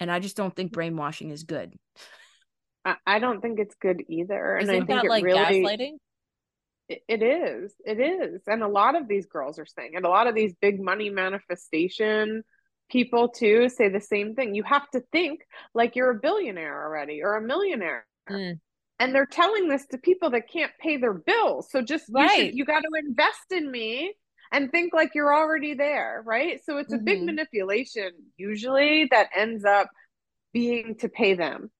And 0.00 0.10
i 0.10 0.18
just 0.18 0.36
don't 0.36 0.54
think 0.54 0.72
brainwashing 0.72 1.30
is 1.30 1.44
good. 1.44 1.74
I, 2.84 2.96
I 3.06 3.18
don't 3.18 3.40
think 3.40 3.58
it's 3.60 3.76
good 3.76 4.02
either 4.08 4.56
and 4.56 4.64
Isn't 4.64 4.74
i 4.74 4.78
think 4.78 4.88
that, 4.88 5.04
it 5.04 5.08
like 5.08 5.24
really 5.24 5.38
gaslighting? 5.38 5.92
It 6.88 7.22
is 7.22 7.72
it 7.86 8.00
is 8.00 8.42
and 8.46 8.62
a 8.62 8.68
lot 8.68 9.00
of 9.00 9.08
these 9.08 9.26
girls 9.26 9.58
are 9.58 9.66
saying 9.66 9.92
and 9.94 10.04
a 10.04 10.10
lot 10.10 10.26
of 10.26 10.34
these 10.34 10.52
big 10.60 10.80
money 10.80 11.08
manifestation 11.08 12.42
people 12.92 13.28
too 13.28 13.68
say 13.68 13.88
the 13.88 14.00
same 14.00 14.34
thing. 14.34 14.54
You 14.54 14.62
have 14.64 14.88
to 14.90 15.02
think 15.10 15.40
like 15.74 15.96
you're 15.96 16.10
a 16.10 16.20
billionaire 16.20 16.84
already 16.84 17.22
or 17.22 17.36
a 17.36 17.42
millionaire. 17.42 18.06
Mm. 18.30 18.60
And 18.98 19.14
they're 19.14 19.26
telling 19.26 19.68
this 19.68 19.86
to 19.86 19.98
people 19.98 20.30
that 20.30 20.50
can't 20.50 20.72
pay 20.80 20.96
their 20.96 21.14
bills 21.14 21.68
so 21.70 21.82
just 21.82 22.04
right. 22.10 22.38
you, 22.38 22.44
should, 22.46 22.54
you 22.56 22.64
got 22.64 22.80
to 22.80 22.90
invest 23.06 23.50
in 23.50 23.70
me 23.70 24.14
and 24.52 24.70
think 24.70 24.92
like 24.92 25.10
you're 25.14 25.34
already 25.34 25.74
there 25.74 26.22
right 26.24 26.60
so 26.64 26.78
it's 26.78 26.92
a 26.92 26.96
mm-hmm. 26.96 27.04
big 27.04 27.22
manipulation 27.22 28.10
usually 28.36 29.08
that 29.10 29.28
ends 29.34 29.64
up 29.64 29.88
being 30.52 30.94
to 30.96 31.08
pay 31.08 31.34
them 31.34 31.70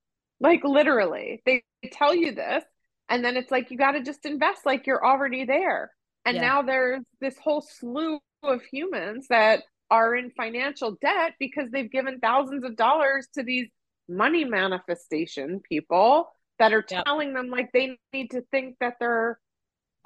like 0.41 0.65
literally 0.65 1.43
they 1.47 1.63
tell 1.93 2.15
you 2.15 2.35
this 2.35 2.65
and 3.09 3.25
then 3.25 3.37
it's 3.37 3.51
like 3.51 3.71
you 3.71 3.77
got 3.77 3.93
to 3.93 4.03
just 4.03 4.25
invest 4.25 4.65
like 4.65 4.87
you're 4.87 5.05
already 5.05 5.45
there 5.45 5.91
and 6.25 6.37
yeah. 6.37 6.43
now 6.43 6.63
there's 6.63 7.03
this 7.21 7.37
whole 7.43 7.61
slew 7.61 8.19
of 8.43 8.63
humans 8.71 9.27
that 9.29 9.63
are 9.91 10.17
in 10.17 10.31
financial 10.31 10.97
debt 11.03 11.35
because 11.39 11.71
they've 11.71 11.91
given 11.91 12.19
thousands 12.19 12.65
of 12.65 12.77
dollars 12.77 13.29
to 13.35 13.43
these 13.43 13.69
money 14.09 14.45
manifestation 14.45 15.61
people 15.69 16.29
that 16.63 16.73
are 16.73 16.85
yep. 16.89 17.05
telling 17.05 17.35
them 17.35 17.51
like 17.51 17.73
they 17.73 17.99
need 18.13 18.31
to 18.31 18.43
think 18.53 18.77
that 18.79 18.95
they're 19.01 19.37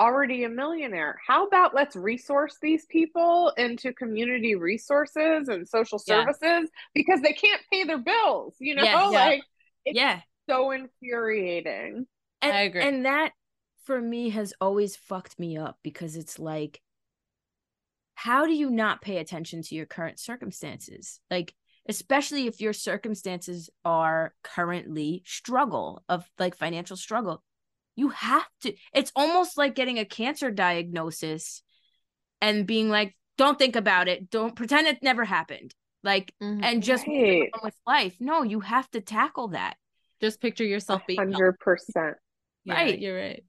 already 0.01 0.45
a 0.45 0.49
millionaire. 0.49 1.19
How 1.27 1.47
about 1.47 1.75
let's 1.75 1.95
resource 1.95 2.57
these 2.63 2.87
people 2.87 3.53
into 3.59 3.93
community 3.93 4.55
resources 4.55 5.49
and 5.49 5.69
social 5.69 5.99
services 5.99 6.41
yeah. 6.43 6.61
because 6.95 7.21
they 7.21 7.35
can't 7.35 7.61
pay 7.71 7.85
their 7.85 7.99
bills, 7.99 8.55
you 8.59 8.75
know? 8.75 8.85
Yeah, 8.85 9.11
yeah. 9.11 9.27
Like 9.27 9.43
yeah. 9.85 10.21
so 10.49 10.71
infuriating. 10.71 12.07
And, 12.41 12.53
I 12.53 12.63
agree. 12.63 12.83
And 12.83 13.05
that 13.05 13.33
for 13.85 14.01
me 14.01 14.31
has 14.31 14.55
always 14.59 14.97
fucked 14.97 15.39
me 15.39 15.59
up 15.59 15.77
because 15.83 16.17
it's 16.17 16.39
like, 16.39 16.81
how 18.15 18.47
do 18.47 18.55
you 18.55 18.71
not 18.71 19.03
pay 19.03 19.19
attention 19.19 19.61
to 19.61 19.75
your 19.75 19.85
current 19.85 20.19
circumstances? 20.19 21.21
Like, 21.31 21.55
especially 21.89 22.47
if 22.47 22.61
your 22.61 22.73
circumstances 22.73 23.71
are 23.85 24.35
currently 24.43 25.23
struggle 25.27 26.03
of 26.09 26.29
like 26.39 26.57
financial 26.57 26.97
struggle. 26.97 27.43
You 27.95 28.09
have 28.11 28.47
to, 28.63 28.75
it's 28.93 29.13
almost 29.17 29.57
like 29.57 29.75
getting 29.75 29.99
a 29.99 30.05
cancer 30.05 30.51
diagnosis 30.51 31.63
and 32.41 32.67
being 32.67 32.91
like, 32.91 33.17
don't 33.39 33.59
think 33.59 33.77
about 33.77 34.09
it. 34.09 34.31
Don't 34.31 34.55
pretend 34.55 34.87
it 34.87 35.03
never 35.03 35.25
happened. 35.25 35.75
Like, 36.03 36.33
mm-hmm. 36.43 36.63
and 36.63 36.83
just 36.83 37.07
right. 37.07 37.51
with 37.63 37.75
life. 37.87 38.17
No, 38.21 38.43
you 38.43 38.61
have 38.61 38.91
to 38.91 39.01
tackle 39.01 39.49
that. 39.49 39.77
Just 40.21 40.41
picture 40.41 40.65
yourself 40.65 41.03
being 41.07 41.19
100% 41.19 41.55
right. 42.69 42.99
You're 42.99 43.17
right. 43.17 43.45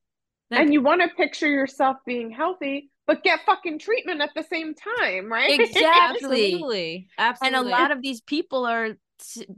and 0.51 0.73
you 0.73 0.81
want 0.81 1.01
to 1.01 1.09
picture 1.09 1.47
yourself 1.47 1.97
being 2.05 2.31
healthy, 2.31 2.89
but 3.07 3.23
get 3.23 3.39
fucking 3.45 3.79
treatment 3.79 4.21
at 4.21 4.31
the 4.35 4.43
same 4.43 4.75
time, 4.75 5.31
right? 5.31 5.49
Exactly. 5.59 6.53
Absolutely. 6.53 7.07
Absolutely. 7.17 7.57
And 7.57 7.67
a 7.67 7.69
lot 7.69 7.91
of 7.91 8.01
these 8.01 8.21
people 8.21 8.65
are 8.65 8.97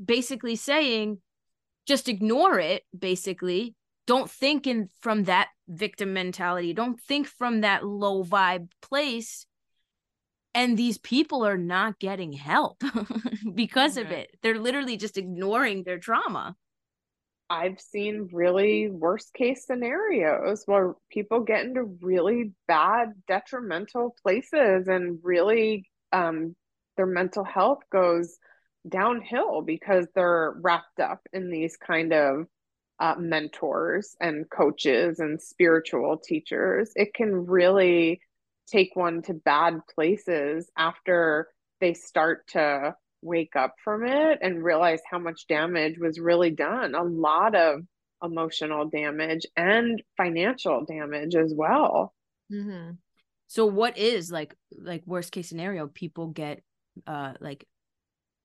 basically 0.04 0.56
saying, 0.56 1.18
just 1.86 2.08
ignore 2.08 2.60
it, 2.60 2.84
basically. 2.98 3.76
Don't 4.06 4.30
think 4.30 4.68
in 4.68 4.90
from 5.02 5.26
that 5.26 5.50
victim 5.68 6.14
mentality. 6.14 6.74
Don't 6.74 7.00
think 7.02 7.28
from 7.28 7.62
that 7.62 7.86
low 7.86 8.24
vibe 8.24 8.70
place. 8.82 9.46
And 10.54 10.78
these 10.78 10.98
people 10.98 11.46
are 11.46 11.58
not 11.58 12.00
getting 12.00 12.34
help 12.34 12.84
because 13.56 13.98
of 13.98 14.12
it. 14.12 14.32
They're 14.42 14.60
literally 14.60 14.98
just 14.98 15.18
ignoring 15.18 15.84
their 15.84 16.00
trauma. 16.00 16.56
I've 17.50 17.80
seen 17.80 18.30
really 18.32 18.90
worst 18.90 19.34
case 19.34 19.66
scenarios 19.66 20.64
where 20.66 20.94
people 21.12 21.42
get 21.42 21.66
into 21.66 21.84
really 22.02 22.54
bad, 22.68 23.14
detrimental 23.28 24.16
places 24.22 24.88
and 24.88 25.20
really 25.24 25.90
um, 26.12 26.56
their 26.96 27.08
mental 27.08 27.44
health 27.44 27.80
goes 27.92 28.38
downhill 28.88 29.62
because 29.62 30.06
they're 30.14 30.54
wrapped 30.62 31.00
up 31.00 31.22
in 31.34 31.50
these 31.50 31.76
kind 31.76 32.14
of 32.14 32.46
uh, 33.00 33.16
mentors 33.18 34.16
and 34.20 34.50
coaches 34.50 35.20
and 35.20 35.42
spiritual 35.42 36.18
teachers. 36.18 36.92
It 36.96 37.14
can 37.14 37.46
really 37.46 38.22
take 38.68 38.96
one 38.96 39.22
to 39.24 39.34
bad 39.34 39.80
places 39.94 40.70
after 40.78 41.48
they 41.80 41.94
start 41.94 42.48
to 42.50 42.96
wake 43.22 43.56
up 43.56 43.76
from 43.84 44.06
it 44.06 44.40
and 44.42 44.64
realize 44.64 45.02
how 45.10 45.20
much 45.20 45.48
damage 45.48 45.98
was 46.00 46.20
really 46.20 46.52
done. 46.52 46.96
A 46.96 47.04
lot 47.04 47.56
of 47.56 47.82
emotional 48.24 48.90
damage 48.90 49.46
and 49.56 50.02
financial 50.18 50.86
damage 50.86 51.36
as 51.36 51.54
well. 51.56 52.14
Mm-hmm. 52.52 52.94
so 53.46 53.68
what 53.68 53.96
is 53.96 54.32
like 54.32 54.56
like 54.76 55.04
worst 55.06 55.32
case 55.32 55.48
scenario 55.48 55.86
people 55.86 56.30
get 56.30 56.64
uh 57.06 57.34
like 57.40 57.64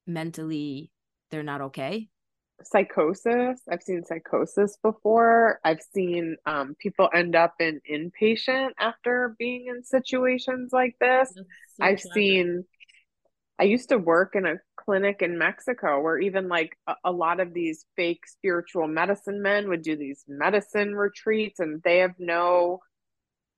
mentally 0.07 0.91
they're 1.31 1.43
not 1.43 1.63
okay? 1.63 2.09
Psychosis. 2.63 3.61
I've 3.69 3.83
seen 3.83 4.05
psychosis 4.05 4.79
before. 4.83 5.59
I've 5.65 5.83
seen 5.93 6.37
um, 6.47 6.77
people 6.79 7.09
end 7.13 7.35
up 7.35 7.55
in 7.59 7.81
inpatient 7.91 8.71
after 8.79 9.35
being 9.39 9.67
in 9.67 9.83
situations 9.83 10.71
like 10.73 10.95
this. 11.01 11.33
So 11.35 11.85
i've 11.85 12.01
seen 12.01 12.65
I 13.59 13.65
used 13.65 13.91
to 13.91 13.99
work 13.99 14.35
in 14.35 14.47
a 14.47 14.57
clinic 14.77 15.23
in 15.23 15.39
Mexico 15.39 16.01
where 16.01 16.19
even 16.19 16.49
like 16.49 16.77
a, 16.87 16.95
a, 17.05 17.13
lot 17.13 17.41
of 17.41 17.55
these 17.55 17.87
fake 17.97 18.27
spiritual 18.27 18.89
medicine 18.89 19.43
men 19.43 19.69
would 19.69 19.83
do 19.83 19.97
these 19.97 20.25
medicine 20.27 20.95
retreats 20.95 21.61
and 21.61 21.81
they 21.83 21.99
have 21.99 22.15
no 22.19 22.81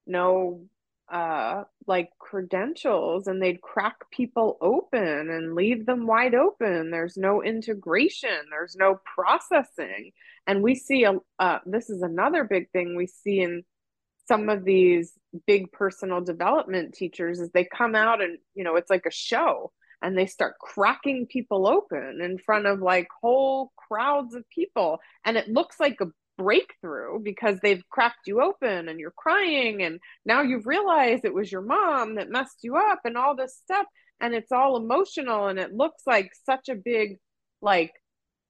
no 0.06 0.60
uh 1.10 1.64
like 1.86 2.10
credentials 2.18 3.26
and 3.26 3.40
they'd 3.40 3.60
crack 3.60 3.96
people 4.10 4.58
open 4.60 5.30
and 5.30 5.54
leave 5.54 5.86
them 5.86 6.06
wide 6.06 6.34
open. 6.34 6.90
There's 6.90 7.16
no 7.16 7.42
integration. 7.42 8.28
There's 8.50 8.76
no 8.76 9.00
processing. 9.14 10.12
And 10.46 10.62
we 10.62 10.74
see 10.74 11.04
a 11.04 11.14
uh, 11.38 11.60
this 11.64 11.90
is 11.90 12.02
another 12.02 12.44
big 12.44 12.70
thing 12.70 12.96
we 12.96 13.06
see 13.06 13.40
in 13.40 13.64
some 14.28 14.48
of 14.48 14.64
these 14.64 15.12
big 15.46 15.70
personal 15.72 16.20
development 16.20 16.94
teachers 16.94 17.40
is 17.40 17.50
they 17.50 17.64
come 17.64 17.94
out 17.94 18.22
and 18.22 18.38
you 18.54 18.64
know 18.64 18.76
it's 18.76 18.90
like 18.90 19.06
a 19.06 19.10
show 19.10 19.72
and 20.02 20.16
they 20.16 20.26
start 20.26 20.58
cracking 20.60 21.26
people 21.26 21.66
open 21.66 22.20
in 22.22 22.38
front 22.38 22.66
of 22.66 22.80
like 22.80 23.08
whole 23.22 23.72
crowds 23.76 24.34
of 24.34 24.48
people 24.50 24.98
and 25.24 25.36
it 25.36 25.48
looks 25.48 25.80
like 25.80 26.00
a 26.00 26.06
breakthrough 26.36 27.18
because 27.18 27.58
they've 27.62 27.82
cracked 27.88 28.26
you 28.26 28.42
open 28.42 28.88
and 28.88 29.00
you're 29.00 29.12
crying 29.16 29.82
and 29.82 30.00
now 30.24 30.42
you've 30.42 30.66
realized 30.66 31.24
it 31.24 31.34
was 31.34 31.50
your 31.50 31.62
mom 31.62 32.16
that 32.16 32.30
messed 32.30 32.58
you 32.62 32.76
up 32.76 33.00
and 33.04 33.16
all 33.16 33.34
this 33.34 33.56
stuff 33.56 33.86
and 34.20 34.34
it's 34.34 34.52
all 34.52 34.76
emotional 34.76 35.46
and 35.46 35.58
it 35.58 35.72
looks 35.72 36.02
like 36.06 36.30
such 36.44 36.68
a 36.68 36.74
big 36.74 37.16
like 37.62 37.92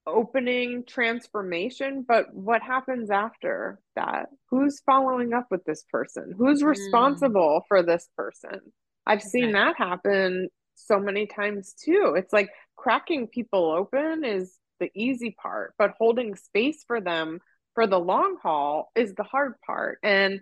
opening 0.05 0.83
transformation 0.87 2.03
but 2.07 2.33
what 2.33 2.61
happens 2.61 3.09
after 3.09 3.79
that 3.95 4.27
who's 4.49 4.81
following 4.85 5.33
up 5.33 5.47
with 5.51 5.63
this 5.65 5.83
person 5.91 6.33
who's 6.37 6.63
mm. 6.63 6.67
responsible 6.67 7.61
mm. 7.61 7.67
for 7.67 7.83
this 7.83 8.07
person 8.15 8.59
i've 9.05 9.19
okay. 9.19 9.27
seen 9.27 9.51
that 9.51 9.75
happen 9.77 10.47
so 10.77 10.99
many 10.99 11.25
times 11.25 11.73
too. 11.73 12.13
It's 12.17 12.33
like 12.33 12.49
cracking 12.75 13.27
people 13.27 13.71
open 13.71 14.23
is 14.23 14.57
the 14.79 14.89
easy 14.95 15.35
part, 15.41 15.73
but 15.77 15.95
holding 15.97 16.35
space 16.35 16.83
for 16.85 17.01
them 17.01 17.39
for 17.73 17.87
the 17.87 17.99
long 17.99 18.37
haul 18.41 18.91
is 18.95 19.13
the 19.15 19.23
hard 19.23 19.53
part. 19.65 19.99
And 20.03 20.39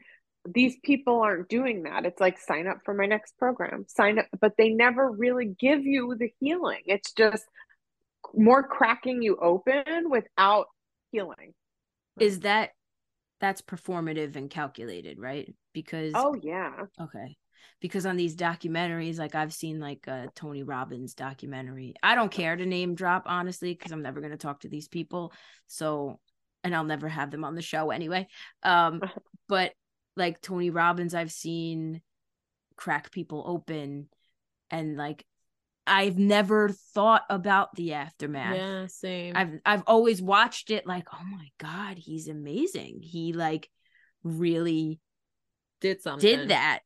these 0.47 0.75
people 0.83 1.21
aren't 1.21 1.49
doing 1.49 1.83
that. 1.83 2.05
It's 2.05 2.19
like 2.19 2.39
sign 2.39 2.67
up 2.67 2.79
for 2.86 2.93
my 2.93 3.05
next 3.05 3.38
program, 3.38 3.86
sign 3.88 4.19
up, 4.19 4.27
but 4.39 4.53
they 4.57 4.69
never 4.69 5.09
really 5.09 5.55
give 5.59 5.86
you 5.86 6.15
the 6.17 6.31
healing. 6.39 6.81
It's 6.86 7.11
just 7.13 7.45
more 8.36 8.63
cracking 8.63 9.21
you 9.21 9.38
open 9.38 10.09
without 10.09 10.67
healing. 11.11 11.53
Is 12.19 12.41
that 12.41 12.71
that's 13.41 13.61
performative 13.61 14.36
and 14.36 14.49
calculated, 14.49 15.19
right? 15.19 15.53
Because 15.73 16.13
Oh 16.15 16.36
yeah. 16.41 16.73
Okay. 17.01 17.36
Because 17.80 18.05
on 18.05 18.18
these 18.18 18.36
documentaries, 18.36 19.18
like 19.18 19.36
I've 19.36 19.53
seen 19.53 19.80
like 19.80 20.07
a 20.07 20.30
Tony 20.36 20.63
Robbins 20.63 21.13
documentary. 21.13 21.93
I 22.01 22.16
don't 22.16 22.32
care 22.32 22.55
to 22.55 22.66
name 22.66 22.95
drop, 22.95 23.24
honestly, 23.26 23.74
because 23.74 23.91
I'm 23.91 24.01
never 24.01 24.22
gonna 24.22 24.38
talk 24.38 24.61
to 24.61 24.70
these 24.70 24.88
people. 24.88 25.34
So 25.68 26.20
and 26.63 26.76
I'll 26.76 26.84
never 26.84 27.07
have 27.07 27.30
them 27.32 27.43
on 27.45 27.55
the 27.55 27.61
show 27.61 27.91
anyway. 27.91 28.28
Um, 28.63 29.01
but 29.47 29.74
like 30.18 30.41
Tony 30.41 30.72
Robbins, 30.72 31.13
I've 31.13 31.32
seen 31.32 32.01
crack 32.76 33.11
people 33.11 33.43
open 33.45 34.09
and 34.70 34.97
like 34.97 35.26
I've 35.88 36.18
never 36.18 36.70
thought 36.70 37.24
about 37.30 37.76
the 37.76 37.93
aftermath. 37.93 38.57
Yeah, 38.57 38.88
same. 38.88 39.34
I've 39.36 39.59
I've 39.66 39.84
always 39.86 40.22
watched 40.22 40.72
it 40.72 40.88
like, 40.88 41.07
oh 41.13 41.24
my 41.32 41.49
god, 41.59 41.97
he's 41.97 42.28
amazing. 42.28 43.01
He 43.03 43.34
like 43.34 43.70
really 44.24 44.99
did 45.82 46.01
something. 46.01 46.28
Did 46.28 46.49
that. 46.49 46.80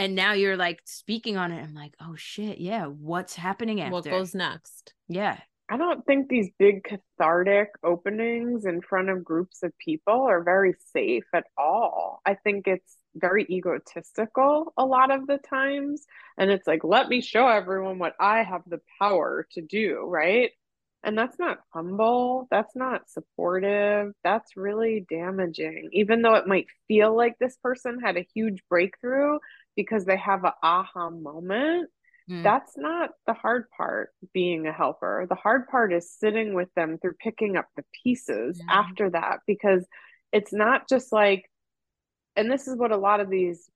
And 0.00 0.14
now 0.14 0.32
you're 0.32 0.56
like 0.56 0.80
speaking 0.86 1.36
on 1.36 1.52
it. 1.52 1.62
I'm 1.62 1.74
like, 1.74 1.94
oh 2.00 2.14
shit, 2.16 2.58
yeah. 2.58 2.86
What's 2.86 3.34
happening 3.34 3.82
after? 3.82 3.92
What 3.92 4.04
goes 4.04 4.34
next? 4.34 4.94
Yeah. 5.08 5.36
I 5.68 5.76
don't 5.76 6.06
think 6.06 6.28
these 6.28 6.48
big 6.58 6.84
cathartic 6.84 7.68
openings 7.84 8.64
in 8.64 8.80
front 8.80 9.10
of 9.10 9.22
groups 9.22 9.62
of 9.62 9.76
people 9.76 10.22
are 10.22 10.42
very 10.42 10.74
safe 10.94 11.24
at 11.34 11.44
all. 11.58 12.22
I 12.24 12.34
think 12.34 12.66
it's 12.66 12.96
very 13.14 13.44
egotistical 13.50 14.72
a 14.78 14.86
lot 14.86 15.10
of 15.10 15.26
the 15.26 15.36
times. 15.36 16.06
And 16.38 16.50
it's 16.50 16.66
like, 16.66 16.82
let 16.82 17.10
me 17.10 17.20
show 17.20 17.46
everyone 17.46 17.98
what 17.98 18.14
I 18.18 18.42
have 18.42 18.62
the 18.66 18.80
power 18.98 19.46
to 19.52 19.60
do, 19.60 20.00
right? 20.06 20.50
And 21.02 21.16
that's 21.16 21.38
not 21.38 21.60
humble. 21.72 22.46
That's 22.50 22.76
not 22.76 23.08
supportive. 23.08 24.12
That's 24.22 24.56
really 24.56 25.06
damaging. 25.08 25.88
Even 25.92 26.20
though 26.20 26.34
it 26.34 26.46
might 26.46 26.66
feel 26.88 27.16
like 27.16 27.38
this 27.38 27.56
person 27.62 28.00
had 28.00 28.18
a 28.18 28.26
huge 28.34 28.62
breakthrough 28.68 29.38
because 29.76 30.04
they 30.04 30.18
have 30.18 30.44
an 30.44 30.52
aha 30.62 31.08
moment, 31.08 31.88
Mm. 32.30 32.44
That's 32.44 32.76
not 32.76 33.10
the 33.26 33.34
hard 33.34 33.64
part 33.76 34.10
being 34.32 34.66
a 34.66 34.72
helper. 34.72 35.26
The 35.28 35.34
hard 35.34 35.66
part 35.68 35.92
is 35.92 36.12
sitting 36.12 36.54
with 36.54 36.68
them 36.74 36.98
through 36.98 37.14
picking 37.14 37.56
up 37.56 37.66
the 37.76 37.84
pieces 38.04 38.60
yeah. 38.60 38.80
after 38.80 39.10
that 39.10 39.40
because 39.46 39.84
it's 40.32 40.52
not 40.52 40.88
just 40.88 41.12
like, 41.12 41.50
and 42.36 42.50
this 42.50 42.68
is 42.68 42.76
what 42.76 42.92
a 42.92 42.96
lot 42.96 43.20
of 43.20 43.30
these 43.30 43.68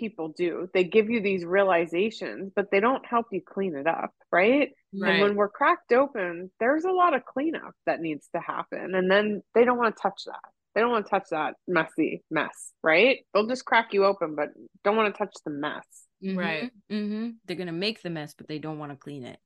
people 0.00 0.34
do. 0.36 0.68
They 0.74 0.84
give 0.84 1.10
you 1.10 1.20
these 1.20 1.44
realizations, 1.44 2.50
but 2.56 2.70
they 2.72 2.80
don't 2.80 3.04
help 3.06 3.26
you 3.30 3.42
clean 3.46 3.76
it 3.76 3.86
up, 3.86 4.12
right? 4.32 4.70
right? 4.92 5.10
And 5.12 5.22
when 5.22 5.36
we're 5.36 5.48
cracked 5.50 5.92
open, 5.92 6.50
there's 6.58 6.84
a 6.84 6.90
lot 6.90 7.14
of 7.14 7.24
cleanup 7.24 7.74
that 7.86 8.00
needs 8.00 8.26
to 8.34 8.40
happen. 8.40 8.94
And 8.94 9.10
then 9.10 9.42
they 9.54 9.64
don't 9.64 9.78
want 9.78 9.94
to 9.94 10.02
touch 10.02 10.22
that. 10.26 10.40
They 10.74 10.80
don't 10.80 10.90
want 10.90 11.06
to 11.06 11.10
touch 11.10 11.28
that 11.30 11.54
messy 11.68 12.22
mess, 12.30 12.72
right? 12.82 13.18
They'll 13.32 13.46
just 13.46 13.64
crack 13.64 13.92
you 13.92 14.04
open, 14.04 14.34
but 14.34 14.48
don't 14.82 14.96
want 14.96 15.14
to 15.14 15.18
touch 15.18 15.34
the 15.44 15.50
mess. 15.50 15.84
Mm-hmm, 16.24 16.38
right. 16.38 16.70
Mm-hmm. 16.90 17.30
They're 17.44 17.56
gonna 17.56 17.72
make 17.72 18.02
the 18.02 18.10
mess, 18.10 18.34
but 18.36 18.46
they 18.46 18.58
don't 18.58 18.78
want 18.78 18.92
to 18.92 18.96
clean 18.96 19.24
it. 19.24 19.38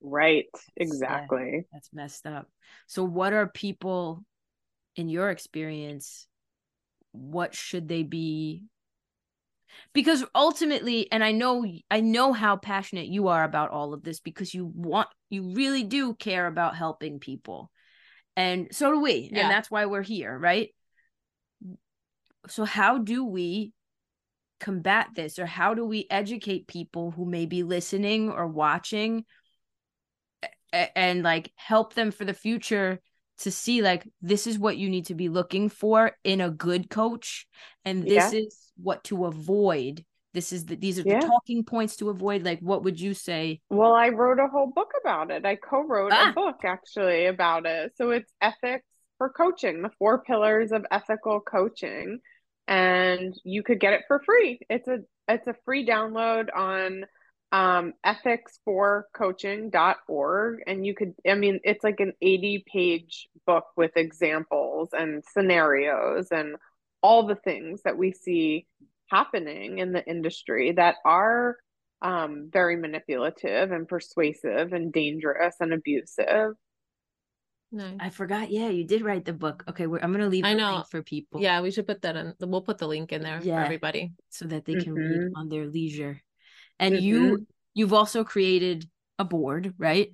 Right. 0.00 0.46
Exactly. 0.76 1.50
Yeah, 1.52 1.60
that's 1.72 1.90
messed 1.92 2.26
up. 2.26 2.48
So, 2.86 3.02
what 3.02 3.32
are 3.32 3.48
people, 3.48 4.24
in 4.94 5.08
your 5.08 5.30
experience, 5.30 6.26
what 7.12 7.54
should 7.54 7.88
they 7.88 8.02
be? 8.04 8.62
Because 9.92 10.24
ultimately, 10.34 11.10
and 11.10 11.22
I 11.22 11.32
know, 11.32 11.64
I 11.90 12.00
know 12.00 12.32
how 12.32 12.56
passionate 12.56 13.06
you 13.06 13.28
are 13.28 13.44
about 13.44 13.70
all 13.70 13.94
of 13.94 14.02
this 14.02 14.20
because 14.20 14.52
you 14.54 14.70
want, 14.74 15.08
you 15.30 15.54
really 15.54 15.84
do 15.84 16.14
care 16.14 16.46
about 16.46 16.76
helping 16.76 17.18
people, 17.20 17.70
and 18.36 18.68
so 18.70 18.92
do 18.92 19.00
we, 19.00 19.30
yeah. 19.32 19.42
and 19.42 19.50
that's 19.50 19.70
why 19.70 19.86
we're 19.86 20.02
here, 20.02 20.36
right? 20.36 20.70
So, 22.48 22.64
how 22.64 22.98
do 22.98 23.24
we 23.24 23.72
combat 24.60 25.08
this 25.14 25.38
or 25.38 25.46
how 25.46 25.74
do 25.74 25.84
we 25.84 26.06
educate 26.10 26.66
people 26.66 27.10
who 27.10 27.24
may 27.24 27.46
be 27.46 27.62
listening 27.62 28.30
or 28.30 28.46
watching 28.46 29.24
and 30.72 31.22
like 31.22 31.52
help 31.54 31.94
them 31.94 32.10
for 32.10 32.24
the 32.24 32.34
future 32.34 33.00
to 33.38 33.50
see 33.50 33.82
like 33.82 34.08
this 34.20 34.46
is 34.46 34.58
what 34.58 34.76
you 34.76 34.88
need 34.88 35.06
to 35.06 35.14
be 35.14 35.28
looking 35.28 35.68
for 35.68 36.12
in 36.24 36.40
a 36.40 36.50
good 36.50 36.90
coach 36.90 37.46
and 37.84 38.02
this 38.02 38.32
yeah. 38.32 38.40
is 38.40 38.72
what 38.76 39.02
to 39.04 39.26
avoid 39.26 40.04
this 40.34 40.52
is 40.52 40.66
the 40.66 40.76
these 40.76 40.98
are 40.98 41.04
yeah. 41.06 41.20
the 41.20 41.26
talking 41.26 41.64
points 41.64 41.96
to 41.96 42.10
avoid 42.10 42.42
like 42.42 42.60
what 42.60 42.84
would 42.84 43.00
you 43.00 43.14
say 43.14 43.60
well 43.70 43.94
i 43.94 44.08
wrote 44.08 44.38
a 44.38 44.48
whole 44.48 44.70
book 44.74 44.90
about 45.00 45.30
it 45.30 45.44
i 45.46 45.56
co-wrote 45.56 46.12
ah. 46.12 46.30
a 46.30 46.32
book 46.32 46.60
actually 46.64 47.26
about 47.26 47.66
it 47.66 47.92
so 47.96 48.10
it's 48.10 48.32
ethics 48.40 48.84
for 49.16 49.30
coaching 49.30 49.82
the 49.82 49.90
four 49.98 50.22
pillars 50.22 50.70
of 50.72 50.84
ethical 50.90 51.40
coaching 51.40 52.20
and 52.68 53.34
you 53.44 53.62
could 53.62 53.80
get 53.80 53.94
it 53.94 54.02
for 54.06 54.22
free. 54.24 54.60
It's 54.68 54.86
a 54.86 54.98
it's 55.26 55.46
a 55.46 55.54
free 55.64 55.86
download 55.86 56.48
on 56.54 57.04
um 57.50 57.94
ethicsforcoaching.org 58.04 60.58
and 60.66 60.84
you 60.84 60.94
could 60.94 61.14
I 61.26 61.34
mean 61.34 61.60
it's 61.64 61.82
like 61.82 62.00
an 62.00 62.12
80 62.20 62.64
page 62.70 63.26
book 63.46 63.64
with 63.76 63.96
examples 63.96 64.90
and 64.92 65.24
scenarios 65.32 66.28
and 66.30 66.56
all 67.02 67.26
the 67.26 67.36
things 67.36 67.80
that 67.84 67.96
we 67.96 68.12
see 68.12 68.66
happening 69.06 69.78
in 69.78 69.92
the 69.92 70.06
industry 70.06 70.72
that 70.72 70.96
are 71.04 71.56
um, 72.02 72.50
very 72.52 72.76
manipulative 72.76 73.72
and 73.72 73.88
persuasive 73.88 74.72
and 74.72 74.92
dangerous 74.92 75.56
and 75.60 75.72
abusive 75.72 76.54
Nice. 77.70 77.96
I 78.00 78.10
forgot. 78.10 78.50
Yeah, 78.50 78.70
you 78.70 78.84
did 78.84 79.02
write 79.02 79.26
the 79.26 79.34
book. 79.34 79.62
Okay, 79.68 79.84
I'm 79.84 80.12
gonna 80.12 80.28
leave. 80.28 80.44
I 80.44 80.54
know 80.54 80.84
for 80.90 81.02
people. 81.02 81.42
Yeah, 81.42 81.60
we 81.60 81.70
should 81.70 81.86
put 81.86 82.00
that 82.02 82.16
in. 82.16 82.34
We'll 82.40 82.62
put 82.62 82.78
the 82.78 82.88
link 82.88 83.12
in 83.12 83.22
there 83.22 83.40
yeah, 83.42 83.56
for 83.56 83.64
everybody 83.64 84.12
so 84.30 84.46
that 84.46 84.64
they 84.64 84.74
can 84.74 84.94
mm-hmm. 84.94 85.20
read 85.20 85.32
on 85.36 85.48
their 85.50 85.66
leisure. 85.66 86.22
And 86.78 86.94
mm-hmm. 86.94 87.04
you, 87.04 87.46
you've 87.74 87.92
also 87.92 88.24
created 88.24 88.88
a 89.18 89.24
board, 89.24 89.74
right? 89.78 90.12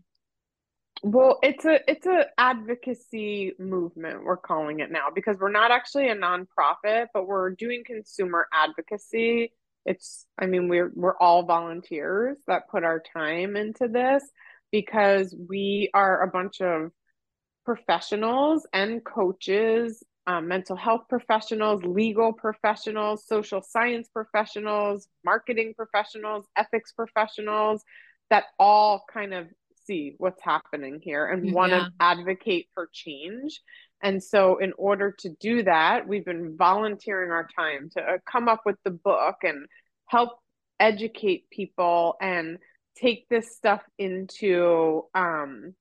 Well, 1.02 1.38
it's 1.42 1.66
a 1.66 1.80
it's 1.90 2.06
a 2.06 2.26
advocacy 2.38 3.52
movement. 3.58 4.24
We're 4.24 4.38
calling 4.38 4.80
it 4.80 4.90
now 4.90 5.08
because 5.14 5.36
we're 5.38 5.50
not 5.50 5.70
actually 5.70 6.08
a 6.08 6.16
nonprofit, 6.16 7.08
but 7.12 7.26
we're 7.26 7.50
doing 7.50 7.82
consumer 7.84 8.46
advocacy. 8.52 9.52
It's, 9.84 10.24
I 10.38 10.46
mean, 10.46 10.68
we're 10.68 10.90
we're 10.94 11.16
all 11.18 11.42
volunteers 11.42 12.38
that 12.46 12.70
put 12.70 12.84
our 12.84 13.02
time 13.12 13.54
into 13.54 13.86
this 13.88 14.24
because 14.72 15.34
we 15.48 15.90
are 15.92 16.22
a 16.22 16.28
bunch 16.28 16.62
of 16.62 16.90
professionals 17.64 18.66
and 18.72 19.04
coaches, 19.04 20.02
um, 20.26 20.48
mental 20.48 20.76
health 20.76 21.02
professionals, 21.08 21.82
legal 21.84 22.32
professionals, 22.32 23.26
social 23.26 23.62
science 23.62 24.08
professionals, 24.08 25.08
marketing 25.24 25.74
professionals, 25.76 26.46
ethics 26.56 26.92
professionals 26.92 27.82
that 28.30 28.44
all 28.58 29.04
kind 29.12 29.34
of 29.34 29.46
see 29.86 30.14
what's 30.18 30.42
happening 30.42 30.98
here 31.02 31.26
and 31.26 31.52
want 31.52 31.72
to 31.72 31.78
yeah. 31.78 31.88
advocate 32.00 32.68
for 32.74 32.88
change. 32.92 33.60
And 34.02 34.22
so, 34.22 34.58
in 34.58 34.72
order 34.78 35.14
to 35.20 35.28
do 35.40 35.62
that, 35.62 36.08
we've 36.08 36.24
been 36.24 36.56
volunteering 36.56 37.30
our 37.30 37.48
time 37.56 37.90
to 37.96 38.02
uh, 38.02 38.18
come 38.30 38.48
up 38.48 38.62
with 38.66 38.76
the 38.84 38.90
book 38.90 39.36
and 39.42 39.66
help 40.06 40.38
educate 40.80 41.48
people 41.50 42.16
and 42.20 42.58
take 42.96 43.28
this 43.28 43.54
stuff 43.54 43.82
into 43.98 45.04
um, 45.14 45.74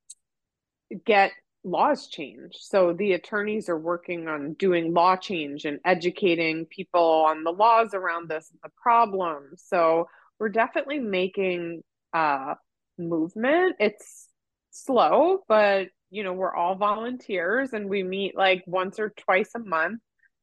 get 1.05 1.31
laws 1.63 2.07
change. 2.07 2.55
So 2.59 2.93
the 2.93 3.13
attorneys 3.13 3.69
are 3.69 3.77
working 3.77 4.27
on 4.27 4.53
doing 4.53 4.93
law 4.93 5.15
change 5.15 5.65
and 5.65 5.79
educating 5.85 6.65
people 6.65 7.25
on 7.27 7.43
the 7.43 7.51
laws 7.51 7.93
around 7.93 8.29
this 8.29 8.51
the 8.63 8.69
problems. 8.81 9.63
So 9.65 10.07
we're 10.39 10.49
definitely 10.49 10.99
making 10.99 11.83
uh 12.13 12.55
movement. 12.97 13.77
It's 13.79 14.27
slow, 14.71 15.39
but 15.47 15.87
you 16.09 16.23
know, 16.23 16.33
we're 16.33 16.55
all 16.55 16.75
volunteers 16.75 17.73
and 17.73 17.89
we 17.89 18.03
meet 18.03 18.37
like 18.37 18.63
once 18.67 18.99
or 18.99 19.09
twice 19.09 19.51
a 19.55 19.59
month 19.59 20.01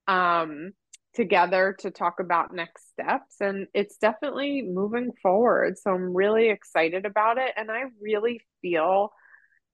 um 0.08 0.72
together 1.14 1.76
to 1.80 1.90
talk 1.90 2.20
about 2.20 2.54
next 2.54 2.88
steps 2.90 3.40
and 3.40 3.66
it's 3.74 3.96
definitely 3.98 4.62
moving 4.62 5.10
forward. 5.22 5.76
So 5.78 5.90
I'm 5.90 6.14
really 6.14 6.50
excited 6.50 7.04
about 7.04 7.36
it 7.38 7.52
and 7.56 7.70
I 7.70 7.84
really 8.00 8.40
feel 8.62 9.12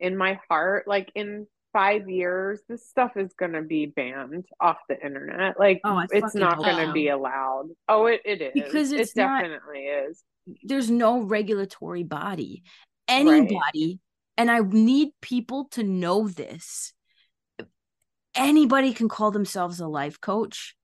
in 0.01 0.17
my 0.17 0.39
heart 0.49 0.87
like 0.87 1.11
in 1.15 1.47
five 1.73 2.09
years 2.09 2.61
this 2.71 2.89
stuff 2.89 3.13
is 3.17 3.35
going 3.39 3.53
to 3.53 3.61
be 3.61 3.85
banned 3.85 4.47
off 4.61 4.79
the 4.89 4.99
internet. 5.05 5.59
Like 5.59 5.81
oh, 5.85 6.03
it's 6.11 6.35
not 6.35 6.59
going 6.59 6.87
to 6.87 6.93
be 6.93 7.09
allowed. 7.09 7.69
Oh 7.89 8.07
it, 8.07 8.23
it 8.25 8.41
is. 8.41 8.53
because 8.55 8.93
it's 8.93 9.11
it 9.11 9.17
definitely 9.17 9.81
is. 9.81 10.25
There's 10.63 10.91
no 10.91 11.21
regulatory 11.21 12.03
body. 12.03 12.63
Anybody 13.09 13.49
right. 13.49 13.99
and 14.39 14.51
i 14.51 14.61
need 14.61 15.11
people 15.21 15.67
to 15.73 15.83
know 15.83 16.29
this. 16.29 16.93
Anybody 18.35 18.93
can 18.93 19.09
call 19.09 19.31
themselves 19.31 19.79
a 19.81 19.87
life 19.87 20.21
coach 20.21 20.77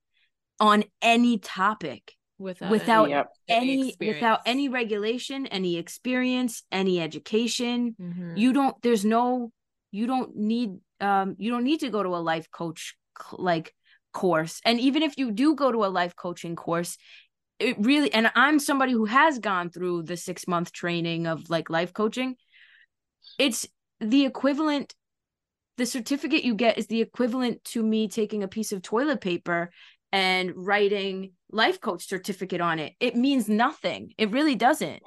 on 0.60 0.84
any 1.00 1.38
topic 1.38 2.14
without 2.42 2.70
without 2.70 3.04
any, 3.04 3.12
yep. 3.12 3.30
any 3.48 3.96
without 4.00 4.40
any 4.44 4.68
regulation 4.68 5.46
any 5.46 5.76
experience 5.76 6.62
any 6.70 7.00
education 7.00 7.94
mm-hmm. 8.00 8.36
you 8.36 8.52
don't 8.52 8.80
there's 8.82 9.04
no 9.04 9.50
you 9.90 10.06
don't 10.06 10.36
need 10.36 10.70
um 11.00 11.36
you 11.38 11.50
don't 11.50 11.64
need 11.64 11.80
to 11.80 11.90
go 11.90 12.02
to 12.02 12.10
a 12.10 12.20
life 12.20 12.50
coach 12.50 12.96
like 13.32 13.74
course 14.12 14.60
and 14.64 14.78
even 14.80 15.02
if 15.02 15.16
you 15.16 15.30
do 15.30 15.54
go 15.54 15.72
to 15.72 15.84
a 15.84 15.86
life 15.86 16.14
coaching 16.14 16.54
course 16.56 16.98
it 17.58 17.76
really 17.78 18.12
and 18.12 18.30
i'm 18.34 18.58
somebody 18.58 18.92
who 18.92 19.04
has 19.06 19.38
gone 19.38 19.70
through 19.70 20.02
the 20.02 20.16
6 20.16 20.48
month 20.48 20.72
training 20.72 21.26
of 21.26 21.48
like 21.48 21.70
life 21.70 21.92
coaching 21.92 22.36
it's 23.38 23.66
the 24.00 24.24
equivalent 24.24 24.94
the 25.78 25.86
certificate 25.86 26.44
you 26.44 26.54
get 26.54 26.76
is 26.76 26.86
the 26.88 27.00
equivalent 27.00 27.64
to 27.64 27.82
me 27.82 28.08
taking 28.08 28.42
a 28.42 28.48
piece 28.48 28.72
of 28.72 28.82
toilet 28.82 29.20
paper 29.20 29.70
and 30.12 30.52
writing 30.54 31.32
life 31.50 31.80
coach 31.80 32.08
certificate 32.08 32.60
on 32.60 32.78
it. 32.78 32.92
It 33.00 33.16
means 33.16 33.48
nothing. 33.48 34.12
It 34.18 34.30
really 34.30 34.54
doesn't. 34.54 35.02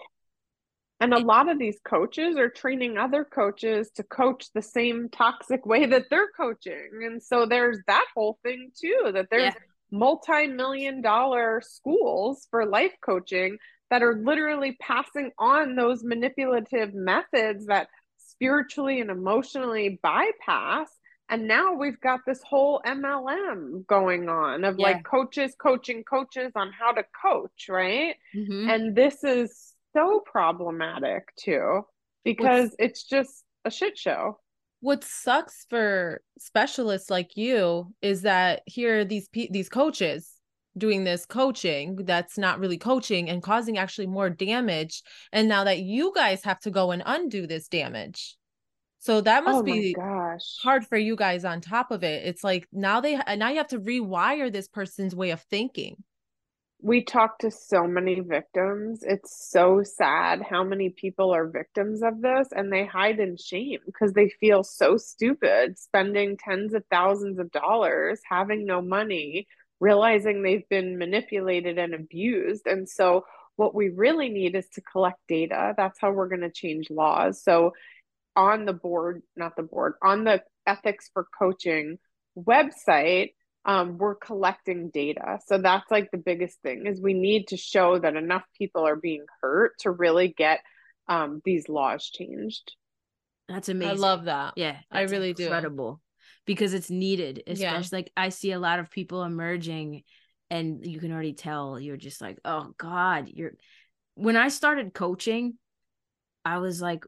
And 1.02 1.14
a 1.14 1.20
lot 1.20 1.50
of 1.50 1.60
these 1.60 1.78
coaches 1.84 2.38
are 2.38 2.50
training 2.50 2.98
other 2.98 3.26
coaches 3.26 3.92
to 3.96 4.04
coach 4.04 4.48
the 4.54 4.62
same 4.62 5.10
toxic 5.10 5.66
way 5.66 5.86
that 5.86 6.06
they're 6.10 6.30
coaching. 6.36 6.90
And 7.04 7.22
so 7.22 7.46
there's 7.46 7.80
that 7.88 8.06
whole 8.16 8.40
thing 8.44 8.72
too 8.80 9.12
that 9.14 9.28
there's 9.30 9.54
yeah. 9.54 9.60
multi-million 9.92 11.02
dollar 11.02 11.62
schools 11.64 12.48
for 12.50 12.66
life 12.66 12.94
coaching 13.02 13.58
that 13.90 14.04
are 14.04 14.22
literally 14.24 14.78
passing 14.80 15.32
on 15.38 15.76
those 15.76 16.04
manipulative 16.04 16.94
methods 16.94 17.66
that 17.66 17.88
spiritually 18.18 19.02
and 19.02 19.12
emotionally 19.12 20.00
bypass 20.02 20.90
and 21.30 21.48
now 21.48 21.74
we've 21.74 22.00
got 22.02 22.22
this 22.26 22.42
whole 22.48 22.82
MLM 22.86 23.86
going 23.88 24.30
on 24.30 24.64
of 24.64 24.78
yeah. 24.78 24.88
like 24.88 25.04
coaches 25.04 25.56
coaching 25.60 26.04
coaches 26.04 26.52
on 26.56 26.72
how 26.72 26.92
to 26.92 27.04
coach, 27.22 27.68
right? 27.68 28.16
Mm-hmm. 28.36 28.70
And 28.70 28.96
this 28.96 29.24
is 29.24 29.74
so 29.96 30.22
problematic 30.26 31.24
too 31.40 31.82
because 32.24 32.70
What's, 32.70 32.76
it's 32.80 33.04
just 33.04 33.44
a 33.64 33.72
shit 33.72 33.98
show. 33.98 34.40
What 34.82 35.04
sucks 35.04 35.66
for 35.70 36.22
specialists 36.38 37.10
like 37.10 37.36
you 37.36 37.94
is 38.02 38.22
that 38.22 38.62
here 38.66 39.00
are 39.00 39.06
these 39.06 39.28
these 39.34 39.70
coaches 39.70 40.32
doing 40.78 41.06
this 41.06 41.26
coaching 41.26 41.96
that's 42.04 42.38
not 42.38 42.60
really 42.60 42.78
coaching 42.78 43.30
and 43.30 43.42
causing 43.42 43.78
actually 43.78 44.08
more 44.08 44.30
damage 44.30 45.02
and 45.32 45.48
now 45.48 45.64
that 45.64 45.80
you 45.80 46.12
guys 46.14 46.44
have 46.44 46.60
to 46.60 46.70
go 46.70 46.92
and 46.92 47.02
undo 47.06 47.48
this 47.48 47.70
damage 47.70 48.36
so 49.06 49.22
that 49.22 49.44
must 49.44 49.60
oh 49.60 49.62
be 49.62 49.94
gosh. 49.94 50.58
hard 50.64 50.88
for 50.88 50.98
you 50.98 51.16
guys 51.16 51.46
on 51.46 51.62
top 51.62 51.92
of 51.92 52.04
it. 52.04 52.26
It's 52.26 52.44
like 52.44 52.68
now 52.74 53.02
they 53.02 53.20
now 53.38 53.50
you 53.50 53.58
have 53.58 53.68
to 53.68 53.80
rewire 53.80 54.52
this 54.52 54.68
person's 54.68 55.16
way 55.16 55.30
of 55.30 55.42
thinking. 55.44 56.04
We 56.82 57.04
talk 57.04 57.38
to 57.40 57.52
so 57.52 57.86
many 57.86 58.20
victims. 58.22 59.04
It's 59.04 59.52
so 59.52 59.84
sad 59.84 60.42
how 60.42 60.64
many 60.64 60.90
people 60.90 61.36
are 61.36 61.48
victims 61.48 62.02
of 62.02 62.20
this 62.20 62.48
and 62.52 62.74
they 62.74 62.84
hide 62.84 63.20
in 63.20 63.38
shame 63.38 63.78
because 63.86 64.14
they 64.14 64.30
feel 64.40 64.64
so 64.64 64.98
stupid 64.98 65.78
spending 65.78 66.36
tens 66.38 66.74
of 66.74 66.84
thousands 66.90 67.38
of 67.38 67.52
dollars, 67.52 68.22
having 68.28 68.66
no 68.66 68.82
money, 68.82 69.48
realizing 69.80 70.42
they've 70.42 70.68
been 70.68 70.98
manipulated 70.98 71.78
and 71.78 71.94
abused. 71.94 72.66
And 72.66 72.90
so 72.90 73.26
what 73.56 73.76
we 73.76 73.90
really 73.90 74.30
need 74.30 74.56
is 74.56 74.68
to 74.70 74.82
collect 74.82 75.20
data. 75.28 75.76
That's 75.78 76.00
how 76.02 76.12
we're 76.12 76.28
going 76.28 76.42
to 76.42 76.50
change 76.50 76.90
laws. 76.90 77.44
So 77.44 77.74
on 78.36 78.66
the 78.66 78.74
board, 78.74 79.22
not 79.36 79.56
the 79.56 79.64
board, 79.64 79.94
on 80.02 80.24
the 80.24 80.42
Ethics 80.68 81.10
for 81.14 81.26
Coaching 81.38 81.98
website, 82.38 83.32
um, 83.66 83.98
we're 83.98 84.16
collecting 84.16 84.90
data. 84.90 85.40
So 85.48 85.58
that's 85.58 85.90
like 85.90 86.12
the 86.12 86.18
biggest 86.18 86.62
thing 86.62 86.86
is 86.86 87.02
we 87.02 87.14
need 87.14 87.48
to 87.48 87.58
show 87.58 87.98
that 87.98 88.16
enough 88.16 88.44
people 88.58 88.86
are 88.86 88.96
being 88.96 89.26
hurt 89.42 89.74
to 89.80 89.92
really 89.92 90.28
get 90.28 90.60
um, 91.08 91.42
these 91.44 91.68
laws 91.68 92.10
changed. 92.10 92.74
That's 93.48 93.70
amazing. 93.70 93.98
I 93.98 94.00
love 94.00 94.26
that. 94.26 94.54
Yeah, 94.56 94.78
I 94.92 95.02
really 95.02 95.30
incredible. 95.30 95.36
do. 95.36 95.44
Incredible 95.46 96.02
because 96.46 96.74
it's 96.74 96.90
needed. 96.90 97.44
Especially 97.48 97.98
yeah. 97.98 97.98
like 97.98 98.12
I 98.16 98.30
see 98.30 98.52
a 98.52 98.60
lot 98.60 98.80
of 98.80 98.92
people 98.92 99.24
emerging, 99.24 100.04
and 100.50 100.86
you 100.86 101.00
can 101.00 101.12
already 101.12 101.34
tell 101.34 101.80
you're 101.80 101.98
just 101.98 102.22
like, 102.22 102.40
oh 102.46 102.74
God, 102.78 103.30
you're. 103.30 103.54
When 104.16 104.38
I 104.38 104.48
started 104.48 104.94
coaching, 104.94 105.56
I 106.44 106.60
was 106.60 106.82
like, 106.82 107.06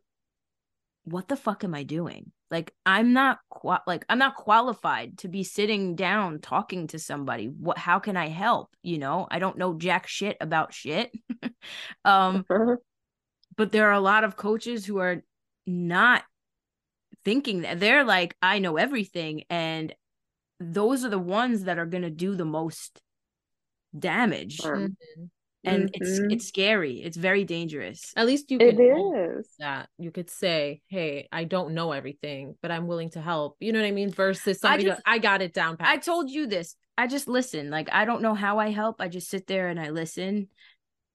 what 1.07 1.29
the 1.29 1.37
fuck 1.37 1.63
am 1.63 1.73
I 1.73 1.83
doing? 1.83 2.33
Like 2.51 2.73
I'm 2.85 3.13
not 3.13 3.39
qua- 3.49 3.81
like 3.87 4.05
I'm 4.09 4.19
not 4.19 4.35
qualified 4.35 5.19
to 5.19 5.29
be 5.29 5.43
sitting 5.43 5.95
down 5.95 6.39
talking 6.39 6.87
to 6.87 6.99
somebody. 6.99 7.45
What 7.45 7.77
how 7.77 7.99
can 7.99 8.17
I 8.17 8.27
help? 8.27 8.75
You 8.83 8.97
know, 8.97 9.25
I 9.31 9.39
don't 9.39 9.57
know 9.57 9.73
jack 9.77 10.07
shit 10.07 10.35
about 10.41 10.73
shit. 10.73 11.11
um 12.05 12.45
but 13.55 13.71
there 13.71 13.87
are 13.87 13.93
a 13.93 14.01
lot 14.01 14.25
of 14.25 14.35
coaches 14.35 14.85
who 14.85 14.97
are 14.97 15.23
not 15.65 16.23
thinking 17.23 17.61
that 17.61 17.79
they're 17.79 18.03
like 18.03 18.35
I 18.41 18.59
know 18.59 18.75
everything 18.75 19.43
and 19.49 19.95
those 20.59 21.05
are 21.05 21.09
the 21.09 21.19
ones 21.19 21.63
that 21.63 21.79
are 21.79 21.85
going 21.85 22.03
to 22.03 22.09
do 22.09 22.35
the 22.35 22.45
most 22.45 22.99
damage. 23.97 24.57
Mm-hmm 24.57 25.25
and 25.63 25.91
mm-hmm. 25.91 26.03
it's 26.03 26.19
it's 26.33 26.47
scary. 26.47 27.01
It's 27.01 27.17
very 27.17 27.43
dangerous. 27.43 28.13
At 28.15 28.25
least 28.25 28.51
you 28.51 28.59
it 28.59 28.79
is. 28.79 29.47
that. 29.59 29.89
You 29.97 30.11
could 30.11 30.29
say 30.29 30.81
hey 30.87 31.27
i 31.31 31.43
don't 31.43 31.73
know 31.73 31.91
everything 31.91 32.55
but 32.61 32.71
i'm 32.71 32.87
willing 32.87 33.09
to 33.11 33.21
help. 33.21 33.57
You 33.59 33.73
know 33.73 33.79
what 33.79 33.87
i 33.87 33.91
mean? 33.91 34.11
Versus 34.11 34.59
somebody 34.59 34.85
I, 34.85 34.89
just, 34.89 35.01
I 35.05 35.17
got 35.17 35.41
it 35.41 35.53
down 35.53 35.77
pat. 35.77 35.89
i 35.89 35.97
told 35.97 36.29
you 36.29 36.47
this. 36.47 36.75
I 36.97 37.07
just 37.07 37.27
listen. 37.27 37.69
Like 37.69 37.89
i 37.91 38.05
don't 38.05 38.21
know 38.21 38.33
how 38.33 38.59
i 38.59 38.69
help. 38.71 39.01
I 39.01 39.07
just 39.07 39.29
sit 39.29 39.47
there 39.47 39.67
and 39.67 39.79
i 39.79 39.89
listen 39.89 40.47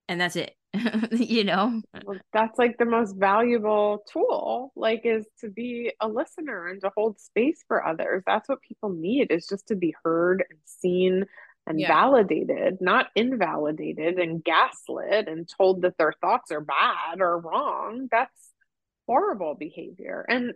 and 0.09 0.21
that's 0.21 0.37
it. 0.37 0.55
You 1.13 1.45
know? 1.45 1.83
Well, 2.05 2.19
that's 2.33 2.59
like 2.59 2.79
the 2.79 2.85
most 2.85 3.17
valuable 3.17 4.03
tool 4.11 4.73
like 4.75 5.03
is 5.05 5.27
to 5.41 5.51
be 5.51 5.93
a 6.01 6.09
listener 6.09 6.69
and 6.69 6.81
to 6.81 6.91
hold 6.97 7.21
space 7.21 7.63
for 7.69 7.87
others. 7.87 8.23
That's 8.27 8.49
what 8.49 8.63
people 8.63 8.91
need 8.91 9.31
is 9.31 9.47
just 9.47 9.69
to 9.69 9.77
be 9.77 9.95
heard 10.03 10.45
and 10.49 10.59
seen 10.65 11.27
and 11.67 11.79
yeah. 11.79 11.89
validated, 11.89 12.79
not 12.81 13.07
invalidated 13.15 14.19
and 14.19 14.43
gaslit 14.43 15.29
and 15.29 15.49
told 15.49 15.83
that 15.83 15.97
their 15.97 16.13
thoughts 16.21 16.51
are 16.51 16.61
bad 16.61 17.21
or 17.21 17.39
wrong. 17.39 18.09
That's 18.11 18.53
horrible 19.07 19.55
behavior. 19.55 20.25
And 20.29 20.55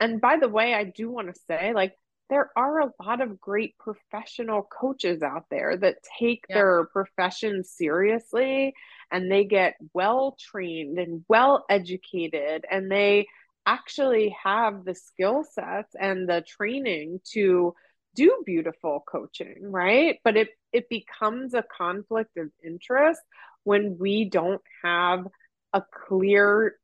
and 0.00 0.20
by 0.20 0.38
the 0.38 0.48
way, 0.48 0.74
I 0.74 0.84
do 0.84 1.10
want 1.10 1.34
to 1.34 1.40
say 1.46 1.72
like 1.74 1.94
there 2.28 2.50
are 2.56 2.80
a 2.80 2.92
lot 3.04 3.20
of 3.20 3.40
great 3.40 3.76
professional 3.78 4.62
coaches 4.62 5.22
out 5.22 5.44
there 5.50 5.76
that 5.76 5.98
take 6.18 6.44
yeah. 6.48 6.56
their 6.56 6.84
profession 6.86 7.62
seriously 7.62 8.74
and 9.12 9.30
they 9.30 9.44
get 9.44 9.76
well 9.94 10.36
trained 10.38 10.98
and 10.98 11.24
well 11.28 11.64
educated 11.68 12.64
and 12.70 12.90
they 12.90 13.26
actually 13.64 14.34
have 14.42 14.84
the 14.84 14.94
skill 14.94 15.44
sets 15.44 15.94
and 15.98 16.28
the 16.28 16.42
training 16.46 17.20
to 17.32 17.74
do 18.16 18.42
beautiful 18.44 19.04
coaching, 19.06 19.58
right? 19.60 20.18
But 20.24 20.36
it 20.36 20.48
it 20.72 20.88
becomes 20.88 21.54
a 21.54 21.62
conflict 21.62 22.36
of 22.36 22.50
interest 22.64 23.20
when 23.64 23.96
we 23.98 24.24
don't 24.24 24.62
have 24.82 25.26
a 25.72 25.82
clear 26.08 26.76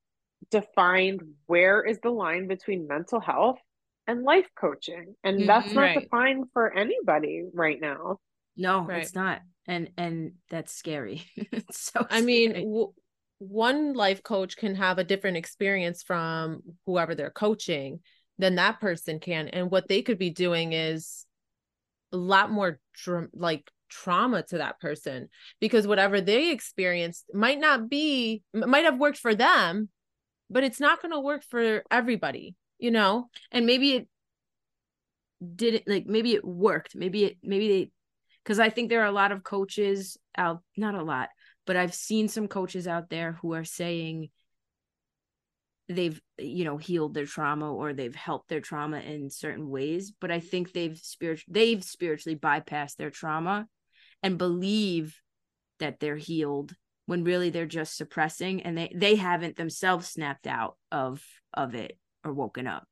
defined 0.50 1.22
where 1.46 1.82
is 1.82 1.98
the 2.02 2.10
line 2.10 2.46
between 2.46 2.86
mental 2.86 3.20
health 3.20 3.58
and 4.06 4.22
life 4.22 4.46
coaching. 4.58 5.14
And 5.24 5.38
mm-hmm, 5.38 5.46
that's 5.46 5.74
not 5.74 5.80
right. 5.82 6.02
defined 6.02 6.46
for 6.52 6.72
anybody 6.72 7.44
right 7.52 7.80
now. 7.80 8.18
No 8.56 8.82
right. 8.82 9.02
it's 9.02 9.14
not. 9.14 9.40
And 9.66 9.90
and 9.96 10.32
that's 10.50 10.72
scary. 10.72 11.24
So 11.70 12.06
i 12.10 12.20
mean 12.20 12.52
w- 12.52 12.92
one 13.38 13.94
life 13.94 14.22
coach 14.22 14.56
can 14.56 14.74
have 14.76 14.98
a 14.98 15.04
different 15.04 15.36
experience 15.36 16.02
from 16.02 16.62
whoever 16.86 17.14
they're 17.14 17.30
coaching 17.30 18.00
than 18.38 18.56
that 18.56 18.80
person 18.80 19.20
can. 19.20 19.48
And 19.48 19.70
what 19.70 19.88
they 19.88 20.02
could 20.02 20.18
be 20.18 20.30
doing 20.30 20.72
is 20.72 21.26
a 22.12 22.16
lot 22.16 22.50
more 22.50 22.78
like 23.32 23.70
trauma 23.88 24.42
to 24.42 24.58
that 24.58 24.80
person 24.80 25.28
because 25.60 25.86
whatever 25.86 26.20
they 26.20 26.50
experienced 26.50 27.26
might 27.34 27.58
not 27.58 27.90
be 27.90 28.42
might 28.54 28.84
have 28.84 28.98
worked 28.98 29.18
for 29.18 29.34
them 29.34 29.90
but 30.48 30.64
it's 30.64 30.80
not 30.80 31.02
going 31.02 31.12
to 31.12 31.20
work 31.20 31.42
for 31.44 31.82
everybody 31.90 32.56
you 32.82 32.90
know? 32.90 33.30
And 33.52 33.64
maybe 33.64 33.92
it 33.92 34.08
didn't 35.54 35.84
like 35.86 36.04
maybe 36.04 36.34
it 36.34 36.44
worked. 36.44 36.96
Maybe 36.96 37.24
it 37.24 37.38
maybe 37.42 37.68
they 37.68 37.90
because 38.42 38.58
i 38.58 38.68
think 38.68 38.88
there 38.88 39.02
are 39.02 39.06
a 39.06 39.12
lot 39.12 39.30
of 39.30 39.44
coaches 39.44 40.18
out 40.36 40.62
not 40.76 40.96
a 40.96 41.02
lot 41.02 41.28
but 41.64 41.76
i've 41.76 41.94
seen 41.94 42.26
some 42.26 42.48
coaches 42.48 42.88
out 42.88 43.08
there 43.08 43.38
who 43.40 43.54
are 43.54 43.64
saying 43.64 44.30
they've 45.92 46.20
you 46.38 46.64
know 46.64 46.76
healed 46.76 47.14
their 47.14 47.26
trauma 47.26 47.72
or 47.72 47.92
they've 47.92 48.14
helped 48.14 48.48
their 48.48 48.60
trauma 48.60 48.98
in 48.98 49.30
certain 49.30 49.68
ways 49.68 50.12
but 50.20 50.30
i 50.30 50.40
think 50.40 50.72
they've 50.72 50.98
spirit 50.98 51.40
they've 51.48 51.84
spiritually 51.84 52.36
bypassed 52.36 52.96
their 52.96 53.10
trauma 53.10 53.66
and 54.22 54.38
believe 54.38 55.20
that 55.78 56.00
they're 56.00 56.16
healed 56.16 56.74
when 57.06 57.24
really 57.24 57.50
they're 57.50 57.66
just 57.66 57.96
suppressing 57.96 58.62
and 58.62 58.78
they 58.78 58.92
they 58.94 59.16
haven't 59.16 59.56
themselves 59.56 60.08
snapped 60.08 60.46
out 60.46 60.76
of 60.90 61.22
of 61.52 61.74
it 61.74 61.98
or 62.24 62.32
woken 62.32 62.66
up. 62.66 62.84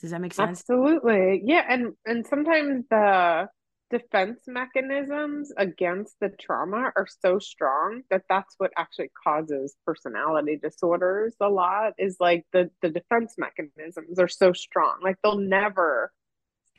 Does 0.00 0.12
that 0.12 0.20
make 0.20 0.32
sense? 0.32 0.60
Absolutely. 0.60 1.42
Yeah 1.44 1.64
and 1.68 1.92
and 2.06 2.26
sometimes 2.26 2.84
the 2.88 3.48
defense 3.90 4.40
mechanisms 4.46 5.52
against 5.56 6.16
the 6.20 6.30
trauma 6.40 6.90
are 6.96 7.06
so 7.24 7.38
strong 7.38 8.02
that 8.10 8.22
that's 8.28 8.54
what 8.58 8.72
actually 8.76 9.10
causes 9.24 9.76
personality 9.84 10.58
disorders 10.60 11.34
a 11.40 11.48
lot 11.48 11.92
is 11.98 12.16
like 12.18 12.44
the 12.52 12.68
the 12.82 12.88
defense 12.88 13.34
mechanisms 13.38 14.18
are 14.18 14.28
so 14.28 14.52
strong. 14.52 14.96
Like 15.02 15.16
they'll 15.22 15.38
never 15.38 16.12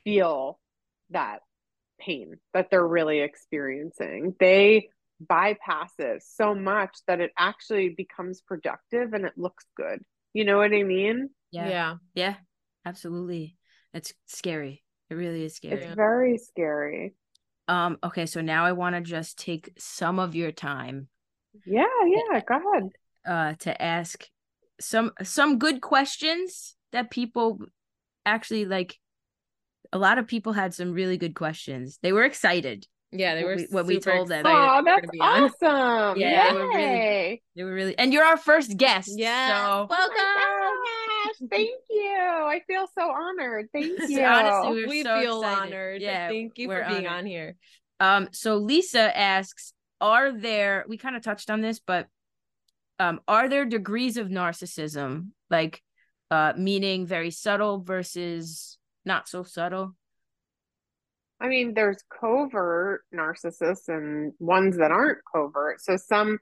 feel 0.03 0.59
that 1.11 1.39
pain 1.99 2.35
that 2.53 2.69
they're 2.69 2.85
really 2.85 3.21
experiencing. 3.21 4.35
They 4.39 4.89
bypass 5.19 5.93
it 5.97 6.23
so 6.23 6.53
much 6.53 6.97
that 7.07 7.21
it 7.21 7.31
actually 7.37 7.89
becomes 7.89 8.41
productive 8.41 9.13
and 9.13 9.25
it 9.25 9.33
looks 9.37 9.65
good. 9.75 10.01
You 10.33 10.43
know 10.45 10.57
what 10.57 10.73
i 10.73 10.83
mean? 10.83 11.29
Yeah. 11.51 11.69
Yeah. 11.69 11.95
Yeah. 12.13 12.35
Absolutely. 12.85 13.57
It's 13.93 14.13
scary 14.27 14.83
it 15.09 15.15
really 15.15 15.43
is 15.45 15.55
scary. 15.55 15.75
It's 15.83 15.95
very 15.95 16.37
scary. 16.37 17.13
Um, 17.67 17.97
okay, 18.03 18.25
so 18.25 18.41
now 18.41 18.65
I 18.65 18.71
want 18.71 18.95
to 18.95 19.01
just 19.01 19.37
take 19.37 19.73
some 19.77 20.19
of 20.19 20.35
your 20.35 20.51
time. 20.51 21.07
Yeah, 21.65 21.85
yeah, 22.05 22.41
go 22.47 22.55
ahead. 22.55 22.89
Uh 23.25 23.53
to 23.59 23.81
ask 23.81 24.25
some 24.79 25.11
some 25.23 25.57
good 25.57 25.81
questions 25.81 26.75
that 26.91 27.11
people 27.11 27.59
actually 28.25 28.65
like 28.65 28.99
a 29.91 29.97
lot 29.97 30.17
of 30.17 30.27
people 30.27 30.53
had 30.53 30.73
some 30.73 30.93
really 30.93 31.17
good 31.17 31.35
questions. 31.35 31.99
They 32.01 32.13
were 32.13 32.23
excited. 32.23 32.87
Yeah, 33.11 33.35
they 33.35 33.43
were 33.43 33.55
when 33.55 33.57
we, 33.57 33.67
when 33.71 33.87
we 33.87 33.99
told 33.99 34.27
them. 34.27 34.45
Oh, 34.45 34.81
that's 34.83 35.07
awesome! 35.21 36.19
Yeah, 36.19 36.51
they 36.51 36.59
were, 36.59 36.67
really, 36.67 37.43
they 37.55 37.63
were 37.63 37.73
really, 37.73 37.97
and 37.97 38.11
you're 38.11 38.25
our 38.25 38.35
first 38.37 38.75
guest. 38.75 39.11
Yeah, 39.15 39.65
so. 39.65 39.87
welcome. 39.89 40.15
Oh 40.17 41.06
thank 41.49 41.69
you. 41.89 42.17
I 42.17 42.61
feel 42.67 42.85
so 42.97 43.09
honored. 43.09 43.67
Thank 43.73 43.99
you. 44.09 44.23
Honestly, 44.23 44.85
we 44.85 45.03
so 45.03 45.19
feel 45.19 45.41
excited. 45.41 45.73
honored. 45.73 46.01
Yeah, 46.01 46.29
thank 46.29 46.57
you 46.57 46.67
for 46.67 46.85
being 46.87 47.07
honored. 47.07 47.19
on 47.19 47.25
here. 47.25 47.55
Um, 47.99 48.29
so 48.31 48.57
Lisa 48.57 49.17
asks, 49.17 49.73
are 49.99 50.31
there? 50.31 50.85
We 50.87 50.97
kind 50.97 51.15
of 51.15 51.23
touched 51.23 51.49
on 51.49 51.61
this, 51.61 51.79
but 51.79 52.07
um, 52.99 53.21
are 53.27 53.49
there 53.49 53.65
degrees 53.65 54.17
of 54.17 54.27
narcissism, 54.27 55.29
like, 55.49 55.81
uh, 56.29 56.53
meaning 56.57 57.05
very 57.05 57.31
subtle 57.31 57.79
versus 57.81 58.77
not 59.05 59.27
so 59.27 59.43
subtle? 59.43 59.95
I 61.39 61.47
mean, 61.47 61.73
there's 61.73 62.03
covert 62.19 63.03
narcissists 63.13 63.87
and 63.87 64.33
ones 64.39 64.77
that 64.77 64.91
aren't 64.91 65.19
covert. 65.31 65.81
So 65.81 65.95
some, 65.97 66.39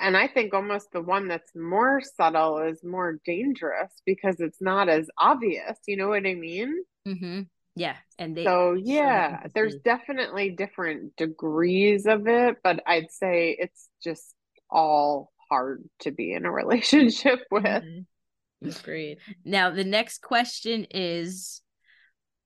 and 0.00 0.16
I 0.16 0.28
think 0.28 0.54
almost 0.54 0.92
the 0.92 1.02
one 1.02 1.28
that's 1.28 1.54
more 1.54 2.00
subtle 2.00 2.58
is 2.58 2.82
more 2.84 3.18
dangerous 3.24 3.90
because 4.06 4.36
it's 4.40 4.60
not 4.60 4.88
as 4.88 5.08
obvious. 5.18 5.78
You 5.86 5.96
know 5.96 6.08
what 6.08 6.26
I 6.26 6.34
mean? 6.34 6.82
Mm-hmm. 7.06 7.42
Yeah. 7.74 7.96
And 8.18 8.36
they, 8.36 8.44
so, 8.44 8.74
yeah, 8.74 9.46
there's 9.54 9.76
definitely 9.84 10.50
different 10.50 11.16
degrees 11.16 12.06
of 12.06 12.26
it, 12.26 12.56
but 12.62 12.82
I'd 12.86 13.10
say 13.10 13.56
it's 13.58 13.88
just 14.02 14.34
all 14.70 15.32
hard 15.50 15.82
to 16.00 16.10
be 16.10 16.32
in 16.32 16.44
a 16.44 16.52
relationship 16.52 17.40
with. 17.50 17.64
Mm-hmm. 17.64 18.68
Agreed. 18.68 19.18
Now, 19.44 19.70
the 19.70 19.84
next 19.84 20.22
question 20.22 20.86
is 20.90 21.62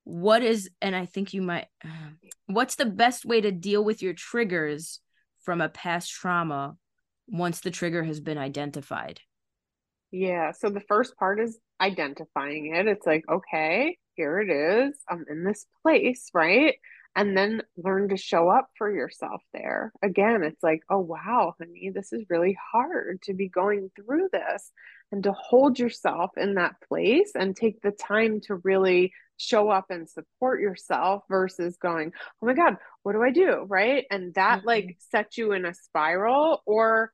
what 0.06 0.40
is 0.40 0.70
and 0.80 0.94
i 0.94 1.04
think 1.04 1.34
you 1.34 1.42
might 1.42 1.66
what's 2.46 2.76
the 2.76 2.86
best 2.86 3.24
way 3.24 3.40
to 3.40 3.50
deal 3.50 3.82
with 3.82 4.02
your 4.02 4.12
triggers 4.12 5.00
from 5.42 5.60
a 5.60 5.68
past 5.68 6.12
trauma 6.12 6.76
once 7.28 7.60
the 7.60 7.70
trigger 7.70 8.04
has 8.04 8.20
been 8.20 8.38
identified 8.38 9.20
yeah 10.10 10.52
so 10.52 10.68
the 10.68 10.82
first 10.88 11.16
part 11.16 11.40
is 11.40 11.58
identifying 11.80 12.74
it 12.74 12.86
it's 12.86 13.06
like 13.06 13.24
okay 13.30 13.98
here 14.14 14.40
it 14.40 14.50
is 14.50 14.96
i'm 15.08 15.24
in 15.30 15.44
this 15.44 15.66
place 15.82 16.30
right 16.32 16.76
and 17.14 17.36
then 17.36 17.62
learn 17.76 18.08
to 18.08 18.16
show 18.16 18.48
up 18.48 18.68
for 18.76 18.90
yourself 18.90 19.42
there 19.52 19.92
again 20.02 20.42
it's 20.42 20.62
like 20.62 20.80
oh 20.90 21.00
wow 21.00 21.54
honey 21.58 21.90
this 21.94 22.12
is 22.12 22.24
really 22.30 22.56
hard 22.72 23.20
to 23.22 23.34
be 23.34 23.48
going 23.48 23.90
through 23.96 24.28
this 24.32 24.70
and 25.12 25.22
to 25.22 25.32
hold 25.32 25.78
yourself 25.78 26.30
in 26.36 26.54
that 26.54 26.74
place 26.88 27.32
and 27.34 27.54
take 27.54 27.80
the 27.82 27.92
time 27.92 28.40
to 28.40 28.56
really 28.56 29.12
show 29.38 29.68
up 29.70 29.86
and 29.90 30.08
support 30.08 30.60
yourself 30.60 31.22
versus 31.28 31.76
going, 31.76 32.12
oh 32.42 32.46
my 32.46 32.54
God, 32.54 32.76
what 33.02 33.12
do 33.12 33.22
I 33.22 33.30
do? 33.30 33.64
Right. 33.68 34.04
And 34.10 34.34
that 34.34 34.58
mm-hmm. 34.58 34.66
like 34.66 34.96
sets 35.10 35.38
you 35.38 35.52
in 35.52 35.64
a 35.64 35.74
spiral 35.74 36.62
or 36.66 37.12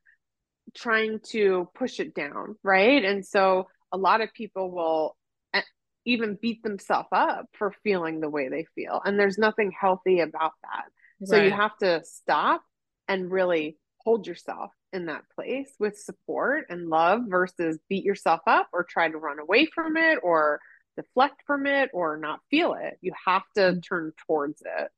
trying 0.75 1.21
to 1.31 1.69
push 1.75 2.01
it 2.01 2.15
down. 2.15 2.57
Right. 2.63 3.05
And 3.05 3.25
so 3.25 3.69
a 3.93 3.97
lot 3.97 4.21
of 4.21 4.33
people 4.33 4.71
will 4.71 5.17
even 6.05 6.39
beat 6.41 6.63
themselves 6.63 7.09
up 7.13 7.47
for 7.53 7.75
feeling 7.85 8.21
the 8.21 8.29
way 8.29 8.49
they 8.49 8.67
feel. 8.75 9.01
And 9.05 9.19
there's 9.19 9.39
nothing 9.39 9.73
healthy 9.79 10.21
about 10.21 10.53
that. 10.63 10.85
Right. 11.21 11.29
So 11.29 11.37
you 11.37 11.51
have 11.51 11.77
to 11.79 12.03
stop 12.05 12.63
and 13.09 13.31
really 13.31 13.79
hold 13.99 14.27
yourself 14.27 14.73
in 14.93 15.07
that 15.07 15.23
place 15.35 15.73
with 15.79 15.97
support 15.97 16.65
and 16.69 16.89
love 16.89 17.23
versus 17.29 17.79
beat 17.89 18.05
yourself 18.05 18.41
up 18.47 18.69
or 18.73 18.85
try 18.85 19.09
to 19.09 19.17
run 19.17 19.39
away 19.39 19.67
from 19.67 19.97
it 19.97 20.19
or 20.23 20.61
deflect 20.97 21.43
from 21.47 21.67
it 21.67 21.91
or 21.93 22.17
not 22.17 22.41
feel 22.51 22.75
it. 22.75 22.99
You 23.01 23.13
have 23.27 23.45
to 23.57 23.61
mm. 23.61 23.83
turn 23.83 24.13
towards 24.27 24.61
it. 24.63 24.89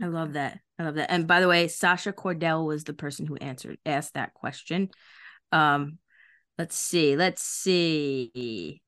I 0.00 0.06
love 0.06 0.34
that. 0.34 0.60
I 0.78 0.84
love 0.84 0.96
that. 0.96 1.10
And 1.10 1.26
by 1.26 1.40
the 1.40 1.48
way, 1.48 1.68
Sasha 1.68 2.12
Cordell 2.12 2.66
was 2.66 2.84
the 2.84 2.92
person 2.92 3.26
who 3.26 3.36
answered 3.36 3.78
asked 3.86 4.14
that 4.14 4.34
question. 4.34 4.90
Um 5.52 5.98
let's 6.58 6.76
see. 6.76 7.16
Let's 7.16 7.42
see. 7.42 8.82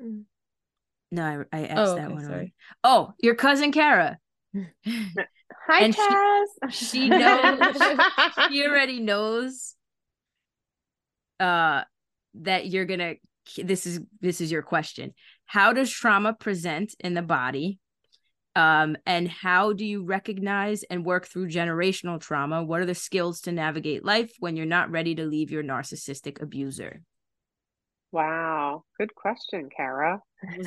Mm. 0.00 0.24
No, 1.12 1.44
I, 1.52 1.56
I 1.56 1.66
asked 1.66 1.78
oh, 1.78 1.92
okay, 1.92 2.02
that 2.02 2.12
one. 2.12 2.24
Sorry. 2.24 2.54
Oh, 2.84 3.12
your 3.18 3.34
cousin 3.34 3.72
Kara. 3.72 4.18
Hi, 4.86 5.80
and 5.80 5.94
She, 6.70 6.86
she 6.86 7.08
knows. 7.08 7.76
she 8.48 8.66
already 8.66 9.00
knows. 9.00 9.74
Uh, 11.38 11.82
that 12.34 12.66
you're 12.66 12.84
gonna 12.84 13.14
this 13.56 13.86
is 13.86 14.00
this 14.20 14.40
is 14.40 14.52
your 14.52 14.62
question 14.62 15.12
how 15.46 15.72
does 15.72 15.90
trauma 15.90 16.32
present 16.32 16.94
in 17.00 17.14
the 17.14 17.22
body 17.22 17.78
um, 18.56 18.96
and 19.06 19.28
how 19.28 19.72
do 19.72 19.84
you 19.84 20.04
recognize 20.04 20.82
and 20.84 21.04
work 21.04 21.26
through 21.26 21.48
generational 21.48 22.20
trauma 22.20 22.62
what 22.62 22.80
are 22.80 22.86
the 22.86 22.94
skills 22.94 23.40
to 23.40 23.52
navigate 23.52 24.04
life 24.04 24.32
when 24.38 24.56
you're 24.56 24.66
not 24.66 24.90
ready 24.90 25.14
to 25.14 25.24
leave 25.24 25.50
your 25.50 25.62
narcissistic 25.62 26.42
abuser 26.42 27.02
wow 28.12 28.82
good 28.98 29.14
question 29.14 29.68
kara 29.74 30.20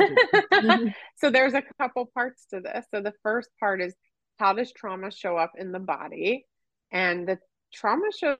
so 1.18 1.30
there's 1.30 1.54
a 1.54 1.64
couple 1.80 2.06
parts 2.14 2.46
to 2.50 2.60
this 2.60 2.86
so 2.94 3.02
the 3.02 3.14
first 3.22 3.50
part 3.60 3.82
is 3.82 3.94
how 4.38 4.54
does 4.54 4.72
trauma 4.72 5.12
show 5.12 5.38
up 5.38 5.52
in 5.58 5.72
the 5.72 5.80
body 5.80 6.46
and 6.92 7.28
the 7.28 7.38
trauma 7.74 8.08
shows 8.18 8.38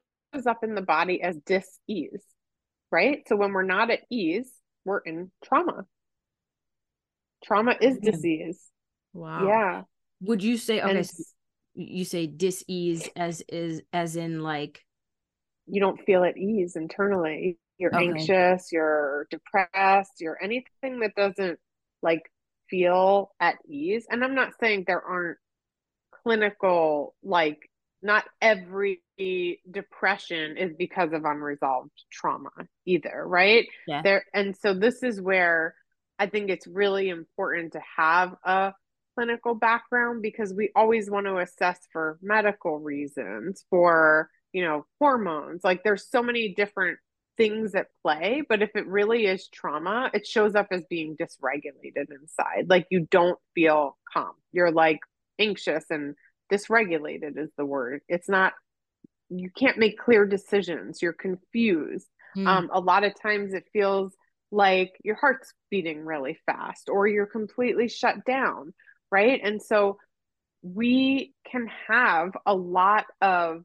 up 0.48 0.64
in 0.64 0.74
the 0.74 0.82
body 0.82 1.22
as 1.22 1.38
dis-ease 1.46 2.24
right? 2.94 3.24
So 3.28 3.36
when 3.36 3.52
we're 3.52 3.64
not 3.64 3.90
at 3.90 4.02
ease, 4.12 4.50
we're 4.86 5.00
in 5.00 5.32
trauma. 5.44 5.86
Trauma 7.44 7.76
is 7.82 7.98
disease. 7.98 8.62
Wow. 9.14 9.48
Yeah. 9.48 9.84
Would 10.22 10.44
you 10.44 10.58
say 10.58 10.82
okay? 10.82 11.04
So 11.04 11.24
you 11.76 12.06
say 12.06 12.28
dis-ease 12.28 13.10
as 13.16 13.42
is 13.50 13.82
as 13.92 14.16
in 14.16 14.42
like 14.42 14.84
you 15.66 15.80
don't 15.80 16.00
feel 16.06 16.24
at 16.24 16.38
ease 16.38 16.76
internally. 16.76 17.58
You're 17.78 17.96
okay. 17.96 18.10
anxious. 18.10 18.72
You're 18.72 19.28
depressed. 19.30 20.14
You're 20.20 20.42
anything 20.42 21.00
that 21.00 21.16
doesn't 21.16 21.60
like 22.02 22.22
feel 22.70 23.32
at 23.40 23.56
ease. 23.68 24.06
And 24.10 24.24
I'm 24.24 24.36
not 24.36 24.54
saying 24.60 24.86
there 24.86 25.02
aren't 25.02 25.38
clinical 26.24 27.16
like 27.24 27.60
not 28.02 28.26
every 28.42 29.02
depression 29.70 30.58
is 30.58 30.74
because 30.78 31.14
of 31.14 31.24
unresolved 31.24 31.92
trauma 32.12 32.50
either, 32.86 33.24
right? 33.26 33.66
Yeah. 33.88 34.02
There 34.02 34.26
and 34.34 34.56
so 34.56 34.74
this 34.74 35.04
is 35.04 35.22
where 35.22 35.76
I 36.20 36.28
think 36.28 36.50
it's 36.50 36.68
really 36.68 37.10
important 37.10 37.74
to 37.74 37.82
have 37.98 38.36
a 38.44 38.74
clinical 39.16 39.56
background 39.56 40.22
because 40.22 40.54
we 40.54 40.72
always 40.76 41.10
want 41.10 41.26
to 41.26 41.38
assess 41.38 41.80
for 41.92 42.18
medical 42.22 42.80
reasons, 42.80 43.66
for, 43.70 44.30
you 44.52 44.64
know, 44.64 44.86
hormones. 45.00 45.64
Like 45.64 45.84
there's 45.84 46.10
so 46.10 46.22
many 46.24 46.54
different 46.54 47.00
things 47.38 47.74
at 47.76 47.88
play, 48.02 48.44
but 48.48 48.62
if 48.62 48.70
it 48.76 48.88
really 48.88 49.26
is 49.26 49.48
trauma, 49.48 50.10
it 50.14 50.28
shows 50.28 50.56
up 50.56 50.68
as 50.72 50.84
being 50.90 51.16
dysregulated 51.16 52.10
inside. 52.12 52.70
Like 52.70 52.88
you 52.90 53.08
don't 53.10 53.40
feel 53.56 53.98
calm. 54.12 54.34
You're 54.52 54.72
like 54.72 55.00
anxious 55.40 55.86
and 55.90 56.16
dysregulated 56.52 57.38
is 57.38 57.50
the 57.58 57.66
word. 57.66 58.02
It's 58.08 58.30
not 58.30 58.54
you 59.30 59.50
can't 59.58 59.78
make 59.78 59.98
clear 59.98 60.26
decisions. 60.26 61.02
You're 61.02 61.14
confused. 61.14 62.08
Mm. 62.38 62.48
Um, 62.48 62.70
a 62.72 62.80
lot 62.80 63.04
of 63.04 63.20
times 63.20 63.54
it 63.54 63.66
feels 63.74 64.14
like 64.52 64.94
your 65.04 65.16
heart's 65.16 65.54
beating 65.72 66.06
really 66.06 66.38
fast 66.46 66.90
or 66.90 67.08
you're 67.08 67.26
completely 67.26 67.88
shut 67.90 68.24
down, 68.26 68.74
right? 69.14 69.40
And 69.44 69.62
so 69.62 70.00
we 70.64 71.36
can 71.46 71.70
have 71.88 72.32
a 72.48 72.56
lot 72.56 73.06
of 73.22 73.64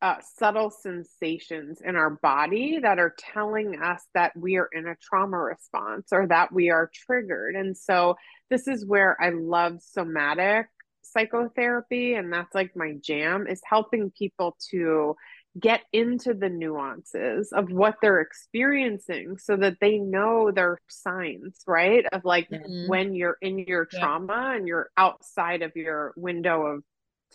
uh, 0.00 0.16
subtle 0.36 0.70
sensations 0.70 1.80
in 1.84 1.96
our 1.96 2.10
body 2.10 2.78
that 2.80 2.98
are 2.98 3.14
telling 3.18 3.78
us 3.82 4.02
that 4.14 4.32
we 4.36 4.56
are 4.56 4.68
in 4.72 4.86
a 4.86 4.96
trauma 5.02 5.36
response 5.36 6.08
or 6.12 6.26
that 6.26 6.50
we 6.50 6.70
are 6.70 6.90
triggered. 6.94 7.56
And 7.56 7.76
so, 7.76 8.16
this 8.50 8.66
is 8.68 8.86
where 8.86 9.16
I 9.20 9.30
love 9.30 9.82
somatic 9.82 10.66
psychotherapy, 11.02 12.14
and 12.14 12.32
that's 12.32 12.54
like 12.54 12.76
my 12.76 12.94
jam 13.02 13.46
is 13.46 13.60
helping 13.64 14.10
people 14.10 14.56
to 14.70 15.16
get 15.58 15.82
into 15.92 16.34
the 16.34 16.48
nuances 16.48 17.52
of 17.52 17.70
what 17.70 17.94
they're 18.02 18.20
experiencing 18.20 19.38
so 19.38 19.56
that 19.56 19.76
they 19.80 19.98
know 19.98 20.50
their 20.50 20.78
signs, 20.88 21.60
right? 21.66 22.04
Of 22.12 22.24
like 22.24 22.50
mm-hmm. 22.50 22.88
when 22.88 23.14
you're 23.14 23.38
in 23.40 23.58
your 23.58 23.86
trauma 23.86 24.48
yeah. 24.50 24.56
and 24.56 24.66
you're 24.66 24.90
outside 24.96 25.62
of 25.62 25.72
your 25.76 26.12
window 26.16 26.62
of 26.66 26.84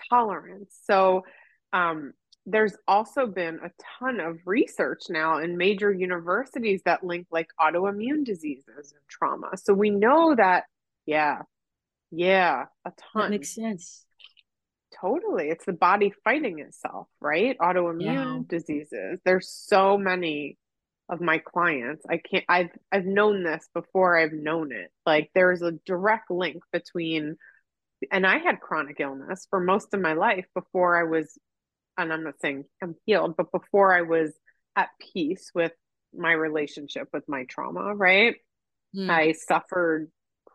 tolerance. 0.10 0.78
So, 0.86 1.24
um, 1.72 2.14
there's 2.46 2.76
also 2.88 3.28
been 3.28 3.60
a 3.64 3.70
ton 4.00 4.20
of 4.20 4.40
research 4.46 5.04
now 5.10 5.38
in 5.38 5.58
major 5.58 5.94
universities 5.94 6.82
that 6.86 7.04
link 7.04 7.28
like 7.32 7.50
autoimmune 7.60 8.26
diseases 8.26 8.66
and 8.94 9.02
trauma. 9.08 9.52
So 9.56 9.74
we 9.74 9.92
know 9.92 10.34
that, 10.36 10.64
yeah, 11.06 11.44
yeah, 12.12 12.66
a 12.86 12.92
ton. 13.14 13.24
That 13.24 13.30
makes 13.32 13.54
sense. 13.54 14.06
Totally. 15.00 15.50
It's 15.50 15.66
the 15.66 15.74
body 15.74 16.14
fighting 16.24 16.60
itself, 16.60 17.08
right? 17.22 17.58
Autoimmune 17.60 18.02
yeah. 18.02 18.40
diseases. 18.48 19.20
There's 19.24 19.50
so 19.50 19.98
many 19.98 20.58
of 21.10 21.22
my 21.22 21.40
clients. 21.40 22.06
I 22.10 22.18
can't 22.18 22.46
I've 22.48 22.70
I've 22.92 23.06
known 23.06 23.44
this 23.44 23.68
before 23.74 24.18
I've 24.18 24.34
known 24.34 24.72
it. 24.72 24.92
Like 25.06 25.32
there's 25.34 25.62
a 25.62 25.74
direct 25.86 26.30
link 26.30 26.62
between 26.72 27.36
and 28.12 28.26
I 28.26 28.38
had 28.38 28.62
chronic 28.62 29.00
illness 29.00 29.48
for 29.50 29.60
most 29.60 29.94
of 29.94 30.00
my 30.00 30.14
life 30.14 30.46
before 30.54 31.00
I 31.00 31.04
was 31.04 31.38
and 31.98 32.14
I'm 32.14 32.24
not 32.24 32.40
saying 32.42 32.66
I'm 32.82 32.96
healed, 33.06 33.36
but 33.38 33.52
before 33.52 33.94
I 33.94 34.04
was 34.04 34.32
at 34.76 34.90
peace 35.14 35.52
with 35.54 35.74
my 36.16 36.32
relationship 36.32 37.10
with 37.12 37.24
my 37.28 37.44
trauma, 37.46 37.94
right? 37.96 38.36
Mm. 38.96 39.10
I 39.10 39.34
suffered 39.34 40.10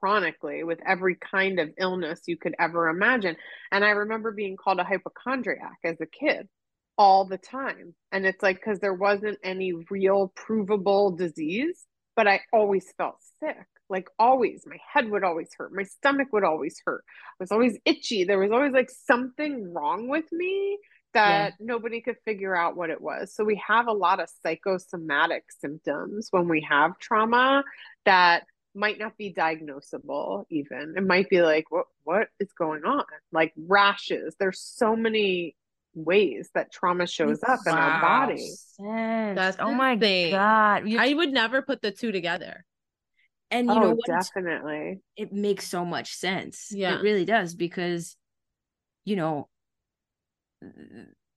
chronically 0.05 0.65
with 0.65 0.81
every 0.87 1.17
kind 1.17 1.59
of 1.59 1.71
illness 1.79 2.21
you 2.27 2.37
could 2.37 2.55
ever 2.59 2.91
imagine. 2.91 3.35
And 3.73 3.83
I 3.83 3.91
remember 3.91 4.33
being 4.33 4.55
called 4.55 4.79
a 4.79 4.85
hypochondriac 4.85 5.79
as 5.83 5.99
a 5.99 6.05
kid 6.05 6.47
all 6.99 7.25
the 7.25 7.39
time. 7.39 7.95
And 8.13 8.27
it's 8.27 8.43
like, 8.43 8.57
because 8.57 8.81
there 8.81 8.93
wasn't 8.93 9.39
any 9.43 9.73
real 9.89 10.31
provable 10.37 11.13
disease, 11.13 11.87
but 12.17 12.29
I 12.29 12.43
always 12.53 12.85
felt 12.99 13.17
sick. 13.41 13.67
Like 13.89 14.09
always, 14.19 14.65
my 14.67 14.77
head 14.93 15.11
would 15.11 15.25
always 15.25 15.49
hurt. 15.57 15.73
My 15.73 15.85
stomach 15.85 16.29
would 16.35 16.45
always 16.45 16.79
hurt. 16.85 17.05
I 17.09 17.43
was 17.43 17.51
always 17.51 17.79
itchy. 17.87 18.25
There 18.25 18.39
was 18.39 18.53
always 18.53 18.75
like 18.75 18.91
something 18.91 19.73
wrong 19.73 20.09
with 20.09 20.31
me 20.33 20.77
that 21.15 21.55
yeah. 21.59 21.67
nobody 21.67 22.03
could 22.03 22.17
figure 22.27 22.55
out 22.55 22.77
what 22.77 22.91
it 22.91 23.01
was. 23.01 23.35
So 23.35 23.43
we 23.43 23.63
have 23.67 23.87
a 23.87 23.93
lot 23.93 24.21
of 24.21 24.29
psychosomatic 24.43 25.45
symptoms 25.49 26.29
when 26.31 26.47
we 26.47 26.67
have 26.69 26.99
trauma 26.99 27.65
that 28.05 28.45
might 28.75 28.99
not 28.99 29.17
be 29.17 29.33
diagnosable 29.33 30.45
even. 30.51 30.95
It 30.97 31.05
might 31.05 31.29
be 31.29 31.43
like 31.43 31.71
what 31.71 31.87
what 32.03 32.29
is 32.41 32.53
going 32.53 32.85
on? 32.85 33.05
Like 33.33 33.53
rashes. 33.57 34.35
There's 34.39 34.61
so 34.61 34.97
many 34.97 35.57
ways 35.95 36.51
that 36.55 36.73
trauma 36.73 37.07
shows 37.07 37.43
up 37.43 37.61
wow. 37.67 37.73
in 37.73 37.79
our 37.79 38.01
body. 38.01 38.51
That's 39.35 39.57
oh 39.61 39.73
my 39.73 39.97
thing. 39.97 40.33
god. 40.33 40.89
You... 40.89 40.99
I 40.99 41.13
would 41.13 41.33
never 41.33 41.63
put 41.63 41.83
the 41.83 41.93
two 41.93 42.13
together. 42.13 42.65
And 43.51 43.69
you 43.69 43.75
oh, 43.75 43.81
know 43.81 43.99
definitely. 44.07 45.01
It 45.17 45.33
makes 45.33 45.69
so 45.69 45.85
much 45.85 46.15
sense. 46.15 46.69
Yeah. 46.71 46.99
It 46.99 47.03
really 47.03 47.25
does 47.25 47.55
because 47.55 48.17
you 49.05 49.17
know 49.17 49.49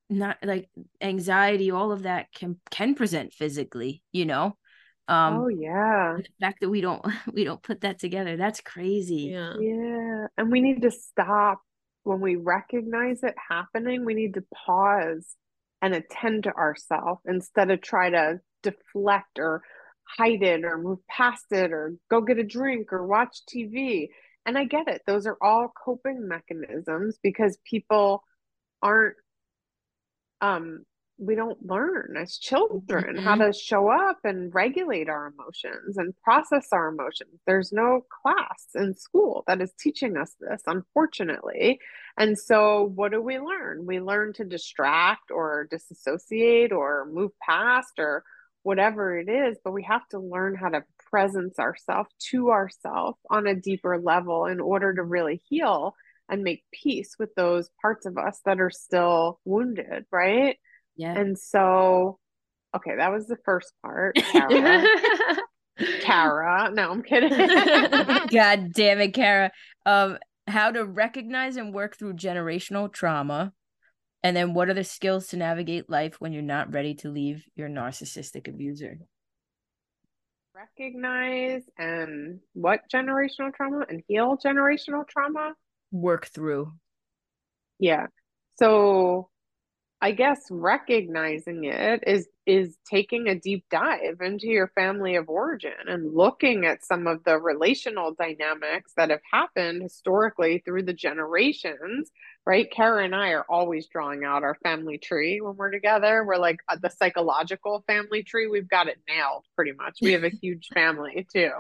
not 0.10 0.38
like 0.42 0.70
anxiety 1.02 1.72
all 1.72 1.92
of 1.92 2.04
that 2.04 2.32
can 2.34 2.58
can 2.72 2.96
present 2.96 3.34
physically 3.34 4.02
you 4.14 4.26
know 4.26 4.56
um 5.08 5.38
oh 5.38 5.48
yeah. 5.48 6.18
the 6.18 6.46
fact 6.46 6.60
that 6.62 6.70
we 6.70 6.82
don't 6.82 7.06
we 7.34 7.44
don't 7.44 7.64
put 7.64 7.82
that 7.82 8.00
together 8.00 8.38
that's 8.38 8.62
crazy. 8.62 9.32
Yeah. 9.32 9.54
Yeah 9.60 10.28
and 10.38 10.52
we 10.52 10.62
need 10.62 10.82
to 10.82 10.92
stop 10.92 11.62
when 12.04 12.20
we 12.20 12.36
recognize 12.36 13.24
it 13.24 13.36
happening 13.50 14.06
we 14.06 14.14
need 14.14 14.34
to 14.34 14.44
pause 14.54 15.36
and 15.82 15.94
attend 15.94 16.44
to 16.44 16.54
ourselves 16.54 17.22
instead 17.26 17.70
of 17.70 17.82
try 17.82 18.10
to 18.10 18.40
deflect 18.64 19.40
or 19.40 19.62
hide 20.18 20.42
it 20.42 20.64
or 20.64 20.78
move 20.78 21.00
past 21.08 21.46
it 21.52 21.72
or 21.72 21.96
go 22.10 22.22
get 22.22 22.40
a 22.40 22.44
drink 22.44 22.92
or 22.94 23.06
watch 23.06 23.40
tv 23.50 24.08
and 24.46 24.58
i 24.58 24.64
get 24.64 24.88
it 24.88 25.02
those 25.06 25.28
are 25.28 25.38
all 25.42 25.72
coping 25.84 26.28
mechanisms 26.28 27.18
because 27.22 27.58
people 27.70 28.24
aren't 28.82 29.16
um 30.42 30.86
we 31.20 31.36
don't 31.36 31.66
learn 31.66 32.16
as 32.20 32.38
children 32.38 33.16
mm-hmm. 33.16 33.24
how 33.24 33.36
to 33.36 33.52
show 33.52 33.90
up 33.90 34.20
and 34.24 34.54
regulate 34.54 35.10
our 35.10 35.28
emotions 35.28 35.98
and 35.98 36.14
process 36.24 36.68
our 36.72 36.90
emotions. 36.90 37.40
There's 37.46 37.72
no 37.72 38.02
class 38.22 38.68
in 38.76 38.96
school 38.96 39.44
that 39.48 39.62
is 39.62 39.74
teaching 39.80 40.16
us 40.16 40.36
this, 40.40 40.62
unfortunately. 40.68 41.80
And 42.18 42.38
so, 42.38 42.92
what 42.96 43.12
do 43.12 43.22
we 43.22 43.40
learn? 43.40 43.86
We 43.86 44.00
learn 44.00 44.34
to 44.34 44.46
distract 44.46 45.32
or 45.32 45.68
disassociate 45.72 46.72
or 46.72 47.08
move 47.12 47.32
past 47.42 47.94
or 47.98 48.24
whatever 48.64 49.18
it 49.18 49.30
is, 49.30 49.58
but 49.64 49.72
we 49.72 49.84
have 49.84 50.08
to 50.10 50.20
learn 50.20 50.56
how 50.56 50.70
to 50.70 50.84
presence 51.10 51.58
ourselves 51.58 52.10
to 52.32 52.52
ourselves 52.52 53.18
on 53.30 53.48
a 53.48 53.56
deeper 53.56 53.98
level 53.98 54.46
in 54.46 54.60
order 54.60 54.94
to 54.94 55.04
really 55.04 55.42
heal 55.48 55.96
and 56.30 56.44
make 56.44 56.64
peace 56.72 57.16
with 57.18 57.34
those 57.36 57.70
parts 57.82 58.06
of 58.06 58.18
us 58.18 58.40
that 58.46 58.60
are 58.60 58.70
still 58.70 59.40
wounded, 59.46 60.06
right? 60.12 60.58
Yeah. 60.98 61.18
And 61.18 61.38
so, 61.38 62.20
okay, 62.76 62.96
that 62.98 63.12
was 63.12 63.28
the 63.28 63.38
first 63.46 63.72
part. 63.82 64.16
Kara. 64.32 64.84
Kara. 66.02 66.72
No, 66.74 66.92
I'm 66.92 67.04
kidding. 67.04 67.30
God 68.32 68.74
damn 68.74 69.00
it, 69.00 69.14
Kara. 69.14 69.52
Um, 69.86 70.18
how 70.48 70.72
to 70.72 70.86
recognize 70.86 71.56
and 71.56 71.74
work 71.74 71.98
through 71.98 72.14
generational 72.14 72.92
trauma. 72.92 73.54
And 74.24 74.36
then 74.36 74.54
what 74.54 74.70
are 74.70 74.74
the 74.74 74.84
skills 74.84 75.28
to 75.28 75.38
navigate 75.38 75.90
life 75.90 76.16
when 76.20 76.34
you're 76.34 76.42
not 76.42 76.74
ready 76.74 76.96
to 76.96 77.10
leave 77.10 77.46
your 77.56 77.70
narcissistic 77.70 78.48
abuser? 78.48 78.98
Recognize 80.56 81.62
and 81.78 82.40
what 82.54 82.82
generational 82.92 83.54
trauma 83.54 83.86
and 83.88 84.02
heal 84.08 84.38
generational 84.44 85.08
trauma? 85.08 85.54
work 85.92 86.28
through. 86.28 86.74
Yeah. 87.80 88.08
So 88.58 89.30
I 90.00 90.12
guess 90.12 90.40
recognizing 90.52 91.64
it 91.64 92.04
is 92.06 92.28
is 92.46 92.78
taking 92.90 93.28
a 93.28 93.36
deep 93.36 93.66
dive 93.72 94.22
into 94.22 94.48
your 94.48 94.68
family 94.70 95.16
of 95.16 95.28
origin 95.28 95.74
and 95.88 96.14
looking 96.16 96.66
at 96.66 96.86
some 96.86 97.08
of 97.08 97.24
the 97.24 97.38
relational 97.40 98.14
dynamics 98.14 98.94
that 98.96 99.10
have 99.10 99.22
happened 99.34 99.82
historically 99.82 100.62
through 100.64 100.84
the 100.84 100.94
generations, 100.94 102.12
right? 102.46 102.72
Kara 102.72 103.04
and 103.04 103.16
I 103.16 103.32
are 103.32 103.46
always 103.50 103.88
drawing 103.88 104.24
out 104.24 104.44
our 104.44 104.56
family 104.64 105.00
tree 105.00 105.42
when 105.42 105.58
we're 105.58 105.72
together. 105.72 106.24
We're 106.24 106.38
like 106.38 106.60
uh, 106.70 106.78
the 106.82 106.92
psychological 106.92 107.84
family 107.88 108.22
tree, 108.22 108.48
we've 108.48 108.70
got 108.70 108.88
it 108.88 109.00
nailed 109.10 109.46
pretty 109.56 109.74
much. 109.74 109.98
We 110.02 110.14
have 110.14 110.24
a 110.24 110.30
huge 110.30 110.68
family 110.74 111.28
too. 111.34 111.52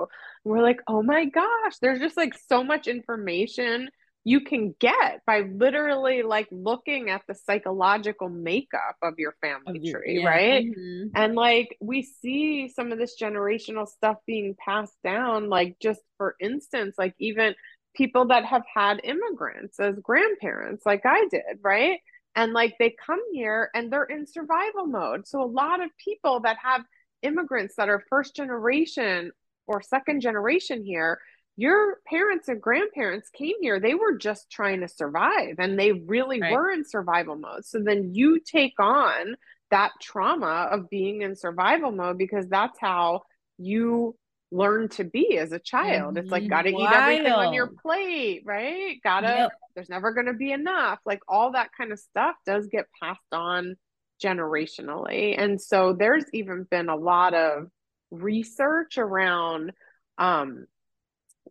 We're 0.44 0.62
like, 0.62 0.82
"Oh 0.88 1.02
my 1.02 1.26
gosh, 1.26 1.78
there's 1.82 2.00
just 2.00 2.16
like 2.16 2.36
so 2.48 2.64
much 2.64 2.88
information 2.88 3.90
you 4.28 4.42
can 4.42 4.76
get 4.82 5.22
by 5.26 5.40
literally 5.40 6.22
like 6.22 6.50
looking 6.52 7.10
at 7.10 7.22
the 7.30 7.34
psychological 7.34 8.28
makeup 8.28 8.98
of 9.02 9.14
your 9.18 9.34
family 9.40 9.90
tree, 9.90 10.20
yeah. 10.20 10.28
right? 10.28 10.66
Mm-hmm. 10.66 11.08
And 11.16 11.34
like 11.34 11.78
we 11.80 12.04
see 12.04 12.68
some 12.68 12.92
of 12.92 12.98
this 12.98 13.16
generational 13.18 13.88
stuff 13.88 14.18
being 14.28 14.54
passed 14.60 14.98
down, 15.02 15.48
like 15.48 15.78
just 15.82 16.02
for 16.18 16.36
instance, 16.42 16.96
like 16.98 17.16
even 17.20 17.56
people 17.96 18.28
that 18.28 18.44
have 18.44 18.64
had 18.76 19.00
immigrants 19.06 19.80
as 19.80 19.96
grandparents, 20.04 20.86
like 20.86 21.06
I 21.06 21.26
did, 21.32 21.60
right? 21.62 22.02
And 22.36 22.52
like 22.52 22.76
they 22.80 22.98
come 23.06 23.22
here 23.32 23.70
and 23.74 23.90
they're 23.90 24.04
in 24.04 24.28
survival 24.28 24.88
mode. 24.88 25.26
So 25.26 25.42
a 25.42 25.48
lot 25.48 25.82
of 25.82 25.90
people 26.04 26.42
that 26.42 26.58
have 26.62 26.84
immigrants 27.22 27.76
that 27.78 27.88
are 27.88 28.04
first 28.10 28.36
generation 28.36 29.32
or 29.68 29.82
second 29.82 30.20
generation 30.20 30.84
here 30.84 31.18
your 31.58 31.98
parents 32.06 32.48
and 32.48 32.62
grandparents 32.62 33.30
came 33.32 33.56
here 33.60 33.80
they 33.80 33.96
were 33.96 34.16
just 34.16 34.50
trying 34.50 34.82
to 34.82 34.88
survive 34.88 35.56
and 35.58 35.78
they 35.78 35.92
really 35.92 36.40
right. 36.40 36.54
were 36.54 36.72
in 36.72 36.86
survival 36.86 37.36
mode 37.36 37.66
so 37.66 37.80
then 37.84 38.14
you 38.14 38.40
take 38.40 38.80
on 38.80 39.36
that 39.72 39.92
trauma 40.02 40.70
of 40.72 40.90
being 40.90 41.24
in 41.24 41.36
survival 41.36 41.92
mode 41.92 42.18
because 42.18 42.48
that's 42.48 42.80
how 42.80 43.22
you 43.58 44.16
learn 44.52 44.88
to 44.88 45.04
be 45.04 45.38
as 45.38 45.52
a 45.52 45.60
child 45.60 46.14
mm-hmm. 46.14 46.20
it's 46.20 46.32
like 46.32 46.48
gotta 46.48 46.72
Wild. 46.72 46.84
eat 46.84 46.96
everything 46.96 47.34
on 47.34 47.54
your 47.54 47.68
plate 47.68 48.44
right 48.46 48.98
gotta 49.04 49.28
yep. 49.28 49.52
there's 49.76 49.90
never 49.90 50.14
gonna 50.14 50.34
be 50.34 50.52
enough 50.54 51.00
like 51.06 51.20
all 51.28 51.52
that 51.52 51.72
kind 51.78 51.92
of 51.92 52.00
stuff 52.00 52.36
does 52.46 52.68
get 52.68 52.86
passed 53.02 53.20
on 53.34 53.76
generationally 54.24 55.36
and 55.38 55.60
so 55.60 55.94
there's 55.94 56.26
even 56.34 56.66
been 56.70 56.88
a 56.88 56.96
lot 56.96 57.34
of 57.34 57.68
research 58.10 58.98
around 58.98 59.74
um 60.18 60.66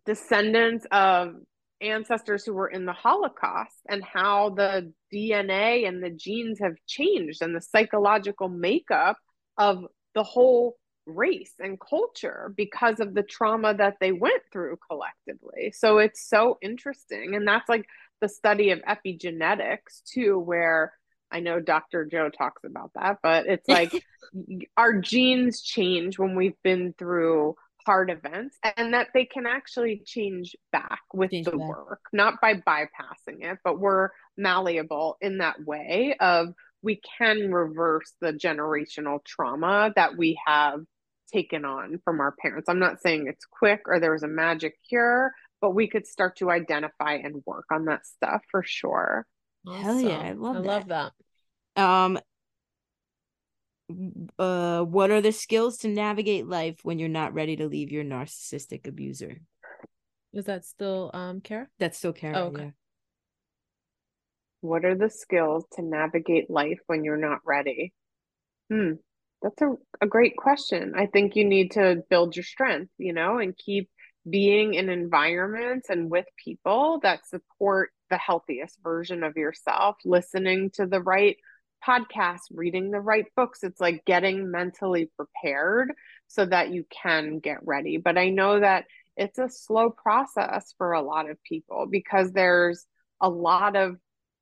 descendants 0.07 0.87
of 0.91 1.35
ancestors 1.81 2.43
who 2.43 2.53
were 2.53 2.69
in 2.69 2.85
the 2.85 2.93
Holocaust 2.93 3.75
and 3.87 4.03
how 4.03 4.49
the 4.49 4.91
DNA 5.13 5.87
and 5.87 6.01
the 6.01 6.09
genes 6.09 6.57
have 6.59 6.73
changed 6.87 7.43
and 7.43 7.55
the 7.55 7.61
psychological 7.61 8.49
makeup 8.49 9.17
of 9.57 9.85
the 10.15 10.23
whole 10.23 10.77
race 11.05 11.53
and 11.59 11.79
culture 11.79 12.51
because 12.57 12.99
of 12.99 13.13
the 13.13 13.21
trauma 13.21 13.75
that 13.75 13.95
they 14.01 14.11
went 14.11 14.41
through 14.51 14.77
collectively. 14.89 15.71
So 15.75 15.99
it's 15.99 16.27
so 16.27 16.57
interesting. 16.61 17.35
And 17.35 17.47
that's 17.47 17.69
like 17.69 17.85
the 18.21 18.29
study 18.29 18.71
of 18.71 18.81
epigenetics, 18.81 20.03
too, 20.11 20.39
where 20.39 20.93
I 21.29 21.41
know 21.41 21.59
Dr. 21.59 22.05
Joe 22.05 22.29
talks 22.29 22.63
about 22.63 22.91
that, 22.95 23.17
but 23.21 23.45
it's 23.45 23.67
like 23.67 23.91
our 24.77 24.99
genes 24.99 25.61
change 25.61 26.17
when 26.17 26.35
we've 26.35 26.61
been 26.63 26.95
through 26.97 27.55
hard 27.87 28.09
events 28.11 28.57
and 28.75 28.93
that 28.93 29.07
they 29.13 29.23
can 29.23 29.45
actually 29.45 30.03
change 30.05 30.57
back 30.73 30.99
with 31.13 31.31
change 31.31 31.45
the 31.45 31.51
back. 31.51 31.69
work, 31.69 32.01
not 32.11 32.41
by 32.41 32.55
bypassing 32.55 33.39
it, 33.39 33.59
but 33.63 33.79
we're 33.79 34.09
malleable 34.35 35.15
in 35.21 35.37
that 35.37 35.55
way 35.65 36.13
of 36.19 36.49
we 36.81 36.99
can 37.17 37.49
reverse 37.49 38.11
the 38.19 38.33
generational 38.33 39.23
trauma 39.25 39.93
that 39.95 40.17
we 40.17 40.37
have 40.45 40.81
taken 41.31 41.63
on 41.63 42.01
from 42.03 42.19
our 42.19 42.35
parents. 42.41 42.67
I'm 42.67 42.79
not 42.79 43.01
saying 43.01 43.27
it's 43.27 43.45
quick 43.45 43.83
or 43.85 44.01
there 44.01 44.11
was 44.11 44.23
a 44.23 44.27
magic 44.27 44.73
cure, 44.89 45.31
but 45.61 45.71
we 45.71 45.87
could 45.87 46.05
start 46.05 46.35
to 46.39 46.51
identify 46.51 47.13
and 47.13 47.41
work 47.45 47.65
on 47.71 47.85
that 47.85 48.05
stuff 48.05 48.41
for 48.51 48.63
sure. 48.65 49.25
Awesome. 49.65 49.81
Hell 49.81 50.01
yeah, 50.01 50.19
I 50.19 50.33
love 50.33 50.57
I 50.57 50.59
that. 50.59 50.67
love 50.67 50.87
that. 51.75 51.81
Um 51.81 52.19
uh 54.37 54.81
what 54.81 55.11
are 55.11 55.21
the 55.21 55.31
skills 55.31 55.77
to 55.77 55.87
navigate 55.87 56.45
life 56.45 56.79
when 56.83 56.99
you're 56.99 57.07
not 57.07 57.33
ready 57.33 57.55
to 57.55 57.67
leave 57.67 57.91
your 57.91 58.03
narcissistic 58.03 58.87
abuser? 58.87 59.41
Is 60.33 60.45
that 60.45 60.65
still 60.65 61.11
um 61.13 61.41
Kara? 61.41 61.67
That's 61.79 61.97
still 61.97 62.13
Kara. 62.13 62.39
Oh, 62.39 62.47
okay. 62.47 62.63
Yeah. 62.63 62.69
What 64.61 64.85
are 64.85 64.95
the 64.95 65.09
skills 65.09 65.65
to 65.73 65.81
navigate 65.81 66.49
life 66.49 66.79
when 66.87 67.03
you're 67.03 67.17
not 67.17 67.39
ready? 67.45 67.93
Hmm. 68.69 68.93
That's 69.41 69.61
a, 69.61 69.75
a 70.01 70.07
great 70.07 70.35
question. 70.35 70.93
I 70.95 71.05
think 71.05 71.35
you 71.35 71.45
need 71.45 71.71
to 71.71 72.03
build 72.09 72.35
your 72.35 72.43
strength, 72.43 72.91
you 72.97 73.13
know, 73.13 73.37
and 73.37 73.55
keep 73.55 73.89
being 74.27 74.73
in 74.73 74.89
environments 74.89 75.89
and 75.89 76.09
with 76.09 76.25
people 76.43 76.99
that 77.03 77.27
support 77.27 77.91
the 78.09 78.17
healthiest 78.17 78.79
version 78.83 79.23
of 79.23 79.37
yourself, 79.37 79.97
listening 80.03 80.71
to 80.71 80.85
the 80.87 81.01
right 81.01 81.37
podcasts, 81.85 82.45
reading 82.51 82.91
the 82.91 82.99
right 82.99 83.25
books. 83.35 83.63
It's 83.63 83.81
like 83.81 84.05
getting 84.05 84.51
mentally 84.51 85.09
prepared 85.15 85.93
so 86.27 86.45
that 86.45 86.71
you 86.71 86.85
can 86.89 87.39
get 87.39 87.65
ready. 87.65 87.97
But 87.97 88.17
I 88.17 88.29
know 88.29 88.59
that 88.59 88.85
it's 89.15 89.39
a 89.39 89.49
slow 89.49 89.89
process 89.89 90.73
for 90.77 90.93
a 90.93 91.01
lot 91.01 91.29
of 91.29 91.41
people 91.43 91.87
because 91.89 92.31
there's 92.31 92.85
a 93.21 93.29
lot 93.29 93.75
of 93.75 93.97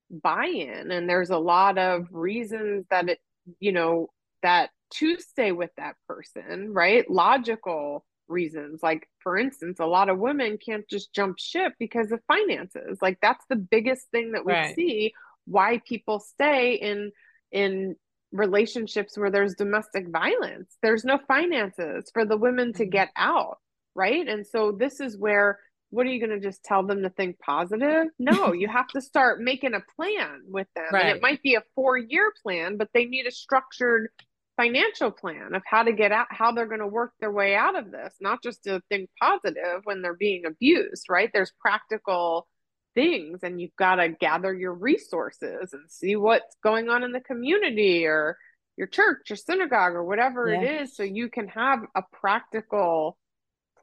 buy 0.09 0.45
in 0.45 0.91
and 0.91 1.09
there's 1.09 1.29
a 1.29 1.37
lot 1.37 1.77
of 1.77 2.07
reasons 2.11 2.85
that 2.89 3.09
it, 3.09 3.19
you 3.59 3.71
know, 3.71 4.09
that 4.41 4.69
to 4.91 5.17
stay 5.19 5.51
with 5.51 5.71
that 5.77 5.95
person, 6.07 6.73
right? 6.73 7.09
Logical 7.09 8.05
reasons. 8.27 8.81
Like, 8.83 9.07
for 9.19 9.37
instance, 9.37 9.79
a 9.79 9.85
lot 9.85 10.09
of 10.09 10.19
women 10.19 10.57
can't 10.63 10.87
just 10.87 11.13
jump 11.13 11.39
ship 11.39 11.73
because 11.79 12.11
of 12.11 12.21
finances. 12.27 12.99
Like, 13.01 13.19
that's 13.21 13.43
the 13.49 13.55
biggest 13.55 14.09
thing 14.11 14.33
that 14.33 14.45
we 14.45 14.53
right. 14.53 14.75
see 14.75 15.13
why 15.45 15.81
people 15.87 16.19
stay 16.19 16.73
in 16.73 17.11
in 17.55 17.95
relationships 18.33 19.17
where 19.17 19.31
there's 19.31 19.55
domestic 19.55 20.09
violence. 20.09 20.75
There's 20.83 21.05
no 21.05 21.19
finances 21.25 22.11
for 22.13 22.25
the 22.25 22.37
women 22.37 22.73
to 22.73 22.83
mm-hmm. 22.83 22.89
get 22.89 23.09
out, 23.15 23.57
right? 23.95 24.27
And 24.27 24.45
so 24.45 24.73
this 24.77 24.99
is 24.99 25.17
where 25.17 25.57
what 25.91 26.05
are 26.05 26.09
you 26.09 26.19
going 26.19 26.37
to 26.37 26.45
just 26.45 26.63
tell 26.63 26.85
them 26.85 27.03
to 27.03 27.09
think 27.09 27.39
positive? 27.39 28.07
No, 28.19 28.51
you 28.53 28.67
have 28.67 28.87
to 28.89 29.01
start 29.01 29.39
making 29.39 29.73
a 29.73 29.83
plan 29.95 30.41
with 30.47 30.67
them. 30.75 30.87
Right. 30.91 31.05
And 31.05 31.15
it 31.15 31.21
might 31.21 31.41
be 31.41 31.55
a 31.55 31.63
4-year 31.79 32.33
plan, 32.43 32.75
but 32.75 32.89
they 32.93 33.05
need 33.05 33.25
a 33.25 33.31
structured 33.31 34.09
financial 34.57 35.11
plan 35.11 35.53
of 35.53 35.61
how 35.65 35.83
to 35.83 35.93
get 35.93 36.11
out 36.11 36.27
how 36.29 36.51
they're 36.51 36.67
going 36.67 36.79
to 36.79 36.87
work 36.87 37.11
their 37.19 37.31
way 37.31 37.55
out 37.55 37.77
of 37.77 37.91
this 37.91 38.15
not 38.21 38.41
just 38.41 38.63
to 38.63 38.81
think 38.87 39.09
positive 39.21 39.81
when 39.83 40.01
they're 40.01 40.13
being 40.13 40.45
abused 40.45 41.07
right 41.09 41.29
there's 41.33 41.51
practical 41.59 42.47
things 42.95 43.41
and 43.43 43.61
you've 43.61 43.75
got 43.77 43.95
to 43.95 44.09
gather 44.09 44.53
your 44.53 44.73
resources 44.73 45.73
and 45.73 45.89
see 45.89 46.15
what's 46.15 46.55
going 46.63 46.89
on 46.89 47.03
in 47.03 47.11
the 47.11 47.19
community 47.19 48.05
or 48.05 48.37
your 48.77 48.87
church 48.87 49.29
or 49.29 49.35
synagogue 49.35 49.93
or 49.93 50.03
whatever 50.03 50.51
yeah. 50.51 50.61
it 50.61 50.81
is 50.81 50.95
so 50.95 51.03
you 51.03 51.29
can 51.29 51.47
have 51.47 51.79
a 51.95 52.01
practical 52.11 53.17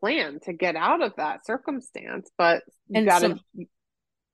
plan 0.01 0.41
to 0.41 0.53
get 0.53 0.75
out 0.75 1.03
of 1.03 1.13
that 1.17 1.47
circumstance 1.47 2.29
but 2.37 2.63
you 2.89 3.05
got 3.05 3.21
to 3.21 3.39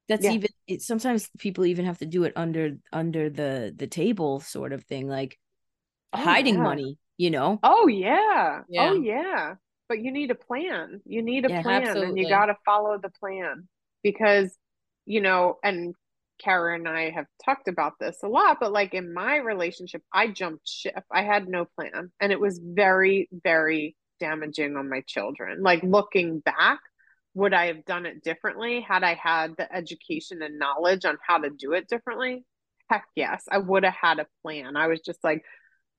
that's 0.08 0.24
yeah. 0.24 0.32
even 0.32 0.48
it, 0.66 0.80
sometimes 0.80 1.28
people 1.38 1.66
even 1.66 1.84
have 1.84 1.98
to 1.98 2.06
do 2.06 2.24
it 2.24 2.32
under 2.34 2.78
under 2.92 3.28
the 3.28 3.74
the 3.76 3.86
table 3.86 4.40
sort 4.40 4.72
of 4.72 4.84
thing 4.84 5.06
like 5.06 5.38
oh, 6.14 6.18
hiding 6.18 6.54
yeah. 6.54 6.62
money 6.62 6.98
you 7.18 7.30
know 7.30 7.58
oh 7.62 7.86
yeah. 7.88 8.60
Oh, 8.60 8.64
yeah. 8.68 8.90
oh 8.90 8.94
yeah 8.94 9.54
but 9.88 10.00
you 10.00 10.10
need 10.10 10.30
a 10.30 10.34
plan 10.34 11.00
you 11.04 11.22
need 11.22 11.44
a 11.44 11.48
plan 11.48 11.82
absolutely. 11.82 12.08
and 12.08 12.18
you 12.18 12.28
got 12.28 12.46
to 12.46 12.56
follow 12.64 12.98
the 12.98 13.10
plan 13.10 13.68
because 14.02 14.56
you 15.08 15.22
know, 15.22 15.56
and 15.64 15.94
Kara 16.38 16.74
and 16.74 16.86
I 16.86 17.10
have 17.10 17.24
talked 17.42 17.66
about 17.66 17.94
this 17.98 18.18
a 18.22 18.28
lot, 18.28 18.58
but 18.60 18.72
like 18.72 18.92
in 18.92 19.14
my 19.14 19.36
relationship, 19.36 20.02
I 20.12 20.28
jumped 20.28 20.68
ship. 20.68 21.02
I 21.10 21.22
had 21.22 21.48
no 21.48 21.64
plan. 21.64 22.12
And 22.20 22.30
it 22.30 22.38
was 22.38 22.60
very, 22.62 23.28
very 23.32 23.96
damaging 24.20 24.76
on 24.76 24.90
my 24.90 25.02
children. 25.06 25.62
Like 25.62 25.82
looking 25.82 26.40
back, 26.40 26.80
would 27.32 27.54
I 27.54 27.68
have 27.68 27.86
done 27.86 28.04
it 28.04 28.22
differently 28.22 28.82
had 28.82 29.02
I 29.02 29.14
had 29.14 29.56
the 29.56 29.74
education 29.74 30.42
and 30.42 30.58
knowledge 30.58 31.06
on 31.06 31.16
how 31.26 31.38
to 31.38 31.48
do 31.50 31.72
it 31.72 31.88
differently? 31.88 32.44
Heck 32.90 33.06
yes, 33.16 33.44
I 33.50 33.58
would 33.58 33.84
have 33.84 33.96
had 34.00 34.18
a 34.18 34.26
plan. 34.42 34.76
I 34.76 34.88
was 34.88 35.00
just 35.00 35.24
like, 35.24 35.42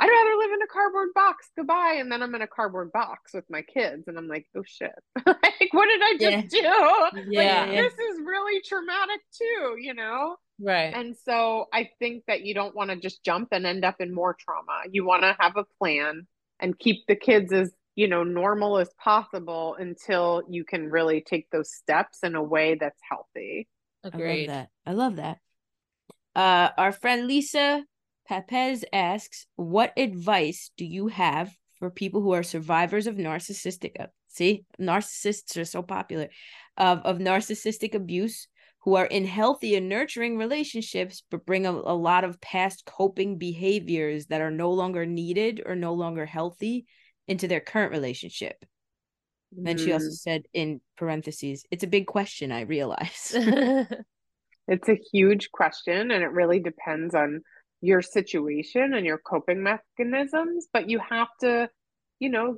I'd 0.01 0.07
rather 0.07 0.37
live 0.37 0.51
in 0.53 0.61
a 0.61 0.67
cardboard 0.67 1.09
box. 1.13 1.49
Goodbye. 1.57 1.97
And 1.99 2.09
then 2.09 2.23
I'm 2.23 2.33
in 2.33 2.41
a 2.41 2.47
cardboard 2.47 2.91
box 2.93 3.33
with 3.33 3.43
my 3.49 3.61
kids. 3.61 4.07
And 4.07 4.17
I'm 4.17 4.27
like, 4.27 4.47
oh 4.55 4.63
shit. 4.65 4.93
like, 5.25 5.69
what 5.71 5.87
did 5.87 6.01
I 6.01 6.17
just 6.19 6.55
yeah. 6.55 7.11
do? 7.11 7.21
Yeah. 7.29 7.65
Like, 7.65 7.71
this 7.71 7.93
is 7.93 8.19
really 8.23 8.61
traumatic 8.61 9.19
too, 9.37 9.75
you 9.77 9.93
know? 9.93 10.37
Right. 10.61 10.93
And 10.93 11.15
so 11.25 11.65
I 11.73 11.89
think 11.99 12.23
that 12.27 12.41
you 12.41 12.53
don't 12.53 12.75
want 12.75 12.91
to 12.91 12.95
just 12.95 13.23
jump 13.25 13.49
and 13.51 13.65
end 13.65 13.83
up 13.83 13.95
in 13.99 14.13
more 14.13 14.37
trauma. 14.39 14.83
You 14.89 15.05
want 15.05 15.23
to 15.23 15.35
have 15.37 15.57
a 15.57 15.65
plan 15.77 16.27
and 16.61 16.79
keep 16.79 17.05
the 17.07 17.15
kids 17.15 17.51
as, 17.51 17.73
you 17.95 18.07
know, 18.07 18.23
normal 18.23 18.77
as 18.77 18.89
possible 19.03 19.75
until 19.77 20.43
you 20.49 20.63
can 20.63 20.89
really 20.89 21.21
take 21.21 21.49
those 21.49 21.73
steps 21.73 22.19
in 22.23 22.35
a 22.35 22.43
way 22.43 22.77
that's 22.79 22.99
healthy. 23.09 23.67
Agreed. 24.05 24.49
I 24.49 24.53
love 24.53 24.55
that. 24.55 24.69
I 24.85 24.93
love 24.93 25.15
that. 25.17 25.37
Uh, 26.35 26.69
our 26.77 26.91
friend 26.93 27.27
Lisa 27.27 27.83
Papez 28.29 28.85
asks, 28.93 29.47
"What 29.55 29.91
advice 29.97 30.69
do 30.77 30.85
you 30.85 31.07
have 31.07 31.51
for 31.79 31.89
people 31.89 32.21
who 32.21 32.33
are 32.33 32.43
survivors 32.43 33.07
of 33.07 33.15
narcissistic? 33.15 33.95
See, 34.27 34.65
narcissists 34.79 35.57
are 35.57 35.65
so 35.65 35.81
popular 35.81 36.29
of 36.77 36.99
of 36.99 37.17
narcissistic 37.17 37.95
abuse." 37.95 38.47
Who 38.83 38.95
are 38.95 39.05
in 39.05 39.25
healthy 39.25 39.75
and 39.75 39.89
nurturing 39.89 40.37
relationships, 40.37 41.21
but 41.29 41.45
bring 41.45 41.65
a, 41.65 41.71
a 41.71 41.93
lot 41.93 42.23
of 42.23 42.39
past 42.39 42.85
coping 42.85 43.37
behaviors 43.37 44.27
that 44.27 44.39
are 44.39 44.51
no 44.51 44.71
longer 44.71 45.05
needed 45.05 45.61
or 45.65 45.75
no 45.75 45.93
longer 45.93 46.25
healthy 46.25 46.85
into 47.27 47.49
their 47.49 47.59
current 47.59 47.91
relationship. 47.91 48.63
Mm. 49.53 49.65
Then 49.65 49.77
she 49.77 49.91
also 49.91 50.07
mm. 50.07 50.13
said 50.13 50.43
in 50.53 50.79
parentheses, 50.95 51.65
it's 51.71 51.83
a 51.83 51.87
big 51.87 52.07
question, 52.07 52.53
I 52.53 52.61
realize. 52.61 53.33
it's 54.67 54.87
a 54.87 55.01
huge 55.11 55.51
question, 55.51 56.11
and 56.11 56.23
it 56.23 56.31
really 56.31 56.61
depends 56.61 57.13
on 57.13 57.41
your 57.81 58.01
situation 58.01 58.93
and 58.93 59.05
your 59.05 59.17
coping 59.17 59.63
mechanisms, 59.63 60.67
but 60.71 60.89
you 60.89 60.99
have 60.99 61.29
to, 61.41 61.69
you 62.19 62.29
know, 62.29 62.57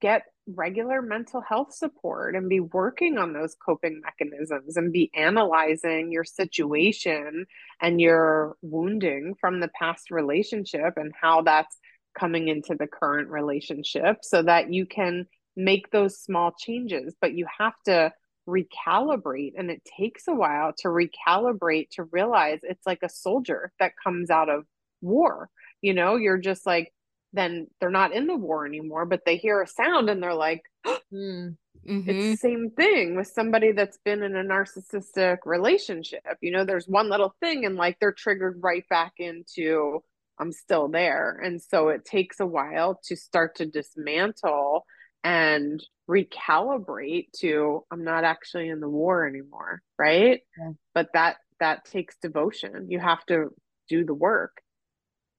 get 0.00 0.24
regular 0.46 1.02
mental 1.02 1.40
health 1.40 1.72
support 1.72 2.34
and 2.34 2.48
be 2.48 2.60
working 2.60 3.18
on 3.18 3.32
those 3.32 3.54
coping 3.64 4.00
mechanisms 4.02 4.76
and 4.76 4.92
be 4.92 5.10
analyzing 5.14 6.10
your 6.10 6.24
situation 6.24 7.46
and 7.80 8.00
your 8.00 8.56
wounding 8.62 9.34
from 9.40 9.60
the 9.60 9.70
past 9.78 10.10
relationship 10.10 10.94
and 10.96 11.12
how 11.20 11.42
that's 11.42 11.76
coming 12.18 12.48
into 12.48 12.74
the 12.78 12.86
current 12.86 13.28
relationship 13.28 14.18
so 14.22 14.42
that 14.42 14.72
you 14.72 14.86
can 14.86 15.26
make 15.56 15.90
those 15.90 16.18
small 16.18 16.52
changes. 16.58 17.14
But 17.20 17.34
you 17.34 17.46
have 17.58 17.74
to 17.86 18.12
recalibrate 18.50 19.52
and 19.56 19.70
it 19.70 19.82
takes 19.84 20.26
a 20.28 20.34
while 20.34 20.72
to 20.78 20.88
recalibrate 20.88 21.88
to 21.90 22.04
realize 22.04 22.60
it's 22.62 22.86
like 22.86 23.00
a 23.02 23.08
soldier 23.08 23.72
that 23.78 23.92
comes 24.02 24.30
out 24.30 24.48
of 24.48 24.64
war 25.00 25.48
you 25.80 25.94
know 25.94 26.16
you're 26.16 26.38
just 26.38 26.66
like 26.66 26.92
then 27.32 27.68
they're 27.78 27.90
not 27.90 28.12
in 28.12 28.26
the 28.26 28.36
war 28.36 28.66
anymore 28.66 29.06
but 29.06 29.20
they 29.24 29.36
hear 29.36 29.62
a 29.62 29.66
sound 29.66 30.10
and 30.10 30.22
they're 30.22 30.34
like 30.34 30.62
mm. 30.86 31.56
mm-hmm. 31.88 32.10
it's 32.10 32.24
the 32.24 32.36
same 32.36 32.70
thing 32.76 33.16
with 33.16 33.28
somebody 33.28 33.72
that's 33.72 33.98
been 34.04 34.22
in 34.22 34.36
a 34.36 34.42
narcissistic 34.42 35.38
relationship 35.44 36.22
you 36.40 36.50
know 36.50 36.64
there's 36.64 36.86
one 36.86 37.08
little 37.08 37.34
thing 37.40 37.64
and 37.64 37.76
like 37.76 37.96
they're 38.00 38.12
triggered 38.12 38.58
right 38.60 38.84
back 38.90 39.12
into 39.18 40.02
i'm 40.38 40.52
still 40.52 40.88
there 40.88 41.40
and 41.42 41.62
so 41.62 41.88
it 41.88 42.04
takes 42.04 42.40
a 42.40 42.46
while 42.46 43.00
to 43.04 43.16
start 43.16 43.54
to 43.54 43.66
dismantle 43.66 44.84
and 45.22 45.84
recalibrate 46.08 47.26
to 47.36 47.84
i'm 47.90 48.04
not 48.04 48.24
actually 48.24 48.68
in 48.68 48.80
the 48.80 48.88
war 48.88 49.26
anymore 49.26 49.82
right? 50.00 50.40
Yeah. 50.58 50.70
but 50.94 51.08
that 51.12 51.36
that 51.60 51.84
takes 51.84 52.16
devotion. 52.16 52.86
You 52.88 52.98
have 52.98 53.24
to 53.26 53.50
do 53.88 54.04
the 54.04 54.14
work. 54.14 54.62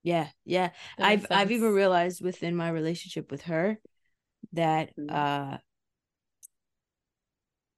Yeah 0.04 0.28
yeah. 0.46 0.70
I've 1.00 1.26
i've 1.30 1.52
even 1.52 1.74
realized 1.74 2.24
within 2.24 2.56
my 2.56 2.70
relationship 2.70 3.32
with 3.32 3.44
her 3.44 3.80
that 4.54 4.96
mm-hmm. 4.98 5.16
uh 5.16 5.58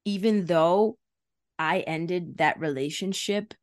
even 0.05 0.45
though 0.45 0.97
i 1.59 1.80
ended 1.81 2.38
that 2.38 2.59
relationship 2.59 3.53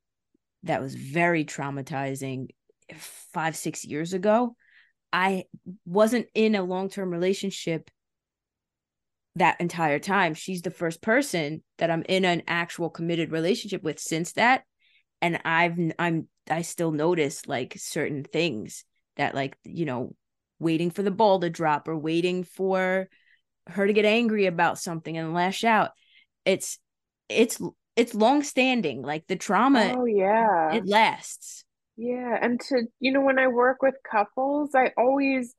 that 0.63 0.83
was 0.83 0.95
very 0.95 1.45
traumatizing 1.45 2.49
five 3.33 3.57
six 3.57 3.85
years 3.85 4.13
ago 4.13 4.55
i 5.13 5.45
wasn't 5.87 6.27
in 6.35 6.55
a 6.55 6.63
long-term 6.63 7.11
relationship 7.11 7.91
that 9.37 9.61
entire 9.61 9.99
time. 9.99 10.35
She's 10.35 10.63
the 10.63 10.71
first 10.71 11.01
person 11.01 11.63
that 11.79 11.91
I'm 11.91 12.05
in 12.09 12.25
an 12.25 12.43
actual 12.47 12.91
committed 12.91 13.33
relationship 13.33 13.83
with 13.83 13.99
since 13.99 14.33
that. 14.33 14.65
And 15.23 15.41
I've 15.45 15.79
I'm 15.99 16.29
I 16.51 16.63
still 16.63 16.91
notice 16.91 17.47
like 17.47 17.75
certain 17.77 18.25
things 18.25 18.85
that 19.17 19.35
like, 19.35 19.57
you 19.65 19.85
know, 19.85 20.15
waiting 20.59 20.91
for 20.91 21.03
the 21.03 21.11
ball 21.11 21.41
to 21.41 21.51
drop 21.51 21.89
or 21.89 21.97
waiting 21.97 22.45
for 22.45 23.09
her 23.69 23.87
to 23.87 23.93
get 23.93 24.05
angry 24.05 24.47
about 24.47 24.79
something 24.79 25.17
and 25.17 25.35
lash 25.35 25.65
out. 25.65 25.91
It's 26.45 26.79
it's 27.29 27.61
it's 27.97 28.15
long 28.15 28.43
standing. 28.43 29.03
Like 29.03 29.27
the 29.27 29.37
trauma 29.37 29.95
Oh 29.97 30.07
yeah. 30.07 30.75
It 30.75 30.87
lasts. 30.87 31.65
Yeah, 31.97 32.39
and 32.41 32.59
to 32.69 32.85
you 32.99 33.13
know 33.13 33.21
when 33.21 33.39
I 33.39 33.49
work 33.49 33.83
with 33.83 33.95
couples, 34.11 34.71
I 34.75 34.93
always 34.97 35.55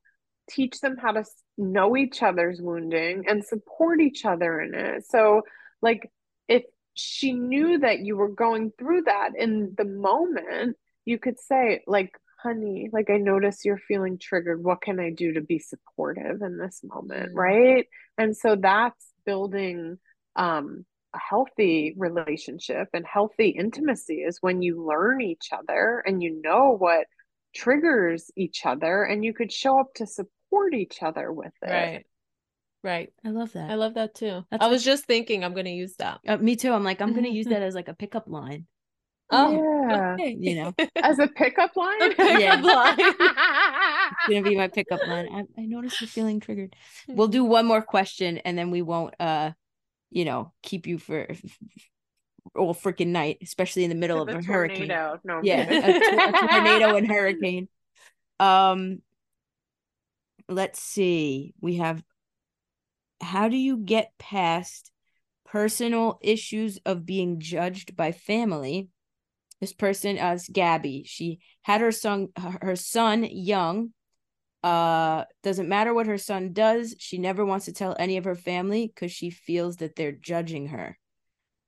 teach 0.53 0.80
them 0.80 0.98
how 0.98 1.11
to 1.11 1.23
know 1.57 1.95
each 1.95 2.22
other's 2.23 2.61
wounding 2.61 3.26
and 3.28 3.44
support 3.44 4.02
each 4.02 4.26
other 4.26 4.60
in 4.61 4.73
it. 4.73 5.06
So, 5.07 5.44
like, 5.82 6.11
if 6.48 6.64
she 6.94 7.34
knew 7.34 7.80
that 7.80 7.99
you 7.99 8.18
were 8.18 8.30
going 8.30 8.72
through 8.78 9.03
that 9.03 9.32
in 9.38 9.73
the 9.78 9.86
moment, 9.86 10.78
you 11.06 11.18
could 11.18 11.40
say, 11.40 11.82
like, 11.88 12.11
honey, 12.41 12.90
like, 12.91 13.10
I 13.10 13.18
notice 13.18 13.64
you're 13.64 13.78
feeling 13.78 14.18
triggered. 14.18 14.64
What 14.64 14.82
can 14.82 14.99
I 14.99 15.11
do 15.11 15.34
to 15.34 15.41
be 15.41 15.60
supportive 15.60 16.41
in 16.41 16.57
this 16.57 16.82
moment? 16.84 17.34
Mm. 17.34 17.36
Right. 17.36 17.88
And 18.18 18.36
so 18.36 18.56
that's 18.56 19.06
building 19.26 19.98
um, 20.36 20.86
a 21.14 21.19
healthy 21.19 21.94
relationship 21.98 22.90
and 22.94 23.06
healthy 23.06 23.49
intimacy 23.49 24.22
is 24.22 24.38
when 24.41 24.61
you 24.61 24.86
learn 24.86 25.22
each 25.22 25.49
other 25.52 26.03
and 26.06 26.22
you 26.23 26.41
know 26.41 26.76
what 26.78 27.06
triggers 27.53 28.32
each 28.38 28.65
other 28.65 29.03
and 29.03 29.26
you 29.26 29.34
could 29.34 29.52
show 29.52 29.80
up 29.80 29.94
to 29.95 30.07
support 30.07 30.32
each 30.73 31.02
other 31.02 31.32
with 31.32 31.53
it. 31.61 31.69
Right. 31.69 32.06
Right. 32.84 33.14
I 33.23 33.30
love 33.30 33.53
that. 33.53 33.69
I 33.69 33.76
love 33.76 33.94
that 33.94 34.15
too. 34.15 34.44
That's 34.49 34.64
I 34.64 34.68
was 34.68 34.84
just 34.84 35.06
thinking 35.06 35.44
I'm 35.44 35.53
going 35.53 35.65
to 35.65 35.72
use 35.72 35.95
that. 35.98 36.19
Uh, 36.28 36.38
me 36.38 36.56
too. 36.56 36.73
I'm 36.73 36.84
like, 36.84 37.02
I'm 37.02 37.11
going 37.11 37.26
to 37.26 37.30
use 37.30 37.45
that 37.49 37.61
as 37.61 37.76
like 37.76 37.88
a 37.88 37.94
pickup 37.94 38.28
line. 38.28 38.65
Oh, 39.34 39.52
yeah. 39.88 40.14
Okay. 40.14 40.36
You 40.38 40.56
know, 40.56 40.73
as 40.95 41.19
a 41.19 41.28
pickup 41.28 41.73
line? 41.76 41.99
Pickup 41.99 42.40
yeah. 42.40 42.56
line. 42.61 42.95
it's 42.99 44.28
going 44.28 44.44
to 44.44 44.49
be 44.49 44.57
my 44.57 44.68
pickup 44.68 45.06
line. 45.07 45.30
I, 45.32 45.61
I 45.61 45.65
noticed 45.65 46.02
you're 46.02 46.07
feeling 46.07 46.40
triggered. 46.40 46.76
We'll 47.07 47.28
do 47.28 47.45
one 47.45 47.65
more 47.65 47.82
question 47.82 48.40
and 48.40 48.57
then 48.57 48.72
we 48.72 48.82
won't, 48.82 49.14
uh, 49.19 49.52
you 50.10 50.26
know, 50.26 50.52
keep 50.64 50.88
you 50.88 50.98
for 50.98 51.28
all 52.56 52.73
freaking 52.73 53.07
night, 53.07 53.38
especially 53.41 53.84
in 53.84 53.90
the 53.90 53.95
middle 53.95 54.22
of 54.22 54.28
a, 54.28 54.41
hurricane. 54.41 54.88
No, 54.88 55.19
yeah, 55.44 55.69
a, 55.69 56.30
a 56.30 56.48
tornado 56.48 56.95
and 56.98 57.07
hurricane. 57.07 57.69
Um, 58.40 59.02
let's 60.52 60.82
see. 60.82 61.53
We 61.61 61.78
have. 61.78 62.03
How 63.22 63.49
do 63.49 63.57
you 63.57 63.78
get 63.78 64.14
past 64.18 64.91
personal 65.45 66.19
issues 66.22 66.80
of 66.86 67.06
being 67.06 67.40
judged 67.40 67.95
by 67.95 68.11
family? 68.11 68.90
This 69.60 69.73
person 69.73 70.18
is 70.18 70.49
Gabby. 70.52 71.03
She 71.06 71.40
had 71.61 71.82
her 71.82 71.91
son, 71.91 72.30
her 72.61 72.76
son 72.76 73.23
young. 73.23 73.94
Uh, 74.64 75.26
doesn't 75.41 75.69
matter 75.69 75.94
what 75.94 76.06
her 76.07 76.18
son 76.18 76.53
does. 76.53 76.95
She 76.99 77.18
never 77.18 77.45
wants 77.45 77.65
to 77.65 77.73
tell 77.73 77.95
any 77.98 78.18
of 78.18 78.26
her 78.26 78.36
family 78.36 78.88
because 78.88 79.11
she 79.11 79.30
feels 79.30 79.78
that 79.78 79.95
they're 79.95 80.11
judging 80.11 80.68
her 80.68 80.98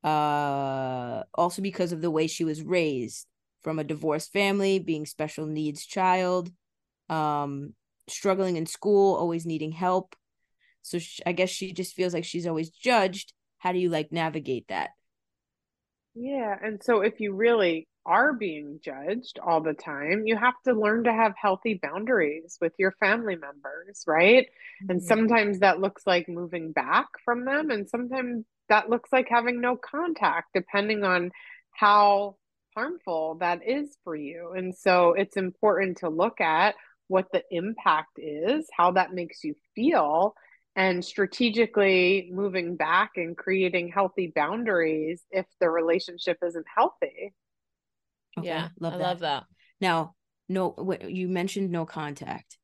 uh 0.03 1.23
also 1.33 1.61
because 1.61 1.93
of 1.93 2.01
the 2.01 2.11
way 2.11 2.27
she 2.27 2.43
was 2.43 2.61
raised 2.61 3.25
from 3.61 3.79
a 3.79 3.83
divorced 3.83 4.33
family 4.33 4.77
being 4.77 5.05
special 5.05 5.45
needs 5.45 5.85
child 5.85 6.51
um 7.09 7.73
struggling 8.07 8.57
in 8.57 8.65
school 8.65 9.15
always 9.15 9.45
needing 9.45 9.71
help 9.71 10.15
so 10.81 10.99
she, 10.99 11.21
i 11.25 11.31
guess 11.31 11.49
she 11.49 11.73
just 11.73 11.93
feels 11.93 12.13
like 12.13 12.25
she's 12.25 12.47
always 12.47 12.69
judged 12.69 13.33
how 13.59 13.71
do 13.71 13.79
you 13.79 13.89
like 13.89 14.11
navigate 14.11 14.67
that 14.67 14.91
yeah 16.15 16.55
and 16.61 16.81
so 16.83 17.01
if 17.01 17.19
you 17.19 17.33
really 17.33 17.87
are 18.05 18.33
being 18.33 18.81
judged 18.83 19.39
all 19.39 19.61
the 19.61 19.73
time 19.73 20.23
you 20.25 20.35
have 20.35 20.55
to 20.65 20.73
learn 20.73 21.05
to 21.05 21.13
have 21.13 21.33
healthy 21.41 21.79
boundaries 21.81 22.57
with 22.59 22.73
your 22.77 22.91
family 22.99 23.37
members 23.37 24.03
right 24.05 24.47
mm-hmm. 24.47 24.91
and 24.91 25.01
sometimes 25.01 25.59
that 25.59 25.79
looks 25.79 26.05
like 26.05 26.27
moving 26.27 26.73
back 26.73 27.07
from 27.23 27.45
them 27.45 27.69
and 27.69 27.87
sometimes 27.89 28.43
that 28.69 28.89
looks 28.89 29.11
like 29.11 29.27
having 29.29 29.61
no 29.61 29.75
contact, 29.75 30.49
depending 30.53 31.03
on 31.03 31.31
how 31.71 32.37
harmful 32.75 33.35
that 33.39 33.61
is 33.67 33.95
for 34.03 34.15
you. 34.15 34.53
And 34.55 34.75
so 34.75 35.13
it's 35.13 35.37
important 35.37 35.97
to 35.97 36.09
look 36.09 36.41
at 36.41 36.75
what 37.13 37.31
the 37.31 37.43
impact 37.51 38.17
is, 38.17 38.67
how 38.75 38.91
that 38.93 39.13
makes 39.13 39.43
you 39.43 39.53
feel, 39.75 40.33
and 40.75 41.05
strategically 41.05 42.27
moving 42.33 42.75
back 42.75 43.11
and 43.17 43.37
creating 43.37 43.87
healthy 43.87 44.33
boundaries 44.35 45.21
if 45.29 45.45
the 45.61 45.69
relationship 45.69 46.39
isn't 46.43 46.65
healthy. 46.75 47.35
Okay, 48.39 48.47
yeah, 48.47 48.69
love 48.79 48.93
I 48.93 48.97
that. 48.97 49.03
love 49.03 49.19
that. 49.19 49.43
Now, 49.79 50.15
no, 50.49 50.97
you 51.07 51.27
mentioned 51.27 51.69
no 51.69 51.85
contact. 51.85 52.57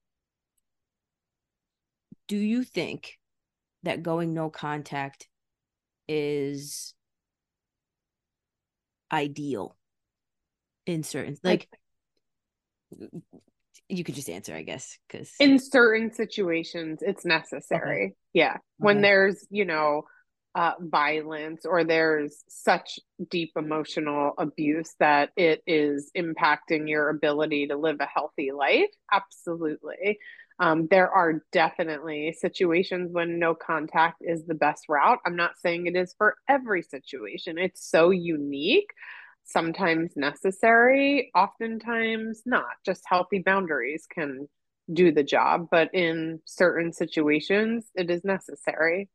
Do 2.28 2.38
you 2.38 2.64
think 2.64 3.20
that 3.84 4.02
going 4.02 4.34
no 4.34 4.50
contact 4.50 5.28
is 6.08 6.96
ideal 9.12 9.78
in 10.88 11.04
certain 11.04 11.38
like 11.44 11.70
you 13.90 14.04
could 14.04 14.16
just 14.16 14.30
answer 14.30 14.56
i 14.56 14.62
guess 14.62 14.98
because 15.08 15.32
in 15.40 15.60
certain 15.60 16.14
situations 16.14 17.00
it's 17.02 17.26
necessary 17.26 18.06
okay. 18.06 18.14
yeah 18.34 18.52
okay. 18.52 18.62
when 18.78 19.02
there's 19.02 19.46
you 19.50 19.66
know 19.66 20.04
uh, 20.56 20.74
violence 20.80 21.64
or 21.64 21.84
there's 21.84 22.44
such 22.50 23.00
deep 23.30 23.52
emotional 23.56 24.34
abuse 24.40 24.96
that 25.00 25.30
it 25.38 25.62
is 25.68 26.10
impacting 26.18 26.90
your 26.90 27.10
ability 27.10 27.68
to 27.68 27.78
live 27.78 27.98
a 28.00 28.06
healthy 28.06 28.52
life 28.52 28.90
absolutely 29.12 30.18
um, 30.60 30.88
there 30.92 31.10
are 31.10 31.42
definitely 31.54 32.36
situations 32.38 33.12
when 33.14 33.40
no 33.40 33.56
contact 33.56 34.18
is 34.22 34.46
the 34.46 34.54
best 34.54 34.90
route. 34.90 35.20
I'm 35.26 35.38
not 35.38 35.58
saying 35.58 35.86
it 35.86 35.96
is 35.96 36.14
for 36.18 36.36
every 36.50 36.82
situation, 36.82 37.58
it's 37.58 37.90
so 37.90 38.10
unique. 38.10 38.90
Sometimes 39.50 40.14
necessary, 40.16 41.32
oftentimes 41.36 42.44
not. 42.46 42.66
Just 42.86 43.02
healthy 43.08 43.40
boundaries 43.40 44.06
can 44.14 44.48
do 44.94 45.12
the 45.12 45.24
job, 45.24 45.68
but 45.72 45.90
in 45.94 46.40
certain 46.46 46.94
situations, 46.94 47.88
it 47.96 48.12
is 48.12 48.24
necessary. 48.24 49.10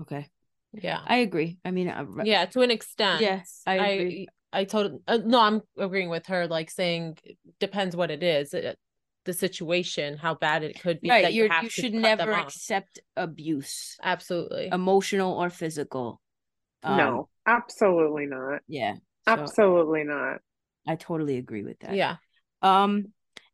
Okay. 0.00 0.28
Yeah. 0.72 1.00
I 1.06 1.16
agree. 1.16 1.58
I 1.64 1.70
mean, 1.70 1.88
uh, 1.88 2.04
yeah, 2.24 2.46
to 2.46 2.62
an 2.62 2.70
extent. 2.70 3.20
Yes, 3.20 3.62
I 3.66 3.74
agree. 3.74 4.28
I, 4.52 4.60
I 4.60 4.64
totally 4.64 5.00
uh, 5.06 5.18
no, 5.24 5.40
I'm 5.40 5.60
agreeing 5.78 6.08
with 6.08 6.26
her. 6.26 6.46
Like 6.46 6.70
saying 6.70 7.18
depends 7.60 7.94
what 7.94 8.10
it 8.10 8.22
is. 8.22 8.54
It, 8.54 8.78
the 9.24 9.32
situation, 9.32 10.16
how 10.16 10.34
bad 10.34 10.62
it 10.62 10.80
could 10.80 11.00
be. 11.00 11.08
Right, 11.08 11.32
you, 11.32 11.48
you 11.62 11.68
should 11.70 11.94
never 11.94 12.32
accept 12.32 13.00
abuse, 13.16 13.96
absolutely, 14.02 14.68
emotional 14.68 15.32
or 15.32 15.50
physical. 15.50 16.20
Um, 16.82 16.96
no, 16.96 17.28
absolutely 17.46 18.26
not. 18.26 18.60
Yeah, 18.68 18.96
so 19.26 19.32
absolutely 19.32 20.04
not. 20.04 20.40
I 20.86 20.96
totally 20.96 21.38
agree 21.38 21.62
with 21.62 21.78
that. 21.80 21.94
Yeah. 21.94 22.16
Um, 22.62 23.06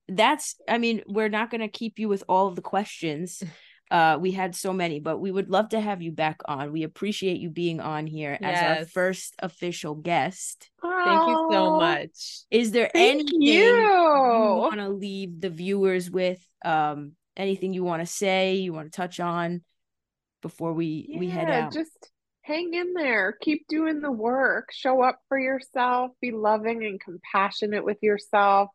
that's. 0.09 0.57
I 0.69 0.79
mean, 0.79 1.03
we're 1.07 1.29
not 1.29 1.51
going 1.51 1.61
to 1.61 1.69
keep 1.69 1.99
you 1.99 2.09
with 2.09 2.25
all 2.29 2.49
of 2.49 2.57
the 2.57 2.63
questions. 2.63 3.43
Uh, 3.91 4.17
we 4.21 4.31
had 4.31 4.55
so 4.55 4.73
many, 4.73 5.01
but 5.01 5.19
we 5.19 5.33
would 5.33 5.51
love 5.51 5.71
to 5.71 5.81
have 5.81 6.01
you 6.01 6.13
back 6.13 6.41
on. 6.45 6.71
We 6.71 6.85
appreciate 6.85 7.41
you 7.41 7.51
being 7.51 7.81
on 7.81 8.07
here 8.07 8.39
yes. 8.41 8.63
as 8.63 8.79
our 8.79 8.85
first 8.85 9.35
official 9.41 9.97
guest. 9.97 10.71
Thank 10.81 11.29
you 11.29 11.49
so 11.51 11.77
much. 11.77 12.45
Is 12.53 12.71
there 12.71 12.89
Thank 12.95 13.23
anything 13.23 13.43
you, 13.43 13.65
you 13.65 13.83
want 13.83 14.77
to 14.77 14.91
leave 14.91 15.41
the 15.41 15.51
viewers 15.51 16.09
with? 16.09 16.39
Um, 16.65 17.17
anything 17.37 17.73
you 17.73 17.83
want 17.83 18.01
to 18.03 18.07
say, 18.07 18.57
you 18.57 18.73
want 18.73 18.93
to 18.93 18.97
touch 18.97 19.19
on 19.19 19.63
before 20.41 20.73
we 20.73 21.07
yeah, 21.09 21.19
we 21.19 21.29
head 21.29 21.51
out? 21.51 21.73
Just 21.73 22.11
hang 22.51 22.75
in 22.75 22.95
there. 22.95 23.37
Keep 23.41 23.67
doing 23.69 24.01
the 24.01 24.13
work. 24.13 24.71
Show 24.73 25.03
up 25.03 25.19
for 25.29 25.39
yourself. 25.39 26.11
Be 26.21 26.33
loving 26.33 26.85
and 26.85 27.01
compassionate 27.01 27.85
with 27.85 27.99
yourself 28.03 28.71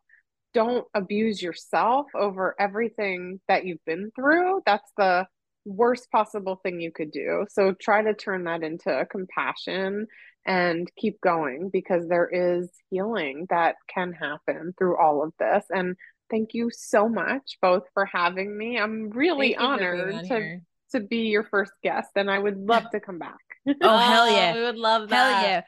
don't 0.56 0.86
abuse 0.94 1.42
yourself 1.42 2.06
over 2.14 2.56
everything 2.58 3.38
that 3.46 3.66
you've 3.66 3.84
been 3.84 4.10
through. 4.16 4.62
That's 4.64 4.90
the 4.96 5.26
worst 5.66 6.10
possible 6.10 6.58
thing 6.62 6.80
you 6.80 6.90
could 6.90 7.10
do. 7.10 7.44
So 7.50 7.74
try 7.74 8.02
to 8.02 8.14
turn 8.14 8.44
that 8.44 8.62
into 8.62 9.06
compassion 9.10 10.06
and 10.46 10.90
keep 10.96 11.20
going 11.20 11.68
because 11.70 12.08
there 12.08 12.26
is 12.32 12.70
healing 12.88 13.46
that 13.50 13.74
can 13.94 14.14
happen 14.14 14.72
through 14.78 14.96
all 14.96 15.22
of 15.22 15.34
this. 15.38 15.66
And 15.68 15.94
thank 16.30 16.54
you 16.54 16.70
so 16.72 17.06
much 17.06 17.58
both 17.60 17.82
for 17.92 18.06
having 18.06 18.56
me. 18.56 18.78
I'm 18.78 19.10
really 19.10 19.56
honored 19.56 20.26
to 20.28 20.60
to 20.92 21.00
be 21.00 21.28
your 21.28 21.44
first 21.44 21.72
guest 21.82 22.08
and 22.16 22.30
I 22.30 22.38
would 22.38 22.56
love 22.56 22.90
to 22.92 23.00
come 23.00 23.18
back. 23.18 23.45
Oh 23.82 23.98
hell 23.98 24.30
yeah. 24.30 24.54
We 24.54 24.62
would 24.62 24.76
love 24.76 25.08
that. 25.08 25.34
Hell 25.34 25.50
yeah. 25.50 25.62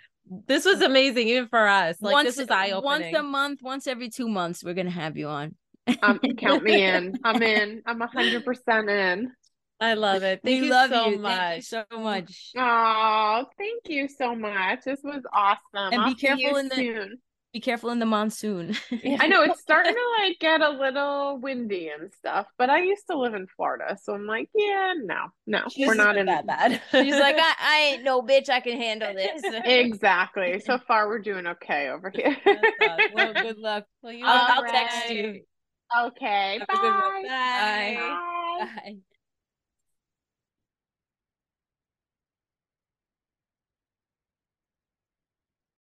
This 0.47 0.65
was 0.65 0.83
amazing 0.83 1.29
even 1.29 1.49
for 1.49 1.66
us. 1.66 1.97
Like 2.01 2.12
once, 2.12 2.29
this 2.29 2.39
was 2.39 2.51
eye 2.51 2.70
opening. 2.70 3.12
Once 3.12 3.16
a 3.16 3.23
month, 3.23 3.61
once 3.62 3.87
every 3.87 4.11
two 4.11 4.29
months, 4.29 4.62
we're 4.62 4.75
gonna 4.75 4.91
have 4.91 5.16
you 5.16 5.29
on. 5.29 5.55
um, 6.03 6.19
count 6.37 6.62
me 6.65 6.85
in. 6.85 7.19
I'm 7.25 7.43
in. 7.43 7.83
I'm 7.87 8.01
hundred 8.01 8.45
percent 8.45 8.91
in. 8.91 9.33
I 9.81 9.95
love 9.95 10.23
it. 10.25 10.41
Thank 10.45 10.61
we 10.61 10.66
you 10.66 10.73
love 10.73 10.91
so 10.91 11.09
you. 11.09 11.19
much. 11.19 11.39
Thank 11.39 11.57
you 11.57 11.62
so 11.62 11.85
much. 12.01 12.51
Oh, 12.57 13.45
thank 13.57 13.89
you 13.89 14.09
so 14.09 14.35
much. 14.35 14.81
This 14.85 15.01
was 15.05 15.23
awesome. 15.33 15.93
And 15.93 16.01
I'll 16.01 16.09
be 16.09 16.15
careful 16.16 16.57
in 16.57 16.69
the 16.69 16.75
soon. 16.75 17.19
Be 17.53 17.61
careful 17.61 17.91
in 17.91 17.99
the 17.99 18.07
monsoon. 18.07 18.75
I 19.20 19.27
know 19.27 19.43
it's 19.43 19.61
starting 19.69 19.95
to 19.95 20.23
like 20.23 20.39
get 20.39 20.61
a 20.61 20.70
little 20.70 21.39
windy 21.39 21.89
and 21.89 22.12
stuff, 22.12 22.47
but 22.59 22.70
I 22.70 22.83
used 22.83 23.07
to 23.11 23.19
live 23.19 23.35
in 23.35 23.47
Florida, 23.57 23.97
so 24.03 24.15
I'm 24.15 24.27
like, 24.27 24.51
yeah, 24.55 24.95
no, 24.97 25.27
no, 25.47 25.62
She's 25.70 25.87
we're 25.87 25.95
not 25.95 26.16
in 26.16 26.27
that 26.27 26.47
bad. 26.47 26.81
She's 26.91 27.19
like, 27.19 27.37
I, 27.39 27.55
I 27.61 27.81
ain't 27.93 28.05
no 28.05 28.23
bitch. 28.23 28.49
I 28.49 28.61
can 28.61 28.77
handle 28.77 29.15
this. 29.15 29.43
exactly. 29.65 30.61
So 30.61 30.79
far, 30.87 31.09
we're 31.09 31.20
doing 31.20 31.47
okay 31.47 31.89
over 31.89 32.11
here. 32.15 32.37
well, 33.15 33.35
good 33.35 33.59
luck. 33.59 33.85
Well, 34.03 34.15
I'll, 34.25 34.65
I'll 34.65 34.70
text 34.70 35.11
you. 35.11 35.41
Okay. 35.99 36.61
Bye. 36.69 36.75
Bye. 36.75 37.25
Bye. 37.29 38.66
Bye. 38.85 38.97